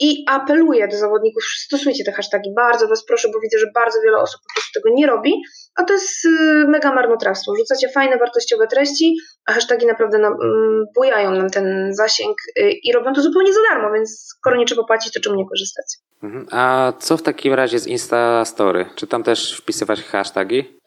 i 0.00 0.24
apeluję 0.28 0.88
do 0.88 0.96
zawodników, 0.96 1.44
stosujcie 1.44 2.04
te 2.04 2.12
hasztagi, 2.12 2.50
bardzo 2.56 2.88
Was 2.88 3.04
proszę, 3.06 3.28
bo 3.32 3.40
widzę, 3.40 3.58
że 3.58 3.66
bardzo 3.74 3.98
wiele 4.04 4.18
osób 4.18 4.40
po 4.40 4.54
prostu 4.54 4.80
tego 4.80 4.94
nie 4.94 5.06
robi, 5.06 5.32
a 5.74 5.84
to 5.84 5.92
jest 5.92 6.24
y, 6.24 6.28
mega 6.68 6.94
marnotrawstwo. 6.94 7.56
Rzucacie 7.56 7.88
fajne, 7.88 8.18
wartościowe 8.18 8.66
treści, 8.66 9.16
a 9.46 9.52
hasztagi 9.52 9.86
naprawdę 9.86 10.18
mm, 10.18 10.84
bujają 10.94 11.30
nam 11.30 11.50
ten 11.50 11.94
zasięg 11.94 12.36
y, 12.58 12.70
i 12.82 12.92
robią 12.92 13.12
to 13.12 13.22
zupełnie 13.22 13.52
za 13.52 13.60
darmo, 13.70 13.92
więc 13.92 14.24
skoro 14.38 14.56
nie 14.56 14.66
trzeba 14.66 14.84
płacić, 14.84 15.12
to 15.12 15.20
czemu 15.20 15.36
nie 15.36 15.48
korzystać? 15.48 15.86
Mhm. 16.22 16.46
A 16.50 16.92
co 16.98 17.16
w 17.16 17.22
takim 17.22 17.54
razie 17.54 17.78
z 17.78 17.86
Insta 17.86 18.44
Story? 18.44 18.86
Czy 18.94 19.06
tam 19.06 19.22
też 19.22 19.56
wpisywać 19.56 20.02
hasztagi? 20.02 20.80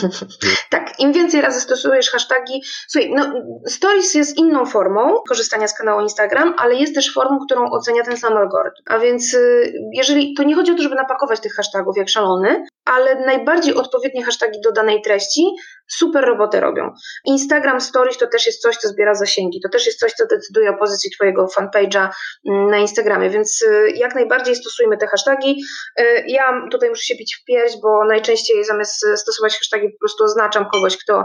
tak, 0.70 1.00
im 1.00 1.12
więcej 1.12 1.40
razy 1.40 1.60
stosujesz 1.60 2.10
hasztagi. 2.10 2.62
Słuchaj, 2.88 3.12
no, 3.14 3.32
Stories 3.66 4.14
jest 4.14 4.38
inną 4.38 4.66
formą 4.66 5.14
korzystania 5.28 5.68
z 5.68 5.78
kanału 5.78 6.00
Instagram, 6.00 6.54
ale 6.58 6.74
jest 6.74 6.94
też 6.94 7.14
formą, 7.14 7.38
którą 7.46 7.70
ocenia 7.70 8.02
ten 8.02 8.16
sam 8.16 8.36
algorytm. 8.36 8.82
A 8.86 8.98
więc 8.98 9.34
y, 9.34 9.72
jeżeli 9.92 10.34
to 10.34 10.42
nie 10.42 10.54
chodzi 10.54 10.72
o 10.72 10.74
to, 10.74 10.82
żeby 10.82 10.94
napakować 10.94 11.40
tych 11.40 11.54
hashtagów 11.54 11.96
jak 11.96 12.08
szalony, 12.08 12.64
ale 12.84 13.26
najbardziej 13.26 13.74
odpowiednie 13.74 14.24
hasztagi 14.24 14.60
do 14.60 14.72
danej 14.72 15.02
treści 15.02 15.44
super 15.92 16.24
robotę 16.24 16.60
robią. 16.60 16.90
Instagram 17.24 17.80
Stories 17.80 18.18
to 18.18 18.26
też 18.26 18.46
jest 18.46 18.62
coś, 18.62 18.76
co 18.76 18.88
zbiera 18.88 19.14
zasięgi, 19.14 19.60
to 19.60 19.68
też 19.68 19.86
jest 19.86 19.98
coś, 19.98 20.12
co 20.12 20.26
decyduje 20.26 20.70
o 20.70 20.78
pozycji 20.78 21.10
Twojego 21.10 21.46
fanpage'a 21.46 22.08
mm, 22.48 22.70
na 22.70 22.78
Instagramie, 22.78 23.30
więc 23.30 23.62
y, 23.62 23.90
jak 23.94 24.14
najbardziej 24.14 24.56
stosujmy 24.56 24.96
te 24.96 25.06
hasztagi. 25.06 25.62
Y, 26.00 26.24
ja 26.26 26.66
tutaj 26.70 26.88
muszę 26.88 27.02
się 27.02 27.16
pić 27.16 27.36
w 27.42 27.44
pierś, 27.44 27.72
bo 27.82 28.04
najczęściej 28.04 28.64
zamiast 28.64 29.06
stosować 29.16 29.56
hasztagi 29.56 29.88
po 29.88 29.98
prostu 30.00 30.24
oznaczam 30.24 30.66
kogoś, 30.72 30.96
kto 30.96 31.24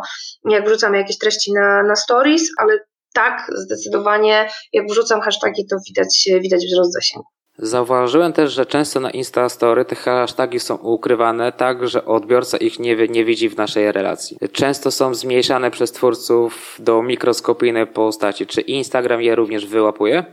jak 0.50 0.66
wrzucamy 0.66 0.98
jakieś 0.98 1.18
treści 1.18 1.54
na, 1.54 1.84
na 1.84 1.96
Stories, 1.96 2.50
ale 2.58 2.80
tak, 3.14 3.48
zdecydowanie 3.56 4.50
jak 4.74 4.86
wrzucam 4.92 5.22
hasztagi, 5.22 5.68
to 5.68 5.76
widać, 5.88 6.30
widać 6.42 6.66
wzrost 6.66 6.94
zasięgu. 6.94 7.28
Zauważyłem 7.58 8.34
też, 8.34 8.54
że 8.54 8.66
często 8.66 9.00
na 9.00 9.10
Instastory 9.10 9.86
te 9.86 9.96
hasztagi 9.96 10.60
są 10.60 10.76
ukrywane 10.76 11.52
tak, 11.52 11.88
że 11.88 12.06
odbiorca 12.06 12.58
ich 12.58 12.80
nie, 12.80 12.96
nie 12.96 13.26
widzi 13.26 13.50
w 13.50 13.58
naszej 13.58 13.92
relacji. 13.92 14.38
Często 14.52 14.92
są 14.92 15.14
zmniejszane 15.14 15.72
przez 15.72 15.92
twórców 15.92 16.76
do 16.80 17.04
mikroskopijnej 17.04 17.88
postaci. 17.88 18.48
Czy 18.48 18.62
Instagram 18.62 19.22
je 19.22 19.36
również 19.36 19.66
wyłapuje? 19.66 20.26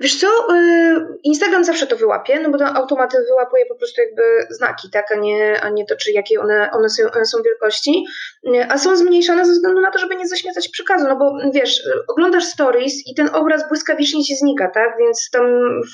Wiesz 0.00 0.20
co, 0.20 0.26
y, 0.26 1.06
Instagram 1.22 1.64
zawsze 1.64 1.86
to 1.86 1.96
wyłapie, 1.96 2.40
no 2.40 2.50
bo 2.50 2.58
to 2.58 2.64
automaty 2.64 3.16
wyłapuje 3.28 3.66
po 3.66 3.74
prostu 3.74 4.00
jakby 4.00 4.22
znaki, 4.50 4.90
tak, 4.90 5.12
a 5.12 5.14
nie, 5.14 5.60
a 5.60 5.68
nie 5.68 5.86
to, 5.86 5.96
czy 5.96 6.12
jakie 6.12 6.40
one, 6.40 6.70
one, 6.72 6.88
są, 6.88 7.02
one 7.14 7.24
są 7.24 7.42
wielkości, 7.42 8.04
y, 8.46 8.66
a 8.68 8.78
są 8.78 8.96
zmniejszane 8.96 9.46
ze 9.46 9.52
względu 9.52 9.80
na 9.80 9.90
to, 9.90 9.98
żeby 9.98 10.16
nie 10.16 10.28
zaśmiecać 10.28 10.68
przekazu, 10.68 11.04
no 11.08 11.16
bo 11.16 11.36
wiesz, 11.52 11.82
oglądasz 12.08 12.44
stories 12.44 13.06
i 13.06 13.14
ten 13.14 13.28
obraz 13.32 13.68
błyskawicznie 13.68 14.24
ci 14.24 14.36
znika, 14.36 14.70
tak, 14.70 14.98
więc 14.98 15.30
tam 15.32 15.44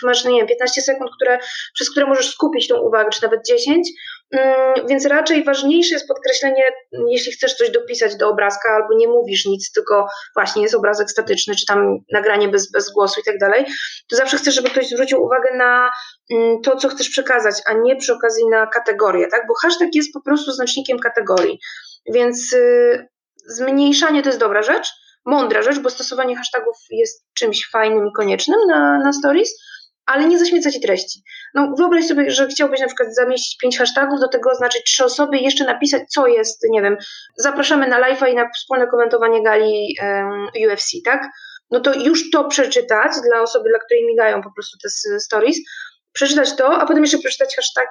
masz, 0.02 0.24
nie 0.24 0.38
wiem, 0.38 0.46
15 0.46 0.82
sekund, 0.82 1.10
które, 1.16 1.38
przez 1.74 1.90
które 1.90 2.06
możesz 2.06 2.30
skupić 2.30 2.68
tą 2.68 2.80
uwagę, 2.80 3.10
czy 3.10 3.22
nawet 3.22 3.46
10, 3.46 3.88
Mm, 3.88 3.90
więc 4.88 5.06
raczej 5.06 5.44
ważniejsze 5.44 5.94
jest 5.94 6.08
podkreślenie, 6.08 6.62
jeśli 7.08 7.32
chcesz 7.32 7.54
coś 7.54 7.70
dopisać 7.70 8.16
do 8.16 8.28
obrazka 8.28 8.70
albo 8.70 8.94
nie 8.96 9.08
mówisz 9.08 9.46
nic, 9.46 9.72
tylko 9.72 10.06
właśnie 10.34 10.62
jest 10.62 10.74
obrazek 10.74 11.10
statyczny, 11.10 11.54
czy 11.54 11.66
tam 11.66 11.98
nagranie 12.12 12.48
bez, 12.48 12.70
bez 12.70 12.92
głosu 12.92 13.20
i 13.20 13.24
tak 13.24 13.38
dalej, 13.38 13.64
to 14.10 14.16
zawsze 14.16 14.36
chcesz, 14.36 14.54
żeby 14.54 14.70
ktoś 14.70 14.88
zwrócił 14.88 15.22
uwagę 15.22 15.56
na 15.56 15.90
mm, 16.30 16.60
to, 16.62 16.76
co 16.76 16.88
chcesz 16.88 17.08
przekazać, 17.08 17.54
a 17.66 17.72
nie 17.72 17.96
przy 17.96 18.12
okazji 18.12 18.48
na 18.48 18.66
kategorię, 18.66 19.28
tak? 19.28 19.46
Bo 19.48 19.54
hashtag 19.54 19.88
jest 19.94 20.12
po 20.12 20.20
prostu 20.20 20.52
znacznikiem 20.52 20.98
kategorii. 20.98 21.58
Więc 22.12 22.52
y, 22.52 23.08
zmniejszanie 23.46 24.22
to 24.22 24.28
jest 24.28 24.40
dobra 24.40 24.62
rzecz, 24.62 24.88
mądra 25.26 25.62
rzecz, 25.62 25.78
bo 25.78 25.90
stosowanie 25.90 26.36
hashtagów 26.36 26.76
jest 26.90 27.24
czymś 27.34 27.70
fajnym 27.70 28.06
i 28.06 28.12
koniecznym 28.16 28.60
na, 28.68 28.98
na 28.98 29.12
stories, 29.12 29.62
ale 30.10 30.28
nie 30.28 30.38
zaśmieca 30.38 30.70
ci 30.70 30.80
treści. 30.80 31.22
No 31.54 31.74
wyobraź 31.78 32.06
sobie, 32.06 32.30
że 32.30 32.46
chciałbyś 32.46 32.80
na 32.80 32.86
przykład 32.86 33.14
zamieścić 33.14 33.56
pięć 33.56 33.78
hashtagów, 33.78 34.20
do 34.20 34.28
tego 34.28 34.50
oznaczyć 34.50 34.82
trzy 34.84 35.04
osoby 35.04 35.38
i 35.38 35.44
jeszcze 35.44 35.64
napisać, 35.64 36.02
co 36.10 36.26
jest, 36.26 36.66
nie 36.70 36.82
wiem, 36.82 36.96
zapraszamy 37.36 37.88
na 37.88 38.00
live'a 38.00 38.30
i 38.30 38.34
na 38.34 38.50
wspólne 38.56 38.86
komentowanie 38.86 39.42
gali 39.42 39.96
um, 40.02 40.46
UFC, 40.68 40.90
tak? 41.04 41.28
No 41.70 41.80
to 41.80 41.94
już 41.94 42.30
to 42.30 42.44
przeczytać 42.44 43.12
dla 43.28 43.42
osoby, 43.42 43.68
dla 43.68 43.78
której 43.78 44.06
migają 44.06 44.42
po 44.42 44.50
prostu 44.54 44.78
te 44.82 45.20
stories, 45.20 45.56
przeczytać 46.12 46.56
to, 46.56 46.80
a 46.80 46.86
potem 46.86 47.02
jeszcze 47.02 47.18
przeczytać 47.18 47.56
hashtag 47.56 47.88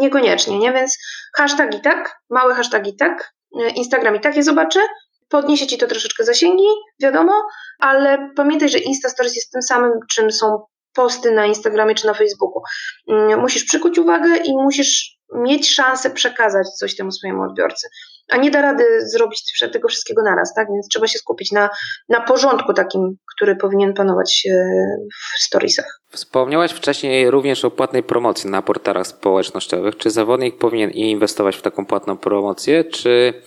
niekoniecznie, 0.00 0.58
nie? 0.58 0.72
Więc 0.72 0.98
hashtagi 1.36 1.80
tak, 1.80 2.16
małe 2.30 2.54
hashtagi 2.54 2.96
tak, 2.96 3.32
Instagram 3.74 4.16
i 4.16 4.20
tak 4.20 4.36
je 4.36 4.42
zobaczę, 4.42 4.80
podniesie 5.28 5.66
ci 5.66 5.78
to 5.78 5.86
troszeczkę 5.86 6.24
zasięgi, 6.24 6.68
wiadomo, 7.02 7.32
ale 7.78 8.30
pamiętaj, 8.36 8.68
że 8.68 8.78
Insta 8.78 9.08
Stories 9.08 9.36
jest 9.36 9.52
tym 9.52 9.62
samym, 9.62 9.92
czym 10.10 10.32
są 10.32 10.66
posty 10.96 11.30
na 11.30 11.46
Instagramie 11.46 11.94
czy 11.94 12.06
na 12.06 12.14
Facebooku. 12.14 12.62
Mm, 13.08 13.40
musisz 13.40 13.64
przykuć 13.64 13.98
uwagę 13.98 14.36
i 14.36 14.52
musisz 14.52 15.16
mieć 15.34 15.70
szansę 15.70 16.10
przekazać 16.10 16.66
coś 16.68 16.96
temu 16.96 17.12
swojemu 17.12 17.42
odbiorcy. 17.42 17.88
A 18.28 18.36
nie 18.36 18.50
da 18.50 18.62
rady 18.62 18.84
zrobić 19.08 19.42
tego 19.72 19.88
wszystkiego 19.88 20.22
naraz, 20.22 20.54
tak? 20.54 20.68
Więc 20.68 20.88
trzeba 20.88 21.06
się 21.06 21.18
skupić 21.18 21.52
na, 21.52 21.70
na 22.08 22.20
porządku 22.20 22.74
takim, 22.74 23.16
który 23.36 23.56
powinien 23.56 23.94
panować 23.94 24.42
e, 24.50 24.68
w 25.36 25.42
storiesach. 25.42 26.00
Wspomniałaś 26.10 26.72
wcześniej 26.72 27.30
również 27.30 27.64
o 27.64 27.70
płatnej 27.70 28.02
promocji 28.02 28.50
na 28.50 28.62
portalach 28.62 29.06
społecznościowych. 29.06 29.96
Czy 29.96 30.10
zawodnik 30.10 30.58
powinien 30.58 30.90
inwestować 30.90 31.56
w 31.56 31.62
taką 31.62 31.86
płatną 31.86 32.16
promocję, 32.16 32.84
czy 32.84 33.42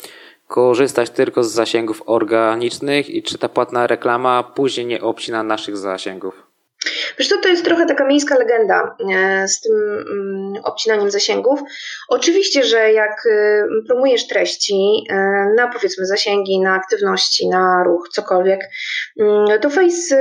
korzystać 0.47 1.09
tylko 1.09 1.43
z 1.43 1.51
zasięgów 1.51 2.03
organicznych 2.05 3.09
i 3.09 3.23
czy 3.23 3.37
ta 3.37 3.49
płatna 3.49 3.87
reklama 3.87 4.43
później 4.43 4.85
nie 4.85 5.01
obcina 5.01 5.43
naszych 5.43 5.77
zasięgów? 5.77 6.48
Co, 7.29 7.37
to 7.37 7.49
jest 7.49 7.65
trochę 7.65 7.85
taka 7.85 8.05
miejska 8.05 8.37
legenda 8.37 8.95
e, 9.13 9.47
z 9.47 9.61
tym 9.61 9.73
mm, 9.73 10.63
obcinaniem 10.63 11.11
zasięgów. 11.11 11.59
Oczywiście, 12.07 12.63
że 12.63 12.91
jak 12.91 13.25
y, 13.25 13.63
promujesz 13.87 14.27
treści 14.27 15.05
e, 15.09 15.15
na 15.55 15.67
powiedzmy 15.67 16.05
zasięgi, 16.05 16.59
na 16.59 16.73
aktywności, 16.73 17.47
na 17.47 17.83
ruch, 17.83 18.09
cokolwiek, 18.09 18.59
mm, 19.19 19.59
to 19.59 19.69
Face 19.69 20.15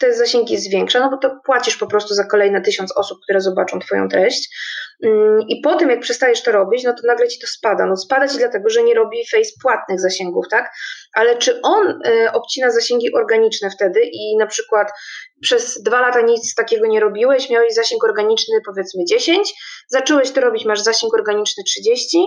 te 0.00 0.14
zasięgi 0.14 0.58
zwiększa, 0.58 1.00
no 1.00 1.10
bo 1.10 1.16
to 1.16 1.40
płacisz 1.44 1.76
po 1.76 1.86
prostu 1.86 2.14
za 2.14 2.24
kolejne 2.24 2.60
tysiąc 2.60 2.96
osób, 2.96 3.18
które 3.24 3.40
zobaczą 3.40 3.78
Twoją 3.78 4.08
treść. 4.08 4.56
Mm, 5.02 5.40
I 5.48 5.60
po 5.60 5.74
tym, 5.74 5.90
jak 5.90 6.00
przestajesz 6.00 6.42
to 6.42 6.52
robić, 6.52 6.84
no 6.84 6.92
to 6.92 7.06
nagle 7.06 7.28
ci 7.28 7.40
to 7.40 7.46
spada. 7.46 7.86
No 7.86 7.96
spada 7.96 8.28
ci 8.28 8.38
dlatego, 8.38 8.70
że 8.70 8.82
nie 8.82 8.94
robi 8.94 9.16
Face 9.30 9.50
płatnych 9.62 10.00
zasięgów, 10.00 10.44
tak? 10.50 10.70
Ale 11.12 11.38
czy 11.38 11.60
on 11.62 11.88
y, 12.06 12.32
obcina 12.32 12.70
zasięgi 12.70 13.12
organiczne 13.12 13.70
wtedy 13.70 14.00
i 14.12 14.36
na 14.38 14.46
przykład 14.46 14.88
przez 15.42 15.82
dwa 15.82 16.00
lata 16.00 16.20
nic 16.20 16.54
takiego 16.54 16.86
nie 16.86 17.00
robiłeś, 17.00 17.50
miałeś 17.50 17.74
zasięg 17.74 18.04
organiczny 18.04 18.60
powiedzmy 18.66 19.04
10, 19.04 19.54
zacząłeś 19.88 20.30
to 20.30 20.40
robić, 20.40 20.64
masz 20.64 20.80
zasięg 20.80 21.14
organiczny 21.14 21.64
30, 21.64 22.18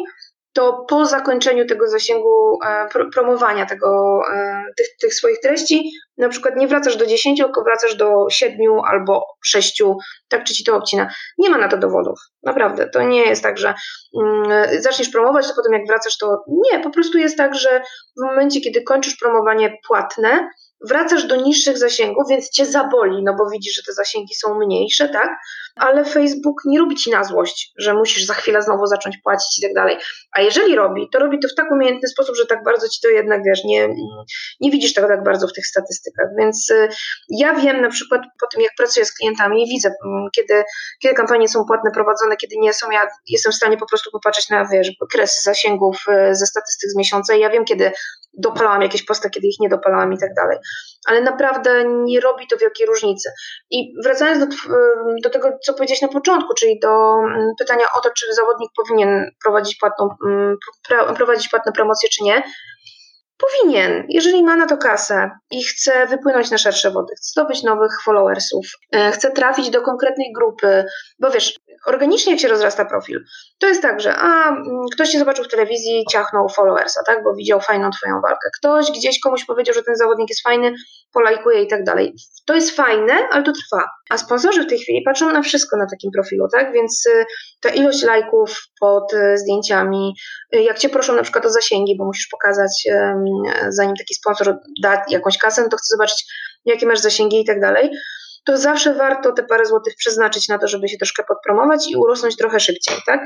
to 0.53 0.85
po 0.89 1.05
zakończeniu 1.05 1.65
tego 1.65 1.87
zasięgu 1.87 2.59
e, 2.65 2.87
promowania 3.13 3.65
tego, 3.65 4.21
e, 4.33 4.63
tych, 4.77 4.87
tych, 5.01 5.13
swoich 5.13 5.39
treści, 5.39 5.91
na 6.17 6.29
przykład 6.29 6.55
nie 6.55 6.67
wracasz 6.67 6.97
do 6.97 7.05
10, 7.05 7.39
tylko 7.39 7.63
wracasz 7.63 7.95
do 7.95 8.25
7 8.29 8.57
albo 8.87 9.25
6, 9.43 9.83
tak 10.29 10.43
czy 10.43 10.53
ci 10.53 10.63
to 10.63 10.75
obcina. 10.75 11.09
Nie 11.37 11.49
ma 11.49 11.57
na 11.57 11.67
to 11.67 11.77
dowodów, 11.77 12.19
naprawdę. 12.43 12.89
To 12.89 13.01
nie 13.01 13.21
jest 13.21 13.43
tak, 13.43 13.57
że 13.57 13.73
mm, 14.21 14.81
zaczniesz 14.81 15.09
promować, 15.09 15.47
to 15.47 15.53
potem 15.55 15.73
jak 15.73 15.87
wracasz, 15.87 16.17
to 16.17 16.43
nie, 16.47 16.79
po 16.79 16.89
prostu 16.89 17.17
jest 17.17 17.37
tak, 17.37 17.55
że 17.55 17.81
w 18.17 18.25
momencie, 18.25 18.61
kiedy 18.61 18.81
kończysz 18.81 19.17
promowanie 19.17 19.77
płatne, 19.87 20.49
wracasz 20.89 21.25
do 21.25 21.35
niższych 21.35 21.77
zasięgów, 21.77 22.23
więc 22.29 22.49
cię 22.49 22.65
zaboli, 22.65 23.23
no 23.23 23.33
bo 23.33 23.49
widzisz, 23.49 23.75
że 23.75 23.83
te 23.83 23.93
zasięgi 23.93 24.35
są 24.35 24.59
mniejsze, 24.59 25.09
tak? 25.09 25.29
Ale 25.75 26.05
Facebook 26.05 26.61
nie 26.65 26.79
robi 26.79 26.95
ci 26.95 27.11
na 27.11 27.23
złość, 27.23 27.71
że 27.77 27.93
musisz 27.93 28.25
za 28.25 28.33
chwilę 28.33 28.61
znowu 28.61 28.85
zacząć 28.85 29.17
płacić 29.23 29.59
i 29.59 29.61
tak 29.61 29.73
dalej. 29.73 29.97
A 30.37 30.41
jeżeli 30.41 30.75
robi, 30.75 31.09
to 31.09 31.19
robi 31.19 31.39
to 31.39 31.47
w 31.47 31.55
tak 31.55 31.71
umiejętny 31.71 32.09
sposób, 32.09 32.35
że 32.35 32.45
tak 32.45 32.63
bardzo 32.63 32.89
ci 32.89 33.01
to 33.01 33.09
jednak, 33.09 33.41
wiesz, 33.45 33.63
nie, 33.63 33.89
nie 34.61 34.71
widzisz 34.71 34.93
tego 34.93 35.07
tak 35.07 35.23
bardzo 35.23 35.47
w 35.47 35.53
tych 35.53 35.67
statystykach. 35.67 36.27
Więc 36.39 36.69
y, 36.69 36.89
ja 37.29 37.53
wiem 37.53 37.81
na 37.81 37.89
przykład 37.89 38.21
po 38.41 38.47
tym, 38.47 38.61
jak 38.61 38.71
pracuję 38.77 39.05
z 39.05 39.13
klientami, 39.13 39.65
widzę, 39.67 39.89
mm, 40.05 40.27
kiedy, 40.35 40.63
kiedy 41.01 41.15
kampanie 41.15 41.49
są 41.49 41.65
płatne 41.65 41.91
prowadzone, 41.91 42.37
kiedy 42.37 42.55
nie 42.57 42.73
są, 42.73 42.91
ja 42.91 43.07
jestem 43.27 43.51
w 43.51 43.55
stanie 43.55 43.77
po 43.77 43.85
prostu 43.85 44.11
popatrzeć 44.11 44.49
na, 44.49 44.65
wiesz, 44.65 44.91
kresy 45.11 45.41
zasięgów 45.43 45.97
y, 46.09 46.35
ze 46.35 46.45
statystyk 46.45 46.89
z 46.89 46.95
miesiąca 46.95 47.35
i 47.35 47.39
ja 47.39 47.49
wiem, 47.49 47.65
kiedy 47.65 47.91
dopalałam 48.37 48.81
jakieś 48.81 49.05
posty, 49.05 49.29
kiedy 49.29 49.47
ich 49.47 49.59
nie 49.59 49.69
dopalałam 49.69 50.13
i 50.13 50.17
tak 50.17 50.33
dalej. 50.33 50.57
Ale 51.07 51.21
naprawdę 51.21 51.83
nie 51.85 52.19
robi 52.19 52.47
to 52.47 52.57
wielkiej 52.57 52.87
różnicy. 52.87 53.29
I 53.71 53.93
wracając 54.03 54.39
do, 54.39 54.55
do 55.23 55.29
tego, 55.29 55.49
co 55.65 55.73
powiedziałeś 55.73 56.01
na 56.01 56.07
początku, 56.07 56.53
czyli 56.53 56.79
do 56.79 56.89
pytania 57.59 57.85
o 57.97 58.01
to, 58.01 58.09
czy 58.17 58.33
zawodnik 58.33 58.69
powinien 58.77 59.31
prowadzić, 59.43 59.75
płatną, 59.75 60.09
prowadzić 61.15 61.49
płatne 61.49 61.71
promocje, 61.71 62.09
czy 62.09 62.23
nie, 62.23 62.43
Powinien, 63.37 64.05
jeżeli 64.09 64.43
ma 64.43 64.55
na 64.55 64.65
to 64.65 64.77
kasę 64.77 65.31
i 65.51 65.63
chce 65.63 66.07
wypłynąć 66.07 66.51
na 66.51 66.57
szersze 66.57 66.91
wody, 66.91 67.13
chce 67.17 67.29
zdobyć 67.31 67.63
nowych 67.63 67.91
followersów, 68.05 68.65
e, 68.91 69.11
chce 69.11 69.31
trafić 69.31 69.69
do 69.69 69.81
konkretnej 69.81 70.33
grupy, 70.35 70.85
bo 71.19 71.31
wiesz, 71.31 71.59
organicznie 71.85 72.31
jak 72.31 72.41
się 72.41 72.47
rozrasta 72.47 72.85
profil, 72.85 73.23
to 73.59 73.67
jest 73.67 73.81
tak, 73.81 74.01
że 74.01 74.15
a, 74.15 74.49
mm, 74.49 74.63
ktoś 74.93 75.09
cię 75.09 75.19
zobaczył 75.19 75.45
w 75.45 75.47
telewizji, 75.47 76.05
ciachnął 76.11 76.49
followersa, 76.49 77.01
tak, 77.07 77.23
bo 77.23 77.35
widział 77.35 77.61
fajną 77.61 77.89
twoją 77.89 78.21
walkę. 78.21 78.49
Ktoś 78.59 78.91
gdzieś 78.91 79.19
komuś 79.19 79.45
powiedział, 79.45 79.75
że 79.75 79.83
ten 79.83 79.95
zawodnik 79.95 80.29
jest 80.29 80.43
fajny, 80.43 80.73
polajkuje 81.13 81.61
i 81.61 81.67
tak 81.67 81.83
dalej. 81.83 82.15
To 82.45 82.55
jest 82.55 82.75
fajne, 82.75 83.13
ale 83.31 83.43
to 83.43 83.51
trwa. 83.51 83.85
A 84.09 84.17
sponsorzy 84.17 84.63
w 84.63 84.67
tej 84.67 84.79
chwili 84.79 85.01
patrzą 85.05 85.31
na 85.31 85.41
wszystko 85.41 85.77
na 85.77 85.87
takim 85.91 86.11
profilu, 86.11 86.47
tak, 86.51 86.73
więc 86.73 87.05
y, 87.05 87.25
ta 87.61 87.69
ilość 87.69 88.03
lajków 88.03 88.57
pod 88.79 89.13
y, 89.13 89.37
zdjęciami, 89.37 90.13
y, 90.55 90.61
jak 90.61 90.79
cię 90.79 90.89
proszą 90.89 91.15
na 91.15 91.23
przykład 91.23 91.45
o 91.45 91.49
zasięgi, 91.49 91.97
bo 91.97 92.05
musisz 92.05 92.27
pokazać, 92.27 92.83
zanim 93.69 93.95
taki 93.95 94.15
sponsor 94.15 94.57
da 94.83 95.03
jakąś 95.09 95.37
kasę, 95.37 95.61
no 95.61 95.69
to 95.69 95.77
chce 95.77 95.95
zobaczyć, 95.95 96.25
jakie 96.65 96.85
masz 96.85 96.99
zasięgi 96.99 97.41
i 97.41 97.45
tak 97.45 97.61
dalej 97.61 97.91
to 98.45 98.57
zawsze 98.57 98.93
warto 98.93 99.31
te 99.31 99.43
parę 99.43 99.65
złotych 99.65 99.93
przeznaczyć 99.97 100.49
na 100.49 100.57
to, 100.57 100.67
żeby 100.67 100.87
się 100.87 100.97
troszkę 100.97 101.23
podpromować 101.23 101.91
i 101.91 101.95
urosnąć 101.95 102.37
trochę 102.37 102.59
szybciej, 102.59 102.97
tak? 103.05 103.21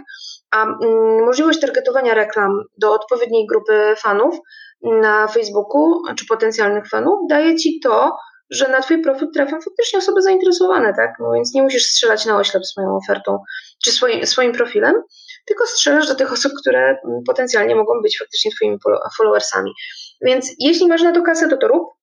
A 0.51 0.63
mm, 0.63 1.25
możliwość 1.25 1.59
targetowania 1.59 2.13
reklam 2.13 2.63
do 2.77 2.93
odpowiedniej 2.93 3.45
grupy 3.47 3.93
fanów 3.97 4.39
na 4.81 5.27
Facebooku, 5.27 6.01
czy 6.17 6.25
potencjalnych 6.25 6.89
fanów, 6.89 7.19
daje 7.29 7.55
ci 7.55 7.79
to, 7.83 8.17
że 8.49 8.67
na 8.67 8.81
Twój 8.81 9.01
profil 9.01 9.27
trafią 9.33 9.61
faktycznie 9.61 9.99
osoby 9.99 10.21
zainteresowane, 10.21 10.93
tak? 10.93 11.11
No 11.19 11.31
więc 11.33 11.53
nie 11.53 11.63
musisz 11.63 11.85
strzelać 11.85 12.25
na 12.25 12.37
oślep 12.37 12.65
swoją 12.65 12.95
ofertą 12.95 13.39
czy 13.83 13.91
swoim, 13.91 14.25
swoim 14.25 14.51
profilem, 14.51 14.95
tylko 15.45 15.65
strzelasz 15.65 16.07
do 16.07 16.15
tych 16.15 16.33
osób, 16.33 16.51
które 16.61 16.79
mm, 16.79 17.23
potencjalnie 17.27 17.75
mogą 17.75 18.01
być 18.01 18.19
faktycznie 18.19 18.51
Twoimi 18.51 18.77
followersami. 19.17 19.71
Więc 20.21 20.51
jeśli 20.59 20.87
masz 20.87 21.01
na 21.01 21.11
to 21.11 21.21
kasę, 21.21 21.49
to 21.49 21.57
to 21.57 21.67
rób, 21.67 21.96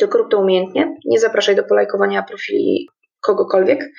tylko 0.00 0.18
rób 0.18 0.30
to 0.30 0.38
umiejętnie. 0.38 0.94
Nie 1.04 1.18
zapraszaj 1.18 1.56
do 1.56 1.64
polajkowania 1.64 2.22
profili 2.22 2.88
kogokolwiek, 3.20 3.90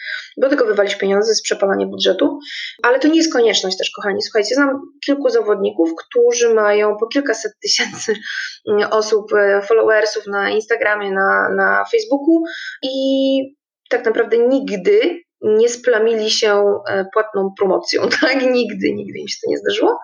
bo 0.41 0.49
tylko 0.49 0.65
wywalisz 0.65 0.95
pieniądze 0.95 1.35
z 1.35 1.41
przepalania 1.41 1.85
budżetu. 1.85 2.39
Ale 2.83 2.99
to 2.99 3.07
nie 3.07 3.17
jest 3.17 3.33
konieczność 3.33 3.77
też, 3.77 3.91
kochani. 3.95 4.21
Słuchajcie, 4.21 4.55
znam 4.55 4.81
kilku 5.05 5.29
zawodników, 5.29 5.89
którzy 5.95 6.53
mają 6.53 6.97
po 6.99 7.07
kilkaset 7.07 7.51
tysięcy 7.61 8.15
osób, 8.91 9.33
e, 9.33 9.61
followersów 9.61 10.27
na 10.27 10.49
Instagramie, 10.49 11.11
na, 11.11 11.49
na 11.55 11.85
Facebooku 11.91 12.43
i 12.83 13.55
tak 13.89 14.05
naprawdę 14.05 14.37
nigdy 14.37 15.21
nie 15.41 15.69
splamili 15.69 16.31
się 16.31 16.81
e, 16.89 17.05
płatną 17.13 17.53
promocją, 17.57 18.01
tak? 18.21 18.41
Nigdy, 18.41 18.93
nigdy 18.93 19.19
im 19.19 19.27
się 19.27 19.37
to 19.43 19.51
nie 19.51 19.57
zdarzyło. 19.57 19.99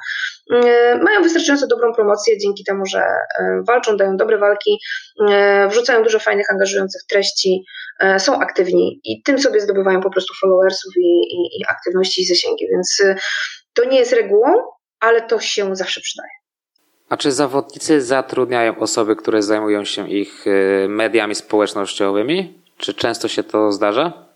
E, 0.53 0.95
mają 1.03 1.21
wystarczająco 1.23 1.67
dobrą 1.67 1.93
promocję 1.93 2.38
dzięki 2.38 2.63
temu, 2.63 2.85
że 2.85 2.99
e, 2.99 3.61
walczą, 3.67 3.97
dają 3.97 4.17
dobre 4.17 4.38
walki, 4.38 4.79
wrzucają 5.69 6.03
dużo 6.03 6.19
fajnych, 6.19 6.51
angażujących 6.51 7.01
treści, 7.09 7.65
są 8.17 8.39
aktywni 8.39 9.01
i 9.03 9.21
tym 9.23 9.39
sobie 9.39 9.59
zdobywają 9.59 10.01
po 10.01 10.09
prostu 10.09 10.33
followersów 10.41 10.93
i, 10.97 11.07
i, 11.07 11.59
i 11.59 11.65
aktywności 11.69 12.21
i 12.21 12.25
zasięgi, 12.25 12.67
więc 12.71 13.03
to 13.73 13.85
nie 13.85 13.99
jest 13.99 14.13
regułą, 14.13 14.47
ale 14.99 15.21
to 15.21 15.39
się 15.39 15.75
zawsze 15.75 16.01
przydaje. 16.01 16.29
A 17.09 17.17
czy 17.17 17.31
zawodnicy 17.31 18.01
zatrudniają 18.01 18.79
osoby, 18.79 19.15
które 19.15 19.43
zajmują 19.43 19.85
się 19.85 20.09
ich 20.09 20.45
mediami 20.88 21.35
społecznościowymi? 21.35 22.63
Czy 22.77 22.93
często 22.93 23.27
się 23.27 23.43
to 23.43 23.71
zdarza? 23.71 24.26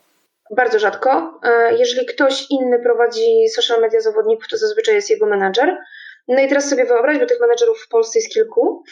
Bardzo 0.55 0.79
rzadko. 0.79 1.39
E, 1.43 1.77
jeżeli 1.77 2.05
ktoś 2.05 2.45
inny 2.49 2.79
prowadzi 2.79 3.49
social 3.49 3.81
media 3.81 4.01
zawodników, 4.01 4.47
to 4.47 4.57
zazwyczaj 4.57 4.95
jest 4.95 5.09
jego 5.09 5.25
menadżer. 5.25 5.77
No 6.27 6.41
i 6.41 6.47
teraz 6.47 6.69
sobie 6.69 6.85
wyobraź, 6.85 7.19
bo 7.19 7.25
tych 7.25 7.39
menedżerów 7.39 7.81
w 7.81 7.87
Polsce 7.87 8.19
jest 8.19 8.33
kilku. 8.33 8.83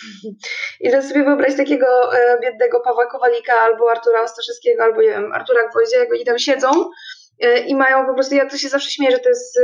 I 0.79 0.89
teraz 0.89 1.07
sobie 1.09 1.23
wyobraź 1.23 1.57
takiego 1.57 2.17
e, 2.17 2.39
biednego 2.39 2.79
Pawła 2.79 3.05
Kowalika 3.05 3.53
albo 3.53 3.91
Artura 3.91 4.23
Ostaszewskiego, 4.23 4.83
albo 4.83 5.01
nie 5.01 5.07
wiem, 5.07 5.33
Artura 5.33 5.67
Gwoździego 5.67 6.13
i 6.13 6.25
tam 6.25 6.39
siedzą 6.39 6.69
i 7.67 7.75
mają 7.75 8.05
po 8.05 8.13
prostu, 8.13 8.35
ja 8.35 8.49
to 8.49 8.57
się 8.57 8.69
zawsze 8.69 8.91
śmieję, 8.91 9.11
że 9.11 9.19
to 9.19 9.29
jest, 9.29 9.59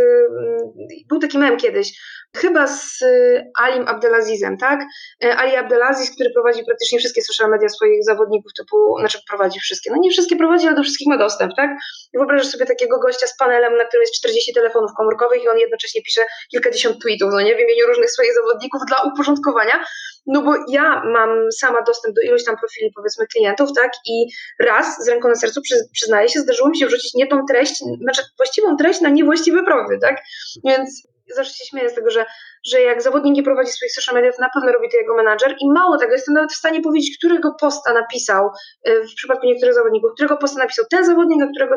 był 1.09 1.19
taki 1.19 1.37
mem 1.37 1.57
kiedyś, 1.57 1.99
chyba 2.35 2.67
z 2.67 3.01
y, 3.01 3.51
Alim 3.61 3.87
Abdelazizem, 3.87 4.57
tak? 4.57 4.79
Y, 5.23 5.33
Ali 5.33 5.55
Abdelaziz, 5.55 6.11
który 6.15 6.29
prowadzi 6.29 6.65
praktycznie 6.65 6.99
wszystkie 6.99 7.21
social 7.21 7.49
media 7.49 7.69
swoich 7.69 8.03
zawodników, 8.03 8.51
typu, 8.57 8.99
znaczy 8.99 9.19
prowadzi 9.29 9.59
wszystkie, 9.59 9.91
no 9.91 9.97
nie 9.99 10.11
wszystkie 10.11 10.35
prowadzi, 10.35 10.67
ale 10.67 10.75
do 10.75 10.83
wszystkich 10.83 11.07
ma 11.07 11.17
dostęp, 11.17 11.51
tak? 11.55 11.69
I 12.13 12.17
wyobrażasz 12.17 12.47
sobie 12.47 12.65
takiego 12.65 12.99
gościa 12.99 13.27
z 13.27 13.37
panelem, 13.37 13.77
na 13.77 13.85
którym 13.85 14.01
jest 14.01 14.13
40 14.13 14.53
telefonów 14.53 14.91
komórkowych 14.97 15.43
i 15.43 15.47
on 15.49 15.57
jednocześnie 15.57 16.01
pisze 16.01 16.21
kilkadziesiąt 16.51 17.01
tweetów, 17.01 17.29
no 17.31 17.41
nie, 17.41 17.55
w 17.55 17.59
imieniu 17.59 17.87
różnych 17.87 18.11
swoich 18.11 18.33
zawodników 18.33 18.81
dla 18.87 18.97
uporządkowania, 19.11 19.83
no 20.27 20.41
bo 20.41 20.53
ja 20.69 21.01
mam 21.05 21.51
sama 21.51 21.81
dostęp 21.81 22.15
do 22.15 22.21
iluś 22.21 22.43
tam 22.43 22.57
profili, 22.57 22.91
powiedzmy, 22.95 23.25
klientów, 23.27 23.69
tak? 23.75 23.91
I 24.05 24.25
raz 24.59 25.05
z 25.05 25.07
ręką 25.07 25.29
na 25.29 25.35
sercu 25.35 25.61
przyznaję 25.93 26.29
się, 26.29 26.39
zdarzyło 26.39 26.69
mi 26.69 26.77
się 26.77 26.85
wrzucić 26.85 27.13
nie 27.13 27.27
tą 27.27 27.45
treść, 27.49 27.64
znaczy 28.01 28.21
właściwą 28.37 28.77
treść 28.77 29.01
na 29.01 29.09
niewłaściwe 29.09 29.63
profil, 29.63 29.99
tak? 29.99 30.21
Więc 30.63 31.07
zawsze 31.33 31.53
się 31.53 31.65
śmieję 31.65 31.89
z 31.89 31.95
tego, 31.95 32.09
że, 32.09 32.25
że 32.65 32.81
jak 32.81 33.01
zawodnik 33.01 33.35
nie 33.35 33.43
prowadzi 33.43 33.71
swoich 33.71 33.91
social 33.91 34.15
mediów, 34.15 34.39
na 34.39 34.49
pewno 34.49 34.71
robi 34.71 34.89
to 34.89 34.97
jego 34.97 35.15
menadżer 35.15 35.55
i 35.59 35.71
mało 35.71 35.97
tego, 35.97 36.11
jestem 36.11 36.33
nawet 36.33 36.51
w 36.51 36.55
stanie 36.55 36.81
powiedzieć, 36.81 37.17
którego 37.17 37.55
posta 37.59 37.93
napisał 37.93 38.49
y, 38.87 39.07
w 39.07 39.15
przypadku 39.15 39.45
niektórych 39.45 39.75
zawodników, 39.75 40.11
którego 40.13 40.37
posta 40.37 40.59
napisał 40.59 40.85
ten 40.89 41.05
zawodnik, 41.05 41.43
a 41.43 41.47
którego 41.47 41.75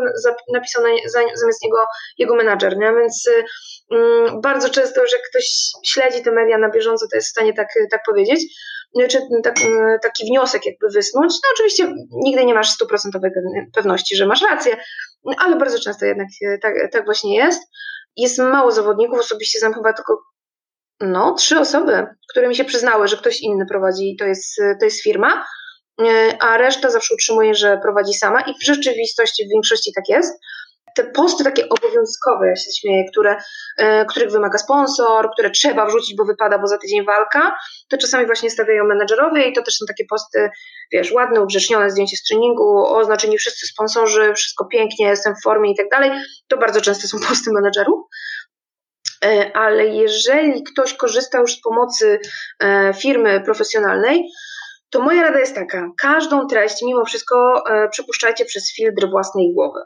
napisał 0.52 0.82
na, 0.82 0.88
zamiast 1.34 1.62
niego 1.62 1.78
jego 2.18 2.34
menadżer, 2.34 2.78
nie? 2.78 2.92
więc 2.92 3.26
y, 3.26 3.44
mm, 3.90 4.40
bardzo 4.40 4.68
często, 4.68 5.06
że 5.06 5.16
ktoś 5.30 5.72
śledzi 5.86 6.22
te 6.22 6.32
media 6.32 6.58
na 6.58 6.70
bieżąco, 6.70 7.06
to 7.10 7.16
jest 7.16 7.28
w 7.28 7.30
stanie 7.30 7.52
tak, 7.54 7.68
tak 7.90 8.00
powiedzieć, 8.06 8.40
czy 9.08 9.18
tak, 9.44 9.54
taki 10.02 10.26
wniosek 10.26 10.66
jakby 10.66 10.86
wysnuć. 10.94 11.30
No 11.30 11.50
oczywiście 11.54 11.94
nigdy 12.12 12.44
nie 12.44 12.54
masz 12.54 12.70
stuprocentowej 12.70 13.30
pewności, 13.74 14.16
że 14.16 14.26
masz 14.26 14.42
rację, 14.42 14.76
ale 15.38 15.56
bardzo 15.56 15.78
często 15.78 16.06
jednak 16.06 16.28
tak, 16.62 16.74
tak 16.92 17.04
właśnie 17.04 17.36
jest 17.36 17.62
jest 18.18 18.38
mało 18.38 18.72
zawodników, 18.72 19.20
osobiście 19.20 19.58
znam 19.58 19.74
chyba 19.74 19.92
tylko 19.92 20.22
no, 21.00 21.34
trzy 21.34 21.58
osoby, 21.58 22.06
które 22.30 22.48
mi 22.48 22.56
się 22.56 22.64
przyznały, 22.64 23.08
że 23.08 23.16
ktoś 23.16 23.40
inny 23.40 23.66
prowadzi, 23.66 24.16
to 24.18 24.24
jest, 24.24 24.56
to 24.80 24.84
jest 24.84 25.02
firma, 25.02 25.44
e, 26.02 26.36
a 26.40 26.56
reszta 26.56 26.90
zawsze 26.90 27.14
utrzymuje, 27.14 27.54
że 27.54 27.78
prowadzi 27.82 28.14
sama 28.14 28.40
i 28.40 28.54
w 28.54 28.64
rzeczywistości 28.64 29.46
w 29.46 29.52
większości 29.52 29.92
tak 29.94 30.08
jest. 30.08 30.40
Te 30.98 31.04
posty 31.04 31.44
takie 31.44 31.68
obowiązkowe, 31.68 32.48
ja 32.48 32.56
się 32.56 32.70
śmieję, 32.80 33.04
które, 33.12 33.36
e, 33.76 34.04
których 34.04 34.30
wymaga 34.30 34.58
sponsor, 34.58 35.30
które 35.32 35.50
trzeba 35.50 35.86
wrzucić, 35.86 36.16
bo 36.16 36.24
wypada, 36.24 36.58
bo 36.58 36.66
za 36.66 36.78
tydzień 36.78 37.04
walka, 37.04 37.56
to 37.88 37.98
czasami 37.98 38.26
właśnie 38.26 38.50
stawiają 38.50 38.84
menedżerowie 38.84 39.48
i 39.48 39.52
to 39.52 39.62
też 39.62 39.74
są 39.74 39.86
takie 39.88 40.04
posty, 40.10 40.50
wiesz, 40.92 41.12
ładne, 41.12 41.42
ugrzecznione 41.42 41.90
zdjęcie 41.90 42.16
z 42.16 42.22
treningu, 42.22 42.86
oznaczeni 42.86 43.38
wszyscy 43.38 43.66
sponsorzy, 43.66 44.34
wszystko 44.34 44.64
pięknie, 44.64 45.06
jestem 45.06 45.34
w 45.34 45.42
formie 45.44 45.72
i 45.72 45.76
tak 45.76 45.88
dalej. 45.88 46.10
To 46.48 46.56
bardzo 46.56 46.80
często 46.80 47.08
są 47.08 47.18
posty 47.28 47.50
menedżerów. 47.52 48.00
E, 49.24 49.56
ale 49.56 49.86
jeżeli 49.86 50.64
ktoś 50.64 50.94
korzysta 50.94 51.38
już 51.38 51.52
z 51.52 51.60
pomocy 51.60 52.20
e, 52.62 52.94
firmy 52.94 53.40
profesjonalnej, 53.44 54.22
to 54.90 55.00
moja 55.00 55.22
rada 55.22 55.38
jest 55.38 55.54
taka: 55.54 55.90
każdą 56.00 56.46
treść 56.46 56.82
mimo 56.82 57.04
wszystko 57.04 57.64
przepuszczajcie 57.90 58.44
przez 58.44 58.74
filtr 58.76 59.10
własnej 59.10 59.54
głowy. 59.54 59.80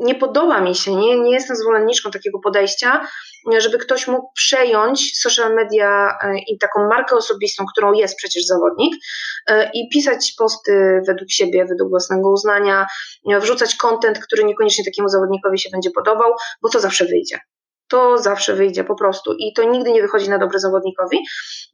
Nie 0.00 0.14
podoba 0.14 0.60
mi 0.60 0.74
się, 0.74 0.94
nie, 0.94 1.20
nie 1.20 1.32
jestem 1.32 1.56
zwolenniczką 1.56 2.10
takiego 2.10 2.38
podejścia, 2.38 3.06
żeby 3.58 3.78
ktoś 3.78 4.08
mógł 4.08 4.32
przejąć 4.34 5.20
social 5.20 5.54
media 5.54 6.18
i 6.48 6.58
taką 6.58 6.88
markę 6.88 7.16
osobistą, 7.16 7.64
którą 7.72 7.92
jest 7.92 8.16
przecież 8.16 8.44
zawodnik, 8.44 8.94
i 9.74 9.88
pisać 9.92 10.34
posty 10.38 11.02
według 11.06 11.30
siebie, 11.30 11.64
według 11.64 11.90
własnego 11.90 12.30
uznania, 12.30 12.86
wrzucać 13.40 13.76
kontent, 13.76 14.18
który 14.18 14.44
niekoniecznie 14.44 14.84
takiemu 14.84 15.08
zawodnikowi 15.08 15.58
się 15.58 15.70
będzie 15.72 15.90
podobał, 15.90 16.32
bo 16.62 16.68
to 16.68 16.80
zawsze 16.80 17.04
wyjdzie 17.04 17.38
to 17.94 18.18
zawsze 18.18 18.54
wyjdzie 18.54 18.84
po 18.84 18.94
prostu 18.94 19.34
i 19.38 19.52
to 19.52 19.64
nigdy 19.64 19.92
nie 19.92 20.02
wychodzi 20.02 20.30
na 20.30 20.38
dobre 20.38 20.58
zawodnikowi. 20.58 21.18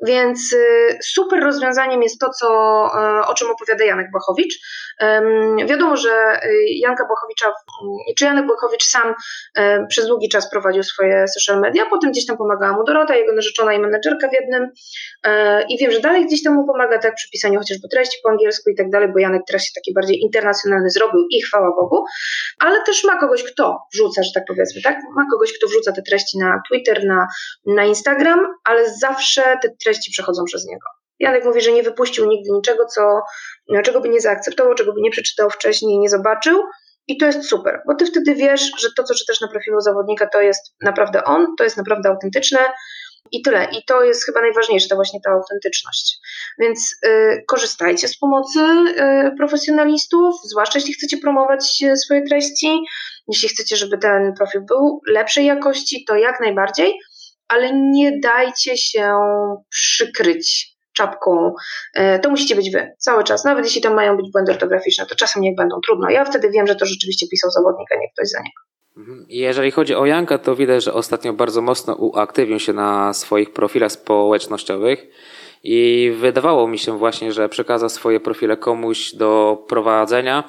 Więc 0.02 0.52
y, 0.52 0.98
super 1.04 1.42
rozwiązaniem 1.42 2.02
jest 2.02 2.20
to, 2.20 2.30
co, 2.30 2.46
y, 3.20 3.26
o 3.26 3.34
czym 3.34 3.50
opowiada 3.50 3.84
Janek 3.84 4.10
Błachowicz. 4.10 4.54
Wiadomo, 5.66 5.96
że 5.96 6.40
y, 6.44 6.64
Janka 6.68 7.06
Błachowicza, 7.06 7.52
czy 8.18 8.24
Janek 8.24 8.46
Błachowicz 8.46 8.84
sam 8.84 9.14
przez 9.88 10.06
długi 10.06 10.28
czas 10.28 10.50
prowadził 10.50 10.82
swoje 10.82 11.24
social 11.28 11.60
media, 11.60 11.86
potem 11.90 12.10
gdzieś 12.10 12.26
tam 12.26 12.36
pomagała 12.36 12.72
mu 12.72 12.84
Dorota, 12.84 13.16
jego 13.16 13.32
narzeczona 13.32 13.72
i 13.72 13.78
menedżerka 13.78 14.28
w 14.28 14.32
jednym 14.32 14.70
i 15.68 15.78
wiem, 15.78 15.90
że 15.92 16.00
dalej 16.00 16.26
gdzieś 16.26 16.42
tam 16.42 16.54
mu 16.54 16.66
pomaga, 16.66 16.98
tak, 16.98 17.14
przy 17.14 17.30
pisaniu 17.30 17.58
chociażby 17.58 17.88
treści 17.88 18.18
po 18.24 18.30
angielsku 18.30 18.70
i 18.70 18.74
tak 18.74 18.90
dalej, 18.90 19.08
bo 19.12 19.18
Janek 19.18 19.42
teraz 19.46 19.62
się 19.62 19.70
taki 19.74 19.94
bardziej 19.94 20.20
internacjonalny 20.20 20.90
zrobił 20.90 21.26
i 21.30 21.42
chwała 21.42 21.70
Bogu, 21.80 22.04
ale 22.58 22.82
też 22.86 23.04
ma 23.04 23.20
kogoś, 23.20 23.42
kto 23.42 23.78
wrzuca, 23.92 24.22
że 24.22 24.30
tak 24.34 24.44
powiedzmy, 24.48 24.82
tak, 24.82 24.96
ma 25.16 25.24
kogoś, 25.32 25.52
kto 25.58 25.66
wrzuca 25.66 25.92
te 25.92 26.02
treści 26.02 26.09
na 26.34 26.62
Twitter, 26.68 27.04
na, 27.04 27.26
na 27.66 27.84
Instagram, 27.84 28.46
ale 28.64 28.94
zawsze 28.94 29.58
te 29.62 29.68
treści 29.84 30.12
przechodzą 30.12 30.44
przez 30.44 30.66
niego. 30.66 30.86
Janek 31.18 31.44
mówi, 31.44 31.60
że 31.60 31.72
nie 31.72 31.82
wypuścił 31.82 32.26
nigdy 32.26 32.50
niczego, 32.50 32.86
co, 32.86 33.20
czego 33.84 34.00
by 34.00 34.08
nie 34.08 34.20
zaakceptował, 34.20 34.74
czego 34.74 34.92
by 34.92 35.00
nie 35.00 35.10
przeczytał 35.10 35.50
wcześniej, 35.50 35.98
nie 35.98 36.08
zobaczył. 36.08 36.62
I 37.08 37.16
to 37.18 37.26
jest 37.26 37.44
super, 37.44 37.80
bo 37.86 37.94
ty 37.94 38.06
wtedy 38.06 38.34
wiesz, 38.34 38.70
że 38.78 38.88
to, 38.96 39.04
co 39.04 39.14
czytasz 39.14 39.40
na 39.40 39.48
profilu 39.48 39.80
zawodnika, 39.80 40.26
to 40.26 40.40
jest 40.40 40.74
naprawdę 40.82 41.24
on, 41.24 41.46
to 41.58 41.64
jest 41.64 41.76
naprawdę 41.76 42.08
autentyczne 42.08 42.58
i 43.32 43.42
tyle. 43.42 43.64
I 43.64 43.84
to 43.84 44.04
jest 44.04 44.26
chyba 44.26 44.40
najważniejsze, 44.40 44.88
to 44.88 44.94
właśnie 44.94 45.20
ta 45.24 45.30
autentyczność. 45.30 46.18
Więc 46.58 46.96
y, 47.06 47.44
korzystajcie 47.48 48.08
z 48.08 48.18
pomocy 48.18 48.60
y, 48.60 49.36
profesjonalistów, 49.36 50.34
zwłaszcza 50.44 50.78
jeśli 50.78 50.94
chcecie 50.94 51.18
promować 51.18 51.82
y, 51.82 51.96
swoje 51.96 52.22
treści. 52.22 52.80
Jeśli 53.28 53.48
chcecie, 53.48 53.76
żeby 53.76 53.98
ten 53.98 54.34
profil 54.34 54.60
był 54.60 55.00
lepszej 55.06 55.46
jakości, 55.46 56.04
to 56.08 56.16
jak 56.16 56.40
najbardziej, 56.40 56.92
ale 57.48 57.72
nie 57.74 58.20
dajcie 58.20 58.76
się 58.76 59.14
przykryć 59.70 60.76
czapką. 60.96 61.54
Y, 61.98 62.18
to 62.22 62.30
musicie 62.30 62.56
być 62.56 62.70
wy 62.70 62.92
cały 62.98 63.24
czas. 63.24 63.44
Nawet 63.44 63.64
jeśli 63.64 63.80
tam 63.80 63.94
mają 63.94 64.16
być 64.16 64.26
błędy 64.32 64.52
ortograficzne, 64.52 65.06
to 65.06 65.14
czasem 65.14 65.42
niech 65.42 65.56
będą 65.56 65.76
trudno. 65.86 66.10
Ja 66.10 66.24
wtedy 66.24 66.50
wiem, 66.50 66.66
że 66.66 66.76
to 66.76 66.86
rzeczywiście 66.86 67.26
pisał 67.30 67.50
zawodnik, 67.50 67.88
a 67.92 67.96
nie 67.96 68.10
ktoś 68.12 68.28
za 68.28 68.38
niego. 68.38 68.69
Mhm. 69.00 69.26
Jeżeli 69.28 69.70
chodzi 69.70 69.94
o 69.94 70.06
Janka, 70.06 70.38
to 70.38 70.56
widać, 70.56 70.84
że 70.84 70.94
ostatnio 70.94 71.32
bardzo 71.32 71.62
mocno 71.62 71.94
uaktywnił 71.94 72.58
się 72.58 72.72
na 72.72 73.12
swoich 73.14 73.52
profilach 73.52 73.92
społecznościowych 73.92 75.06
i 75.64 76.12
wydawało 76.20 76.68
mi 76.68 76.78
się 76.78 76.98
właśnie, 76.98 77.32
że 77.32 77.48
przekazał 77.48 77.88
swoje 77.88 78.20
profile 78.20 78.56
komuś 78.56 79.14
do 79.14 79.62
prowadzenia, 79.68 80.44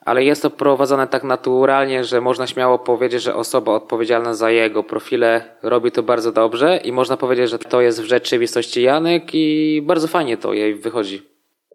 ale 0.00 0.24
jest 0.24 0.42
to 0.42 0.50
prowadzone 0.50 1.06
tak 1.06 1.24
naturalnie, 1.24 2.04
że 2.04 2.20
można 2.20 2.46
śmiało 2.46 2.78
powiedzieć, 2.78 3.22
że 3.22 3.34
osoba 3.34 3.72
odpowiedzialna 3.72 4.34
za 4.34 4.50
jego 4.50 4.82
profile 4.82 5.56
robi 5.62 5.90
to 5.90 6.02
bardzo 6.02 6.32
dobrze 6.32 6.76
i 6.84 6.92
można 6.92 7.16
powiedzieć, 7.16 7.50
że 7.50 7.58
to 7.58 7.80
jest 7.80 8.02
w 8.02 8.04
rzeczywistości 8.04 8.82
Janek 8.82 9.34
i 9.34 9.82
bardzo 9.84 10.08
fajnie 10.08 10.36
to 10.36 10.52
jej 10.52 10.74
wychodzi. 10.74 11.31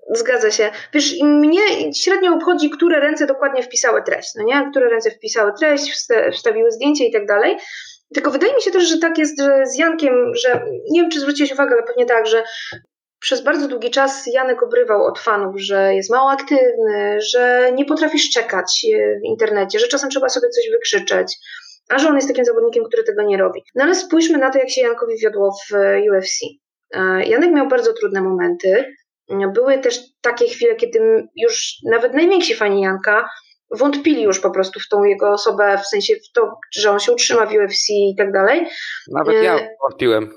Zgadza 0.09 0.51
się. 0.51 0.71
Wiesz, 0.93 1.15
mnie 1.23 1.93
średnio 1.93 2.33
obchodzi, 2.33 2.69
które 2.69 2.99
ręce 2.99 3.25
dokładnie 3.25 3.63
wpisały 3.63 4.03
treść, 4.03 4.29
no 4.35 4.43
nie? 4.43 4.67
Które 4.71 4.89
ręce 4.89 5.11
wpisały 5.11 5.51
treść, 5.59 6.07
wstawiły 6.33 6.71
zdjęcie 6.71 7.05
i 7.05 7.11
tak 7.11 7.25
dalej. 7.25 7.57
Tylko 8.13 8.31
wydaje 8.31 8.55
mi 8.55 8.61
się 8.61 8.71
też, 8.71 8.83
że 8.83 8.97
tak 8.97 9.17
jest 9.17 9.41
że 9.41 9.65
z 9.65 9.77
Jankiem, 9.77 10.35
że 10.35 10.61
nie 10.91 11.01
wiem, 11.01 11.11
czy 11.11 11.19
zwróciłeś 11.19 11.51
uwagę, 11.51 11.75
ale 11.75 11.83
pewnie 11.83 12.05
tak, 12.05 12.27
że 12.27 12.43
przez 13.19 13.41
bardzo 13.41 13.67
długi 13.67 13.91
czas 13.91 14.27
Janek 14.33 14.63
obrywał 14.63 15.05
od 15.05 15.19
fanów, 15.19 15.61
że 15.61 15.95
jest 15.95 16.09
mało 16.09 16.31
aktywny, 16.31 17.21
że 17.21 17.71
nie 17.75 17.85
potrafi 17.85 18.19
szczekać 18.19 18.85
w 19.21 19.25
internecie, 19.25 19.79
że 19.79 19.87
czasem 19.87 20.09
trzeba 20.09 20.29
sobie 20.29 20.49
coś 20.49 20.69
wykrzyczeć, 20.71 21.37
a 21.89 21.99
że 21.99 22.07
on 22.07 22.15
jest 22.15 22.27
takim 22.27 22.45
zawodnikiem, 22.45 22.83
który 22.83 23.03
tego 23.03 23.23
nie 23.23 23.37
robi. 23.37 23.63
No 23.75 23.83
ale 23.83 23.95
spójrzmy 23.95 24.37
na 24.37 24.49
to, 24.49 24.59
jak 24.59 24.69
się 24.69 24.81
Jankowi 24.81 25.17
wiodło 25.17 25.51
w 25.51 25.73
UFC. 26.11 26.39
E, 26.93 27.25
Janek 27.25 27.51
miał 27.51 27.67
bardzo 27.67 27.93
trudne 27.93 28.21
momenty, 28.21 28.93
były 29.29 29.77
też 29.79 29.99
takie 30.21 30.47
chwile, 30.47 30.75
kiedy 30.75 31.27
już 31.35 31.73
nawet 31.85 32.13
najwięksi 32.13 32.55
fani 32.55 32.81
Janka 32.81 33.29
wątpili 33.71 34.21
już 34.23 34.39
po 34.39 34.51
prostu 34.51 34.79
w 34.79 34.87
tą 34.89 35.03
jego 35.03 35.29
osobę, 35.31 35.77
w 35.83 35.87
sensie 35.87 36.15
w 36.15 36.31
to, 36.35 36.51
że 36.75 36.91
on 36.91 36.99
się 36.99 37.11
utrzyma 37.11 37.45
w 37.45 37.51
UFC 37.51 37.89
i 37.89 38.15
tak 38.17 38.31
dalej. 38.31 38.67
Nawet 39.11 39.43
ja 39.43 39.55
E, 39.55 39.69
wątpiłem. 39.83 40.33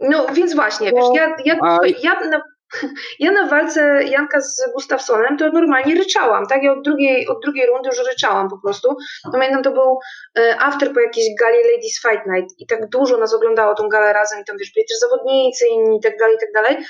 No 0.00 0.26
więc 0.32 0.54
właśnie, 0.54 0.92
No, 0.92 0.96
wiesz, 0.96 1.20
ja, 1.20 1.36
ja, 1.44 1.58
a- 1.62 1.78
ja, 2.02 2.20
na, 2.30 2.42
ja 3.18 3.32
na 3.32 3.48
walce 3.48 4.00
Janka 4.04 4.40
z 4.40 4.72
Gustafsonem 4.74 5.38
to 5.38 5.48
normalnie 5.52 5.94
ryczałam, 5.94 6.46
tak? 6.46 6.62
Ja 6.62 6.72
od 6.72 6.82
drugiej, 6.84 7.28
od 7.28 7.40
drugiej 7.42 7.66
rundy 7.66 7.88
już 7.88 8.08
ryczałam 8.08 8.48
po 8.50 8.58
prostu. 8.64 8.96
Pamiętam, 9.32 9.62
to 9.62 9.70
był 9.72 9.98
e, 10.38 10.56
after 10.60 10.92
po 10.92 11.00
jakiejś 11.00 11.26
gali 11.40 11.56
Ladies 11.56 12.00
Fight 12.02 12.26
Night 12.26 12.54
i 12.58 12.66
tak 12.66 12.88
dużo 12.88 13.16
nas 13.18 13.34
oglądało 13.34 13.74
tą 13.74 13.88
galę 13.88 14.12
razem 14.12 14.40
i 14.40 14.44
tam 14.44 14.56
wiesz, 14.58 14.72
byli 14.74 14.86
też 14.86 14.98
zawodnicy 14.98 15.66
inni 15.66 15.96
i 15.98 16.00
tak 16.00 16.18
dalej, 16.18 16.36
i 16.36 16.40
tak 16.40 16.52
dalej. 16.54 16.84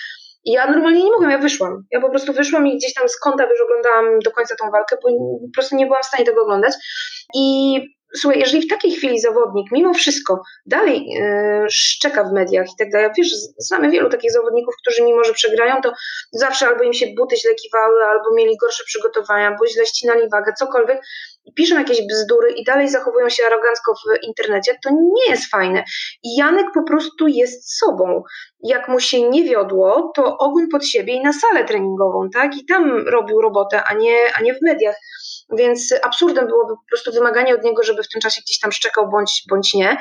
I 0.47 0.53
ja 0.53 0.71
normalnie 0.71 1.05
nie 1.05 1.11
mogłam, 1.11 1.31
ja 1.31 1.39
wyszłam. 1.39 1.83
Ja 1.91 2.01
po 2.01 2.11
prostu 2.11 2.33
wyszłam 2.33 2.67
i 2.67 2.77
gdzieś 2.77 2.95
tam 2.95 3.09
z 3.09 3.19
kąta 3.19 3.47
wiesz, 3.47 3.61
oglądałam 3.61 4.19
do 4.19 4.31
końca 4.31 4.55
tą 4.61 4.71
walkę, 4.71 4.97
bo 5.03 5.09
po 5.47 5.55
prostu 5.55 5.77
nie 5.77 5.87
byłam 5.87 6.03
w 6.03 6.07
stanie 6.07 6.25
tego 6.25 6.43
oglądać. 6.43 6.73
I 7.35 7.79
słuchaj, 8.17 8.41
jeżeli 8.41 8.67
w 8.67 8.71
takiej 8.71 8.93
chwili 8.93 9.21
zawodnik 9.21 9.67
mimo 9.73 9.95
wszystko 9.95 10.43
dalej 10.67 11.07
yy, 11.07 11.71
szczeka 11.71 12.25
w 12.25 12.33
mediach 12.33 12.67
i 12.67 12.77
tak 12.79 12.91
dalej, 12.91 13.11
wiesz, 13.19 13.29
znamy 13.59 13.91
wielu 13.91 14.09
takich 14.09 14.33
zawodników, 14.33 14.75
którzy 14.83 15.03
mimo, 15.03 15.25
że 15.25 15.33
przegrają, 15.33 15.81
to 15.83 15.93
zawsze 16.33 16.67
albo 16.67 16.83
im 16.83 16.93
się 16.93 17.07
buty 17.17 17.37
źle 17.37 17.55
kiwały, 17.55 18.05
albo 18.05 18.35
mieli 18.35 18.57
gorsze 18.57 18.85
przygotowania, 18.85 19.47
albo 19.47 19.67
źle 19.67 19.87
ścinali 19.87 20.29
wagę, 20.33 20.53
cokolwiek, 20.59 21.01
i 21.47 21.53
piszą 21.53 21.79
jakieś 21.79 22.07
bzdury 22.07 22.53
i 22.53 22.65
dalej 22.65 22.89
zachowują 22.89 23.29
się 23.29 23.47
arogancko 23.47 23.95
w 23.95 24.25
internecie, 24.27 24.79
to 24.85 24.91
nie 24.91 25.31
jest 25.31 25.51
fajne. 25.51 25.85
I 26.23 26.37
Janek 26.37 26.67
po 26.75 26.83
prostu 26.83 27.29
jest 27.29 27.79
sobą. 27.79 28.23
Jak 28.63 28.89
mu 28.89 29.01
się 29.01 29.29
nie 29.29 29.45
wiodło, 29.45 30.13
to 30.17 30.39
ogon 30.39 30.69
pod 30.69 30.87
siebie 30.87 31.15
i 31.15 31.21
na 31.21 31.33
salę 31.33 31.65
treningową, 31.65 32.31
tak? 32.31 32.57
I 32.57 32.67
tam 32.67 33.09
robił 33.09 33.41
robotę, 33.41 33.83
a 33.85 33.95
nie, 33.95 34.17
a 34.39 34.43
nie 34.43 34.55
w 34.55 34.63
mediach. 34.63 34.97
Więc 35.59 35.95
absurdem 36.03 36.47
byłoby 36.47 36.75
po 36.75 36.89
prostu 36.89 37.13
wymaganie 37.13 37.55
od 37.55 37.65
niego, 37.65 37.83
żeby 37.83 38.03
w 38.03 38.09
tym 38.09 38.21
czasie 38.21 38.41
gdzieś 38.43 38.59
tam 38.59 38.73
szczekał 38.73 39.11
bądź, 39.11 39.43
bądź 39.51 39.75
nie. 39.75 39.97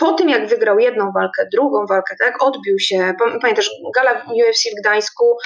Po 0.00 0.12
tym, 0.12 0.28
jak 0.28 0.48
wygrał 0.48 0.78
jedną 0.78 1.12
walkę, 1.12 1.46
drugą 1.52 1.86
walkę, 1.86 2.16
tak, 2.18 2.42
odbił 2.42 2.78
się, 2.78 3.14
Pam- 3.18 3.40
pamiętasz, 3.40 3.70
gala 3.96 4.12
UFC 4.12 4.70
w 4.72 4.80
Gdańsku 4.80 5.36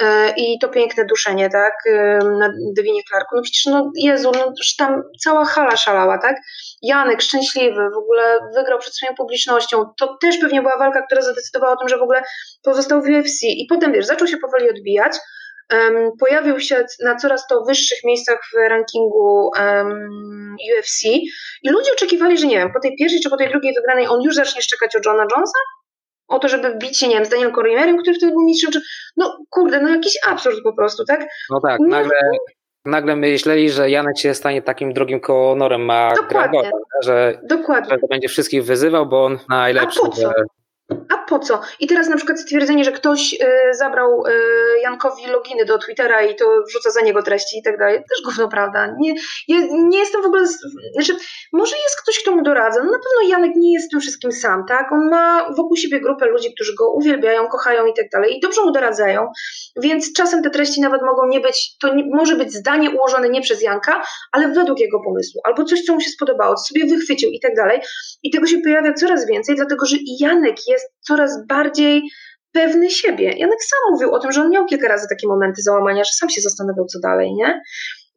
yy, 0.00 0.06
i 0.36 0.58
to 0.58 0.68
piękne 0.68 1.04
duszenie, 1.04 1.50
tak, 1.50 1.72
yy, 1.86 2.18
na 2.38 2.52
Devinie 2.76 3.02
Clarku, 3.08 3.36
no 3.36 3.42
przecież, 3.42 3.66
no 3.66 3.90
Jezu, 3.96 4.32
no 4.34 4.52
tam 4.78 5.02
cała 5.24 5.44
hala 5.44 5.76
szalała, 5.76 6.18
tak, 6.18 6.36
Janek 6.82 7.22
szczęśliwy, 7.22 7.90
w 7.94 7.98
ogóle 7.98 8.38
wygrał 8.54 8.78
przed 8.78 8.94
swoją 8.94 9.14
publicznością, 9.14 9.84
to 9.98 10.16
też 10.20 10.38
pewnie 10.38 10.62
była 10.62 10.78
walka, 10.78 11.02
która 11.02 11.22
zadecydowała 11.22 11.72
o 11.72 11.76
tym, 11.76 11.88
że 11.88 11.98
w 11.98 12.02
ogóle 12.02 12.22
pozostał 12.62 13.02
w 13.02 13.08
UFC 13.08 13.42
i 13.42 13.66
potem, 13.68 13.92
wiesz, 13.92 14.06
zaczął 14.06 14.28
się 14.28 14.36
powoli 14.36 14.70
odbijać, 14.70 15.16
pojawił 16.20 16.60
się 16.60 16.84
na 17.04 17.16
coraz 17.16 17.46
to 17.46 17.64
wyższych 17.64 17.98
miejscach 18.04 18.38
w 18.52 18.70
rankingu 18.70 19.50
UFC 20.78 21.04
i 21.62 21.70
ludzie 21.70 21.92
oczekiwali, 21.92 22.38
że 22.38 22.46
nie 22.46 22.56
wiem, 22.56 22.72
po 22.72 22.80
tej 22.80 22.96
pierwszej 22.96 23.20
czy 23.20 23.30
po 23.30 23.36
tej 23.36 23.48
drugiej 23.48 23.74
wygranej 23.74 24.06
on 24.06 24.22
już 24.22 24.34
zacznie 24.34 24.62
szczekać 24.62 24.96
o 24.96 24.98
Johna 25.04 25.26
Jonesa, 25.32 25.58
o 26.28 26.38
to, 26.38 26.48
żeby 26.48 26.74
bić 26.78 26.98
się, 26.98 27.08
nie 27.08 27.14
wiem, 27.14 27.24
z 27.24 27.28
Daniel 27.28 27.52
Corrierem, 27.52 27.98
który 27.98 28.16
wtedy 28.16 28.32
był 28.32 28.44
mistrzem, 28.44 28.72
czy... 28.72 28.80
no 29.16 29.38
kurde, 29.50 29.80
no 29.80 29.88
jakiś 29.88 30.14
absurd 30.26 30.56
po 30.64 30.76
prostu, 30.76 31.04
tak? 31.04 31.26
No 31.50 31.60
tak, 31.60 31.80
Nie, 31.80 31.86
nagle, 31.86 32.16
nagle 32.84 33.16
myśleli, 33.16 33.70
że 33.70 33.90
Janek 33.90 34.18
się 34.18 34.34
stanie 34.34 34.62
takim 34.62 34.92
drugim 34.92 35.20
konorem 35.20 35.84
ma 35.84 36.14
Dokładnie. 36.14 36.60
Gregora, 36.60 36.84
że, 37.02 37.40
Dokładnie. 37.42 37.90
że 37.90 37.98
to 37.98 38.06
będzie 38.06 38.28
wszystkich 38.28 38.64
wyzywał, 38.64 39.06
bo 39.06 39.24
on 39.24 39.38
najlepszy. 39.48 40.00
A 40.02 40.06
po 40.06 40.12
co? 40.12 40.32
Po 41.28 41.38
co? 41.38 41.60
I 41.80 41.86
teraz 41.86 42.08
na 42.08 42.16
przykład 42.16 42.40
stwierdzenie, 42.40 42.84
że 42.84 42.92
ktoś 42.92 43.32
y, 43.34 43.74
zabrał 43.74 44.26
y, 44.26 44.30
Jankowi 44.82 45.26
loginy 45.26 45.64
do 45.64 45.78
Twittera 45.78 46.22
i 46.22 46.36
to 46.36 46.44
wrzuca 46.68 46.90
za 46.90 47.00
niego 47.00 47.22
treści 47.22 47.58
i 47.58 47.62
tak 47.62 47.78
dalej, 47.78 47.96
też 47.98 48.24
gówno 48.24 48.48
prawda. 48.48 48.94
Nie, 49.00 49.14
ja 49.48 49.56
nie 49.70 49.98
jestem 49.98 50.22
w 50.22 50.26
ogóle, 50.26 50.46
z- 50.46 50.58
znaczy 50.94 51.12
może 51.52 51.76
jest 51.76 52.02
ktoś, 52.02 52.22
kto 52.22 52.36
mu 52.36 52.42
doradza, 52.42 52.78
no 52.84 52.90
na 52.90 52.98
pewno 52.98 53.28
Janek 53.30 53.52
nie 53.56 53.72
jest 53.72 53.90
tym 53.90 54.00
wszystkim 54.00 54.32
sam, 54.32 54.64
tak? 54.68 54.92
On 54.92 55.08
ma 55.10 55.46
wokół 55.56 55.76
siebie 55.76 56.00
grupę 56.00 56.26
ludzi, 56.26 56.54
którzy 56.54 56.74
go 56.78 56.92
uwielbiają, 56.92 57.46
kochają 57.48 57.86
i 57.86 57.94
tak 57.94 58.06
dalej 58.12 58.36
i 58.36 58.40
dobrze 58.40 58.62
mu 58.62 58.72
doradzają, 58.72 59.28
więc 59.82 60.12
czasem 60.12 60.42
te 60.42 60.50
treści 60.50 60.80
nawet 60.80 61.02
mogą 61.02 61.26
nie 61.28 61.40
być, 61.40 61.76
to 61.82 61.94
nie, 61.94 62.04
może 62.14 62.36
być 62.36 62.52
zdanie 62.52 62.90
ułożone 62.90 63.28
nie 63.28 63.40
przez 63.40 63.62
Janka, 63.62 64.02
ale 64.32 64.48
według 64.48 64.80
jego 64.80 65.00
pomysłu, 65.04 65.40
albo 65.44 65.64
coś, 65.64 65.82
co 65.82 65.94
mu 65.94 66.00
się 66.00 66.10
spodobało, 66.10 66.54
co 66.54 66.64
sobie 66.74 66.86
wychwycił 66.86 67.30
i 67.30 67.40
tak 67.40 67.54
dalej. 67.56 67.80
I 68.22 68.30
tego 68.30 68.46
się 68.46 68.58
pojawia 68.64 68.92
coraz 68.94 69.26
więcej, 69.26 69.56
dlatego 69.56 69.86
że 69.86 69.96
Janek 70.20 70.56
jest 70.68 70.92
bardziej 71.48 72.02
pewny 72.52 72.90
siebie. 72.90 73.24
Janek 73.36 73.58
sam 73.64 73.92
mówił 73.92 74.14
o 74.14 74.18
tym, 74.18 74.32
że 74.32 74.40
on 74.40 74.50
miał 74.50 74.66
kilka 74.66 74.88
razy 74.88 75.06
takie 75.10 75.28
momenty 75.28 75.62
załamania, 75.62 76.04
że 76.04 76.10
sam 76.12 76.30
się 76.30 76.40
zastanawiał, 76.40 76.86
co 76.86 76.98
dalej, 77.00 77.34
nie? 77.34 77.60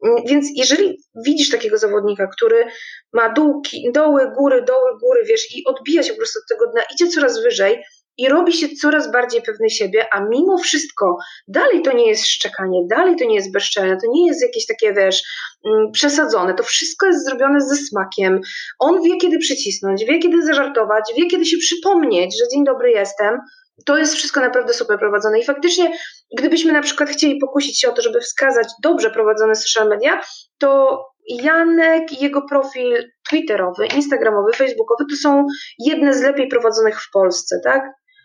Mm, 0.06 0.22
Więc 0.26 0.46
jeżeli 0.54 0.98
widzisz 1.26 1.50
takiego 1.50 1.78
zawodnika, 1.78 2.26
który 2.26 2.64
ma 3.12 3.32
dółki, 3.32 3.90
doły, 3.94 4.32
góry, 4.38 4.62
doły, 4.62 4.90
góry, 5.00 5.24
wiesz, 5.24 5.56
i 5.56 5.64
odbija 5.66 6.02
się 6.02 6.12
po 6.12 6.16
prostu 6.18 6.38
od 6.38 6.48
tego 6.48 6.72
dna, 6.72 6.82
idzie 6.94 7.06
coraz 7.06 7.42
wyżej 7.42 7.82
i 8.18 8.28
robi 8.28 8.52
się 8.52 8.68
coraz 8.68 9.12
bardziej 9.12 9.42
pewny 9.42 9.70
siebie, 9.70 10.06
a 10.12 10.20
mimo 10.20 10.58
wszystko 10.58 11.16
dalej 11.48 11.82
to 11.82 11.92
nie 11.92 12.08
jest 12.08 12.26
szczekanie, 12.26 12.80
dalej 12.90 13.16
to 13.16 13.24
nie 13.24 13.34
jest 13.34 13.52
bezczelne, 13.52 13.96
to 13.96 14.12
nie 14.12 14.26
jest 14.26 14.42
jakieś 14.42 14.66
takie, 14.66 14.94
wiesz, 14.94 15.22
mm, 15.66 15.92
przesadzone, 15.92 16.54
to 16.54 16.62
wszystko 16.62 17.06
jest 17.06 17.24
zrobione 17.24 17.60
ze 17.60 17.76
smakiem, 17.76 18.40
on 18.78 19.02
wie, 19.02 19.16
kiedy 19.16 19.38
przycisnąć, 19.38 20.04
wie, 20.04 20.18
kiedy 20.18 20.42
zażartować, 20.42 21.04
wie, 21.16 21.26
kiedy 21.26 21.46
się 21.46 21.56
przypomnieć, 21.58 22.38
że 22.38 22.48
dzień 22.48 22.64
dobry 22.64 22.90
jestem. 22.90 23.38
To 23.84 23.98
jest 23.98 24.14
wszystko 24.14 24.40
naprawdę 24.40 24.74
super 24.74 24.98
prowadzone. 24.98 25.38
I 25.40 25.44
faktycznie, 25.44 25.92
gdybyśmy 26.38 26.72
na 26.72 26.82
przykład 26.82 27.08
chcieli 27.08 27.38
pokusić 27.38 27.80
się 27.80 27.88
o 27.88 27.92
to, 27.92 28.02
żeby 28.02 28.20
wskazać 28.20 28.68
dobrze 28.82 29.10
prowadzone 29.10 29.56
social 29.56 29.88
media, 29.88 30.20
to 30.58 31.02
Janek 31.28 32.12
i 32.12 32.22
jego 32.22 32.42
profil 32.42 33.10
Twitterowy, 33.30 33.86
Instagramowy, 33.86 34.52
Facebookowy 34.52 35.04
to 35.10 35.16
są 35.16 35.46
jedne 35.78 36.14
z 36.14 36.22
lepiej 36.22 36.48
prowadzonych 36.48 37.02
w 37.02 37.10
Polsce, 37.10 37.60
tak? 37.64 37.82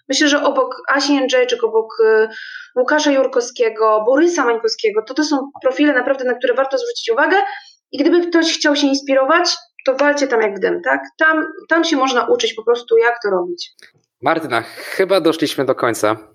Myślę, 0.09 0.27
że 0.27 0.43
obok 0.43 0.81
Asi 0.89 1.15
Jędrzejczyk, 1.15 1.63
obok 1.63 1.93
y, 1.99 2.27
Łukasza 2.75 3.11
Jurkowskiego, 3.11 4.03
Borysa 4.05 4.45
Mańkowskiego, 4.45 5.01
to 5.07 5.13
to 5.13 5.23
są 5.23 5.51
profile 5.61 5.93
naprawdę, 5.93 6.25
na 6.25 6.33
które 6.33 6.53
warto 6.53 6.77
zwrócić 6.77 7.09
uwagę. 7.09 7.37
I 7.91 7.97
gdyby 7.97 8.27
ktoś 8.27 8.57
chciał 8.57 8.75
się 8.75 8.87
inspirować, 8.87 9.55
to 9.85 9.95
walcie 9.95 10.27
tam 10.27 10.41
jak 10.41 10.55
w 10.55 10.59
dym, 10.59 10.81
tak? 10.81 11.01
Tam, 11.17 11.47
tam 11.69 11.83
się 11.83 11.97
można 11.97 12.27
uczyć 12.27 12.53
po 12.53 12.63
prostu, 12.63 12.97
jak 12.97 13.15
to 13.23 13.29
robić. 13.29 13.71
Martyna, 14.21 14.61
chyba 14.61 15.21
doszliśmy 15.21 15.65
do 15.65 15.75
końca. 15.75 16.32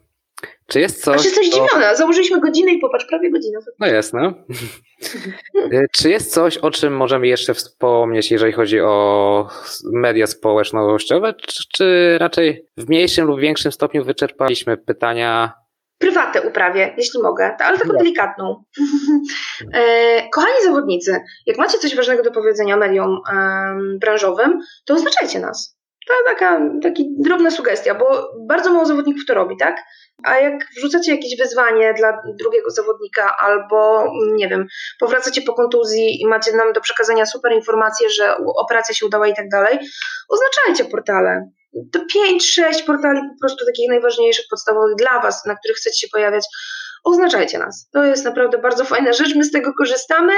Czy 0.67 0.81
jest 0.81 1.05
coś... 1.05 1.17
Aż 1.17 1.25
jesteś 1.25 1.51
co- 1.51 1.67
zdziwiona, 1.67 1.95
założyliśmy 1.95 2.41
godzinę 2.41 2.73
i 2.73 2.79
popatrz, 2.79 3.05
prawie 3.05 3.31
godzinę. 3.31 3.59
No 3.79 3.87
jest, 3.87 4.15
no. 4.15 4.33
Czy 5.93 6.11
jest 6.11 6.33
coś, 6.35 6.59
o 6.59 6.71
czym 6.71 6.97
możemy 6.97 7.27
jeszcze 7.27 7.55
wspomnieć, 7.55 8.31
jeżeli 8.31 8.53
chodzi 8.53 8.81
o 8.81 9.49
media 9.93 10.27
społecznościowe, 10.27 11.35
czy, 11.35 11.63
czy 11.73 12.17
raczej 12.21 12.67
w 12.77 12.89
mniejszym 12.89 13.27
lub 13.27 13.41
większym 13.41 13.73
stopniu 13.73 14.05
wyczerpaliśmy 14.05 14.77
pytania? 14.77 15.53
Prywatę 15.99 16.43
uprawię, 16.43 16.95
jeśli 16.97 17.23
mogę, 17.23 17.57
ale 17.61 17.79
taką 17.79 17.93
delikatną. 17.93 18.65
e, 19.75 20.29
kochani 20.29 20.65
zawodnicy, 20.65 21.21
jak 21.47 21.59
macie 21.59 21.79
coś 21.79 21.97
ważnego 21.97 22.23
do 22.23 22.31
powiedzenia 22.31 22.77
mediom 22.77 23.19
branżowym, 24.01 24.61
to 24.85 24.95
oznaczajcie 24.95 25.41
nas. 25.41 25.78
To 26.09 26.15
taka 26.27 26.61
taki 26.83 27.09
drobna 27.19 27.51
sugestia, 27.51 27.95
bo 27.95 28.33
bardzo 28.47 28.73
mało 28.73 28.87
zawodników 28.87 29.23
to 29.27 29.35
robi, 29.35 29.57
tak? 29.57 29.77
A 30.25 30.39
jak 30.39 30.55
wrzucacie 30.77 31.13
jakieś 31.13 31.39
wyzwanie 31.39 31.95
dla 31.95 32.23
drugiego 32.39 32.71
zawodnika 32.71 33.37
albo, 33.37 34.03
mm, 34.03 34.37
nie 34.37 34.49
wiem, 34.49 34.67
powracacie 35.01 35.43
po 35.43 35.55
kontuzji 35.55 36.23
i 36.23 36.27
macie 36.27 36.57
nam 36.57 36.73
do 36.73 36.81
przekazania 36.81 37.27
super 37.27 37.53
informacje, 37.53 38.11
że 38.11 38.37
operacja 38.57 38.95
się 38.95 39.07
udała 39.07 39.27
i 39.27 39.35
tak 39.35 39.49
dalej, 39.49 39.79
oznaczajcie 40.29 40.85
portale. 40.91 41.51
To 41.93 42.01
5-6 42.15 42.83
portali 42.87 43.21
po 43.21 43.41
prostu 43.41 43.67
takich 43.67 43.89
najważniejszych, 43.89 44.45
podstawowych 44.51 44.97
dla 44.97 45.21
Was, 45.21 45.45
na 45.47 45.57
których 45.57 45.77
chcecie 45.77 45.99
się 45.99 46.09
pojawiać. 46.13 46.45
Oznaczajcie 47.05 47.59
nas. 47.59 47.89
To 47.93 48.05
jest 48.05 48.25
naprawdę 48.25 48.59
bardzo 48.59 48.85
fajna 48.85 49.13
rzecz, 49.13 49.35
my 49.35 49.45
z 49.45 49.53
tego 49.53 49.73
korzystamy 49.79 50.33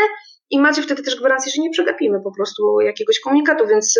i 0.51 0.61
macie 0.61 0.82
wtedy 0.82 1.03
też 1.03 1.16
gwarancję, 1.16 1.53
że 1.57 1.62
nie 1.62 1.70
przegapimy 1.70 2.20
po 2.24 2.32
prostu 2.32 2.80
jakiegoś 2.80 3.20
komunikatu, 3.20 3.66
więc 3.66 3.98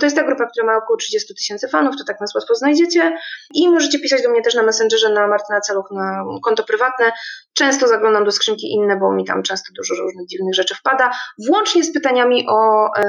To 0.01 0.07
jest 0.07 0.17
ta 0.17 0.25
grupa, 0.25 0.47
która 0.47 0.67
ma 0.67 0.77
około 0.77 0.97
30 0.97 1.35
tysięcy 1.35 1.69
fanów, 1.69 1.97
to 1.97 2.05
tak 2.05 2.21
nas 2.21 2.35
łatwo 2.35 2.55
znajdziecie. 2.55 3.19
I 3.55 3.69
możecie 3.69 3.99
pisać 3.99 4.23
do 4.23 4.31
mnie 4.31 4.43
też 4.43 4.55
na 4.55 4.63
Messengerze 4.63 5.11
na 5.11 5.27
Martyna 5.27 5.61
Celuch 5.61 5.91
na 5.91 6.25
konto 6.45 6.65
prywatne. 6.65 7.13
Często 7.55 7.89
zaglądam 7.89 8.25
do 8.25 8.33
skrzynki 8.33 8.73
inne, 8.73 8.97
bo 8.97 9.13
mi 9.13 9.25
tam 9.25 9.43
często 9.43 9.73
dużo 9.77 10.03
różnych 10.03 10.27
dziwnych 10.27 10.55
rzeczy 10.55 10.75
wpada, 10.75 11.11
włącznie 11.47 11.85
z 11.85 11.93
pytaniami 11.93 12.47
o 12.49 12.87
e, 12.99 13.03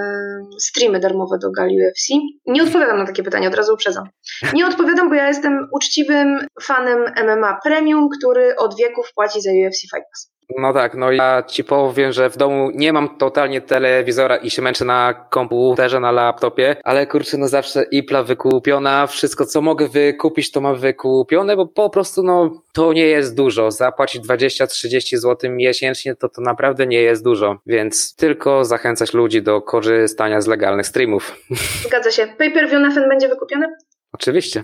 streamy 0.60 1.00
darmowe 1.00 1.38
do 1.38 1.52
Gali 1.52 1.78
UFC. 1.86 2.08
Nie 2.46 2.64
odpowiadam 2.64 2.98
na 2.98 3.06
takie 3.06 3.24
pytania, 3.24 3.48
od 3.48 3.56
razu 3.56 3.74
uprzedzam. 3.74 4.10
Nie 4.54 4.68
odpowiadam, 4.68 5.10
bo 5.10 5.16
ja 5.16 5.28
jestem 5.28 5.68
uczciwym 5.72 6.48
fanem 6.64 7.00
MMA 7.26 7.60
Premium, 7.64 8.10
który 8.18 8.56
od 8.56 8.78
wieków 8.78 9.14
płaci 9.16 9.42
za 9.42 9.50
UFC 9.50 9.82
Fight 9.82 10.08
Pass. 10.12 10.37
No 10.56 10.74
tak, 10.74 10.96
no 10.96 11.12
ja 11.12 11.44
ci 11.44 11.64
powiem, 11.64 12.12
że 12.12 12.30
w 12.30 12.38
domu 12.38 12.72
nie 12.74 12.94
mam 12.94 13.18
totalnie 13.18 13.62
telewizora 13.62 14.38
i 14.38 14.50
się 14.50 14.62
męczę 14.62 14.86
na 14.86 15.14
komputerze, 15.30 16.00
na 16.00 16.12
laptopie, 16.12 16.76
ale 16.84 17.08
kurczę, 17.08 17.38
no 17.38 17.48
zawsze 17.48 17.84
Ipla 17.92 18.24
wykupiona, 18.24 19.08
wszystko 19.08 19.46
co 19.46 19.62
mogę 19.62 19.88
wykupić 19.88 20.52
to 20.52 20.62
mam 20.62 20.76
wykupione, 20.76 21.56
bo 21.56 21.68
po 21.68 21.90
prostu 21.90 22.24
no 22.24 22.62
to 22.74 22.94
nie 22.94 23.06
jest 23.06 23.36
dużo. 23.36 23.72
Zapłacić 23.72 24.22
20-30 24.22 25.18
zł 25.18 25.52
miesięcznie 25.52 26.16
to 26.16 26.30
to 26.30 26.42
naprawdę 26.42 26.88
nie 26.88 27.02
jest 27.02 27.24
dużo, 27.24 27.60
więc 27.66 28.16
tylko 28.16 28.66
zachęcać 28.66 29.14
ludzi 29.14 29.42
do 29.42 29.62
korzystania 29.62 30.42
z 30.42 30.48
legalnych 30.48 30.88
streamów. 30.88 31.36
Zgadza 31.88 32.12
się. 32.12 32.28
Pay-per-view 32.38 32.82
na 32.82 32.94
ten 32.94 33.10
będzie 33.10 33.28
wykupiony? 33.28 33.68
Oczywiście. 34.14 34.64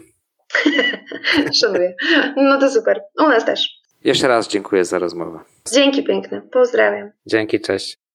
Szanuję. 1.61 1.95
No 2.35 2.59
to 2.59 2.69
super. 2.69 3.01
U 3.19 3.27
nas 3.27 3.45
też. 3.45 3.82
Jeszcze 4.03 4.27
raz 4.27 4.47
dziękuję 4.47 4.85
za 4.85 4.99
rozmowę. 4.99 5.39
Dzięki 5.73 6.03
piękne. 6.03 6.41
Pozdrawiam. 6.51 7.11
Dzięki, 7.25 7.59
cześć. 7.59 8.02